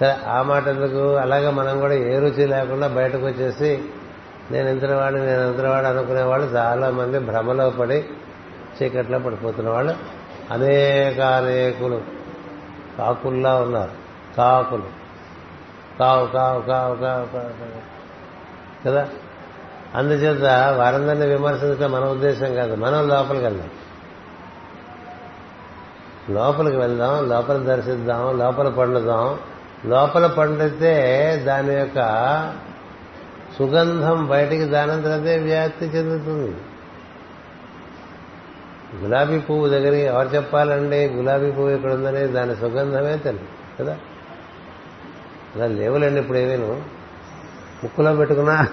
[0.00, 1.14] సరే ఆ మాట ఎందుకు?
[1.14, 3.84] అలాగే మనం కూడా ఏ రుచి లేకుండా బయటకు వచ్చేసి
[4.50, 8.04] నేను ఎంతవాడు నేను ఎంతవాడు అనుకునేవాళ్ళు చాలా మంది భ్రమలో పడి
[8.82, 9.94] చీకట్లో పడిపోతున్న వాళ్ళు
[10.50, 12.00] అనేక అనేకులు.
[12.98, 13.90] కాకుల్లా ఉన్నారు.
[14.36, 15.00] కాకులు.
[15.98, 17.90] కావు కావు కావు కావు కావు కావు.
[18.86, 19.08] కదా?
[19.94, 22.74] అందుచేత వారందరినీ విమర్శించడం మన ఉద్దేశం కాదు.
[22.74, 23.70] మనం లోపలికి వెళ్దాం.
[26.30, 29.38] లోపలికి వెళ్దాం లోపల దర్శిద్దాం లోపల పండుదాం.
[29.86, 31.98] లోపల పండితే దాని యొక్క
[33.60, 36.56] సుగంధం బయటికి దానంతరదే వ్యాప్తి చెందుతుంది.
[39.02, 41.06] గులాబీ పువ్వు దగ్గర ఎవరు చెప్పాలండి?
[41.06, 43.98] గులాబీ పువ్వు ఇక్కడ ఉందని దాని సుగంధమే తెలియదు కదా?
[45.54, 46.82] అలా లేవులండి ఇప్పుడు ఏమేను
[47.82, 48.68] ముక్కులో పెట్టుకున్నా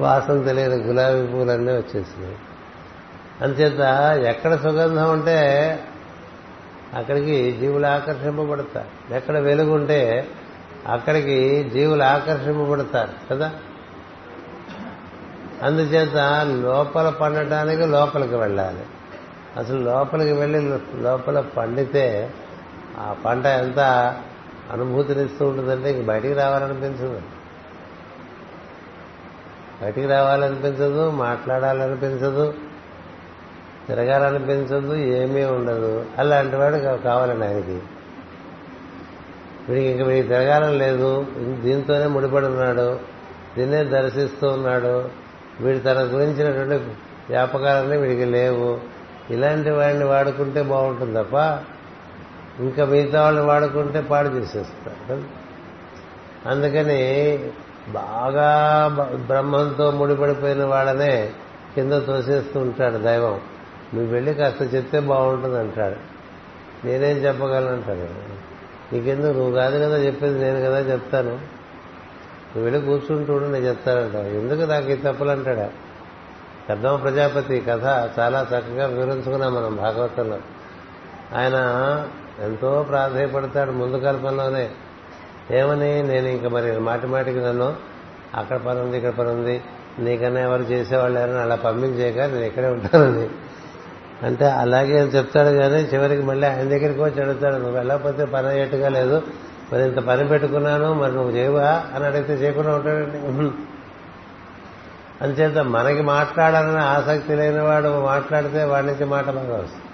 [0.00, 2.36] వాసన తెలియదు గులాబీ పువ్వులన్నీ వచ్చేసినాయి.
[3.42, 3.80] అంతేత
[4.26, 5.38] ఎక్కడ సుగంధం ఉంటే
[6.94, 9.14] అక్కడికి జీవులు ఆకర్షింపబడతారు.
[9.14, 10.28] ఎక్కడ వెలుగుంటే
[10.86, 13.52] అక్కడికి జీవులు ఆకర్షింపబడతారు కదా?
[15.62, 16.16] అందుచేత
[16.62, 18.86] లోపల పండటానికి లోపలికి వెళ్ళాలి.
[19.56, 22.32] అసలు లోపలికి వెళ్ళి లోపల పండితే
[22.98, 23.78] ఆ పంట ఎంత
[24.72, 27.22] అనుభూతినిస్తూ ఉంటుందంటే ఇంక బయటికి రావాలనిపించదు.
[29.82, 32.54] బయటికి రావాలనిపించదు మాట్లాడాలనిపించదు
[33.88, 36.06] తిరగాలనిపించదు ఏమీ ఉండదు.
[36.18, 37.82] అలాంటి వాడు కావాలండి ఆయనకి.
[39.70, 41.26] వీడికి ఇంక వీడికి తిరగాలని లేదు.
[41.62, 43.00] దీంతోనే ముడిపడి ఉన్నాడు.
[43.58, 45.08] దీన్నే దర్శిస్తూ ఉన్నాడు.
[45.60, 46.84] వీడి తన గురించినటువంటి
[47.30, 48.78] వ్యాపకాలన్నీ వీడికి లేవు.
[49.30, 51.34] ఇలాంటి వాడిని వాడుకుంటే బాగుంటుంది తప్ప
[52.60, 55.22] ఇంకా మిగతా వాళ్ళని వాడుకుంటే పాడు చేసేస్తారు
[56.48, 57.00] అందుకని
[57.88, 58.50] బాగా
[59.26, 61.30] బ్రహ్మంతో ముడిపడిపోయిన వాళ్ళనే
[61.74, 63.40] కింద తోసేస్తూ ఉంటాడు దైవం.
[63.94, 65.96] నువ్వు వెళ్ళి కాస్త చెప్తే బాగుంటుంది అంటాడు
[66.86, 68.39] నేనేం చెప్పగలను అంటాడు?
[68.92, 69.38] నీకెందుకు?
[69.38, 71.30] నువ్వు కాదు కదా చెప్పేది నేను కదా చెప్తాను.
[71.30, 75.70] నువ్వు వెళ్ళి కూర్చుంటూ నేను చెప్తానంట ఎందుకు నాకు ఈ తప్పులంటాడా?
[76.68, 77.84] కర్దమ ప్రజాపతి కథ
[78.18, 80.38] చాలా చక్కగా వివరించుకున్నాం మనం భాగవతంలో.
[81.34, 81.56] ఆయన
[82.40, 84.70] ఎంతో ప్రాధాయపడతాడు ముందు కల్పంలోనే.
[85.50, 86.02] ఏమని?
[86.02, 87.74] నేను ఇంకా మరి మాటి మాటికి నన్ను
[88.34, 89.62] అక్కడ పని ఉంది ఇక్కడ పని ఉంది
[89.98, 93.28] నీకన్నా ఎవరు చేసేవాళ్ళు ఎవరైనా అలా పంపించేయక నేను ఇక్కడే ఉంటానని.
[94.22, 99.22] అంటే అలాగే చెప్తాడు కానీ చివరికి మళ్ళీ ఆయన దగ్గరికి వచ్చి అడుగుతాడు నువ్వు వెళ్ళకపోతే పని అయ్యేట్టుగా లేదు?
[99.72, 101.84] మరి ఇంత పని పెట్టుకున్నాను మరి నువ్వు చేయవా?
[101.94, 103.50] అని అడిగితే చేయకుండా ఉంటాడండి.
[105.24, 109.84] అంచేత మనకి మాట్లాడాలని ఆసక్తి లేనివాడు మాట్లాడితే వాడి నుంచి మాట బాగా వస్తుంది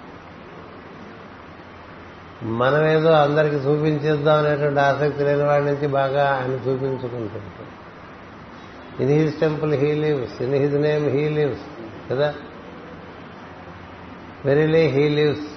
[2.43, 7.65] మనమేదో అందరికి చూపించేద్దాం అనేటువంటి ఆసక్తి లేని వాడి నుంచి బాగా ఆయన చూపించుకుంటుంటాం
[8.99, 11.61] in his temple he lives in his name he lives
[12.11, 12.33] కదా?
[14.47, 15.47] Verily he lives.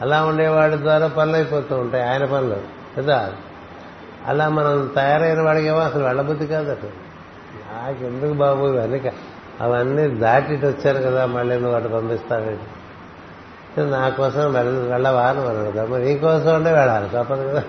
[0.00, 2.56] అలా ఉండేవాడి ద్వారా పనులు అయిపోతూ ఉంటాయి ఆయన పనులు.
[2.96, 3.32] కదా?
[4.26, 6.88] అలా మనం తయారైన వాడికి ఏమో అసలు వెళ్ళబుద్ధి అటు.
[7.72, 9.12] నాకెందుకు బాబు ఇవన్నీ
[9.60, 14.52] అవన్నీ దాటిటి వచ్చారు కదా మళ్ళీ నువ్వు అటు పంపిస్తావేంటి నా కోసం
[14.90, 17.62] వెళ్ళవా అని మనం నీ కోసం ఉంటే వెళ్ళాలి తప్పదు కదా.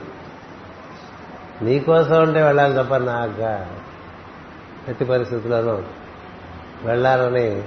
[1.61, 3.65] నీ కోసం ఉంటే వెళ్ళాలి తప్ప నాకు?
[4.89, 5.81] ఎట్టి పరిస్థితుల్లోనూ
[6.83, 7.63] వెళ్ళాలని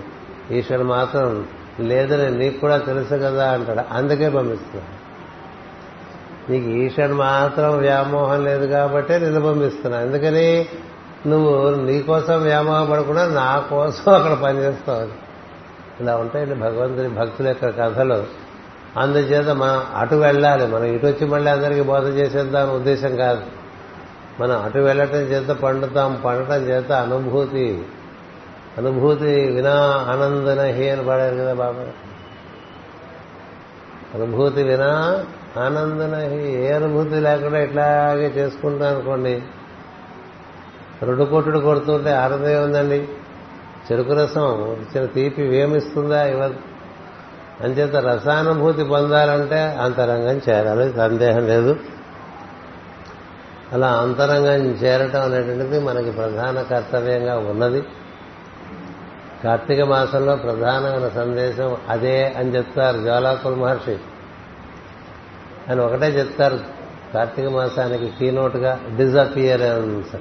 [0.50, 1.46] ఈశ్వరుడు మాత్రం
[1.80, 3.94] లేదని నీకు కూడా తెలుసు కదా అంటాడు.
[3.94, 5.02] అందుకే పంపిస్తున్నాడు.
[6.52, 10.00] నీకు ఈశ్వరుడు మాత్రం వ్యామోహం లేదు కాబట్టే నిన్ను పంపిస్తున్నా.
[10.00, 10.66] ఎందుకని
[11.26, 15.08] నువ్వు నీ కోసం వ్యామోహం పడకుండా నా కోసం అక్కడ పనిచేస్తావు.
[16.02, 18.24] ఇలా ఉంటాయండి భగవంతుని భక్తుల యొక్క కథలు.
[18.96, 20.66] అందుచేత మనం అటు వెళ్ళాలి.
[20.66, 23.42] మనం ఇటు వచ్చి మళ్ళీ అందరికీ బోధ చేసేద్దాం ఉద్దేశం కాదు.
[24.40, 27.82] మనం అటు వెళ్ళటం చేత పండుతాం పండటం చేత అనుభూతి
[28.78, 29.74] అనుభూతి వినా
[30.10, 31.84] ఆనందనహి అని పాడారు కదా బాబా.
[34.14, 35.24] అనుభూతి వినా
[35.58, 39.42] ఆనందనహి ఏ అనుభూతి లేకుండా ఇట్లాగే చేసుకుంటాం అనుకోండి.
[41.02, 43.08] రెండు కొట్టుడు కొడుతుంటే ఆరదే ఉందండి
[43.92, 46.54] చెరుకు రసం ఇచ్చిన తీపి వేమిస్తుందా ఇవ్వదు
[47.62, 51.76] అంచేత రసానుభూతి పొందాలంటే అంతరంగం చేరాలి సందేహం లేదు.
[53.72, 57.82] అలా అంతరంగం చేరటం అనేటువంటిది మనకి ప్రధాన కర్తవ్యంగా ఉన్నది.
[59.44, 63.98] కార్తీక మాసంలో ప్రధానమైన సందేశం అదే అని చెప్తారు జ్వాలాకుల మహర్షి.
[65.68, 66.60] అని ఒకటే చెప్తారు
[67.14, 70.16] కార్తీక మాసానికి కీనోట్గా డిజపియరెన్స్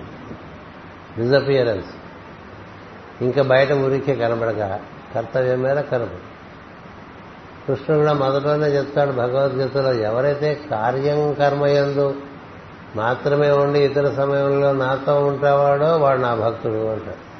[1.19, 1.87] డిజపియరెన్స్
[3.21, 4.79] ఇంకా బయట ఊరికే కనబడక
[5.15, 6.31] కర్తవ్యం మీద కనబడు.
[7.67, 12.15] కృష్ణుడు కూడా మొదటనే చెప్తాడు భగవద్గీతలో ఎవరైతే కార్యం కర్మయందు
[12.95, 17.30] మాత్రమే ఉండి ఇతర సమయంలో నాతో ఉంటావాడో వాడు నా భక్తుడు అంటాడు.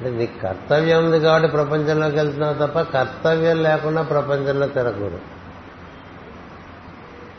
[0.00, 5.20] అంటే నీకు కర్తవ్యం ఉంది కాబట్టి ప్రపంచంలోకి వెళ్తున్నావు తప్ప కర్తవ్యం లేకుండా ప్రపంచంలో తిరగకూడదు.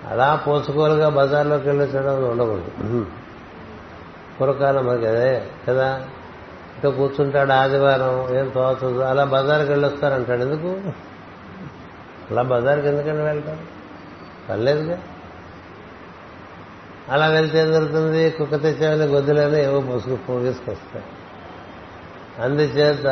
[0.07, 3.05] అలా పోసుకోలుగా బజార్లోకి వెళ్ళొచ్చడం ఉండకూడదు.
[4.41, 6.05] పురకాలం మనకి అదే కదా?
[6.77, 10.41] ఇక కూర్చుంటాడు ఆదివారం ఏం తోచదు అలా బజార్కి వెళ్ళొస్తారంటాడు.
[10.41, 10.81] ఎందుకు?
[12.31, 13.59] అలా బజార్కి ఎందుకంటే వెళ్తారు?
[14.49, 14.97] పర్లేదుగా.
[17.09, 18.29] అలా వెళ్తే ఏం జరుగుతుంది?
[18.29, 21.05] కుక్క తెచ్చామని గొద్దులని ఏవో పొసుకు పోగేసుకొస్తాయి
[22.39, 23.05] అందుచేత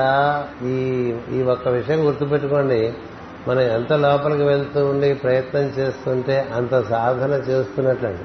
[0.64, 0.76] ఈ
[1.36, 2.94] ఈ ఒక్క విషయం గుర్తుపెట్టుకోండి.
[3.48, 8.24] మనం ఎంత లోపలికి వెళ్తూ ఉండి ప్రయత్నం చేస్తుంటే అంత సాధన చేస్తున్నట్లండి.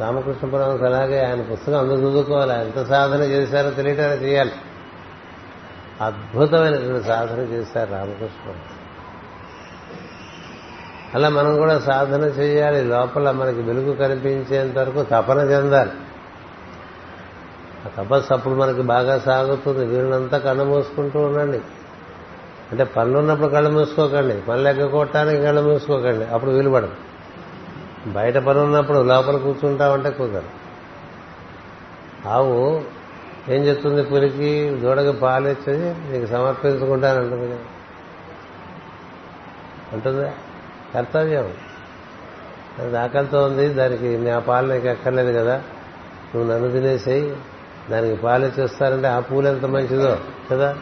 [0.00, 0.48] రామకృష్ణ
[0.86, 2.60] అలాగే ఆయన పుస్తకం అందరూ చదువుకోవాలి.
[2.60, 4.52] ఎంత సాధన చేశారో తెలియటానికి చేయాలి.
[6.00, 8.52] అద్భుతమైనటువంటి సాధన చేశారు రామకృష్ణ
[11.14, 12.84] అలా మనం కూడా సాధన చేయాలి.
[12.84, 15.90] లోపల మనకి వెలుగు కనిపించేంత వరకు తపన చెందాలి.
[17.86, 19.86] ఆ తపస్సు అప్పుడు మనకి బాగా సాగుతుంది.
[19.86, 21.60] వీళ్ళంతా కళ్ళు మూసుకుంటూ ఉండండి.
[22.72, 24.40] అంటే పనులు ఉన్నప్పుడు కళ్ళు మూసుకోకండి.
[24.40, 26.24] పనులు ఎగ్గొట్టడానికి కళ్ళు మూసుకోకండి.
[26.24, 26.92] అప్పుడు వీలు పడదు.
[28.06, 30.48] బయట పని ఉన్నప్పుడు లోపల కూర్చుంటామంటే కుదరదు.
[32.28, 32.82] ఆవు
[33.48, 34.70] ఏం చెప్తుంది పులికి?
[34.70, 37.58] దూడకి పాలు ఇచ్చి నీకు సమర్పించుకుంటానంటుంది కదా.
[39.92, 40.32] అంటుందా?
[40.94, 41.52] కర్తవ్యం.
[42.78, 43.68] అది ఆకలితో ఉంది.
[43.68, 45.62] దానికి నా పాలు నీకు ఎక్కర్లేదు కదా.
[46.34, 47.36] నువ్వు నన్ను తినేసేయి.
[47.90, 50.18] దానికి పాలు ఇచ్చేస్తారంటే ఆ పూలు ఎంత మంచిదో
[50.52, 50.76] కదా?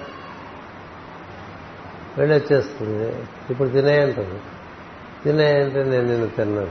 [2.18, 3.16] వెళ్ళి వచ్చేస్తుంది.
[3.50, 4.40] ఇప్పుడు తినేయంటుంది
[5.24, 6.70] తినేయంటే నేను నిన్ను తిన్నాను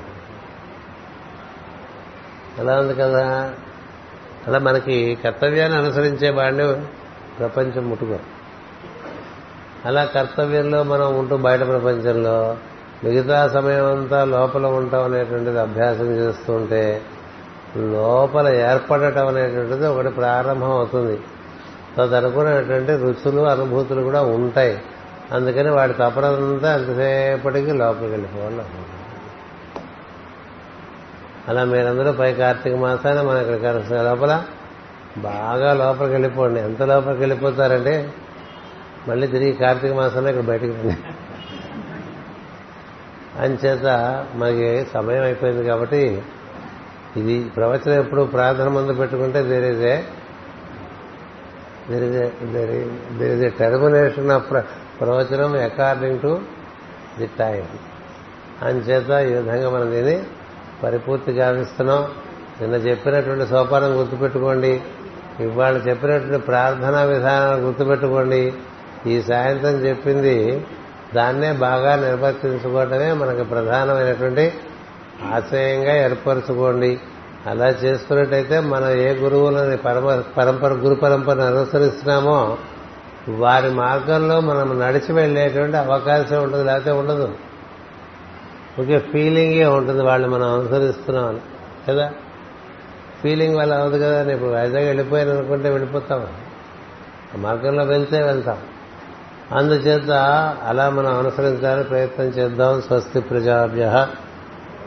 [2.62, 3.53] అలా ఉంది కదా?
[4.48, 6.76] అలా మనకి కర్తవ్యాన్ని అనుసరించే వాడిని
[7.40, 8.20] ప్రపంచం ముట్టుకో
[9.86, 12.57] అలా కర్తవ్యంలో మనం ఉంటూ బయట ప్రపంచంలో
[13.03, 17.02] మిగతా సమయం అంతా లోపల ఉంటాం అనేటువంటిది అభ్యాసం చేస్తుంటే
[17.77, 21.19] లోపల ఏర్పడటం అనేటువంటిది ఒకటి ప్రారంభం అవుతుంది.
[21.97, 24.81] తదనుకున్నటువంటి రుచులు అనుభూతులు కూడా ఉంటాయి.
[25.31, 28.61] అందుకని వాడి తపనంతా ఎంతసేపటికి లోపలికి వెళ్ళిపోవాలి.
[31.47, 34.43] అలా మీరందరూ పై కార్తీక మాసాన మన ఇక్కడ కలిసిన లోపల
[35.18, 36.60] బాగా లోపలికి వెళ్ళిపోండి.
[36.60, 38.14] ఎంత లోపలికి వెళ్ళిపోతారంటే
[39.07, 40.97] మళ్ళీ తిరిగి కార్తీక మాసంలో ఇక్కడ బయటకు రండి.
[43.39, 43.85] అంచేత
[44.35, 46.22] మనకి సమయం అయిపోయింది కాబట్టి
[47.18, 49.98] ఇది ప్రవచనం ఎప్పుడు ప్రార్థన ముందు పెట్టుకుంటే there is a
[53.18, 54.52] there is a termination of
[55.02, 56.40] ప్రవచనం అకార్డింగ్ టు
[57.20, 57.64] ది టైం
[58.62, 60.24] అంచేత ఈ విధంగా మనం దీన్ని
[60.84, 62.08] పరిపూర్తి గావిస్తున్నాం
[62.62, 64.82] నిన్న చెప్పినటువంటి సోపానం గుర్తుపెట్టుకోండి.
[65.40, 68.54] ఇవాళ చెప్పినటువంటి ప్రార్థనా విధానాలు గుర్తుపెట్టుకోండి.
[69.08, 70.66] ఈ సాయంత్రం చెప్పింది
[71.16, 74.54] దాన్నే బాగా నిర్వర్తించుకోవటమే మనకు ప్రధానమైనటువంటి
[75.24, 77.00] ఆశయంగా ఏర్పరచుకోండి.
[77.48, 82.58] అలా చేసుకున్నట్టయితే మనం ఏ గురువులని పరమ పరంపర గురు పరంపరను అనుసరిస్తున్నామో
[83.30, 87.36] వారి మార్గంలో మనం నడిచి వెళ్ళేటువంటి అవకాశం ఉంటుంది లేకపోతే ఉండదు.
[88.80, 91.40] ఒకే ఫీలింగే ఉంటుంది వాళ్ళు మనం అనుసరిస్తున్నాం
[91.90, 92.12] కదా?
[93.24, 96.28] ఫీలింగ్ వల్ల అవ్వదు కదా నేను ఇప్పుడు వైజాగ్ వెళ్ళిపోయాను అనుకుంటే వెళ్ళిపోతాం.
[97.36, 98.58] మార్గంలో వెళ్తే వెళ్తాం.
[99.58, 100.12] అందుచేత
[100.64, 102.82] అలా మనం అనుసరించాలని ప్రయత్నం చేద్దాం.
[102.82, 104.08] స్వస్తి ప్రజాభ్య.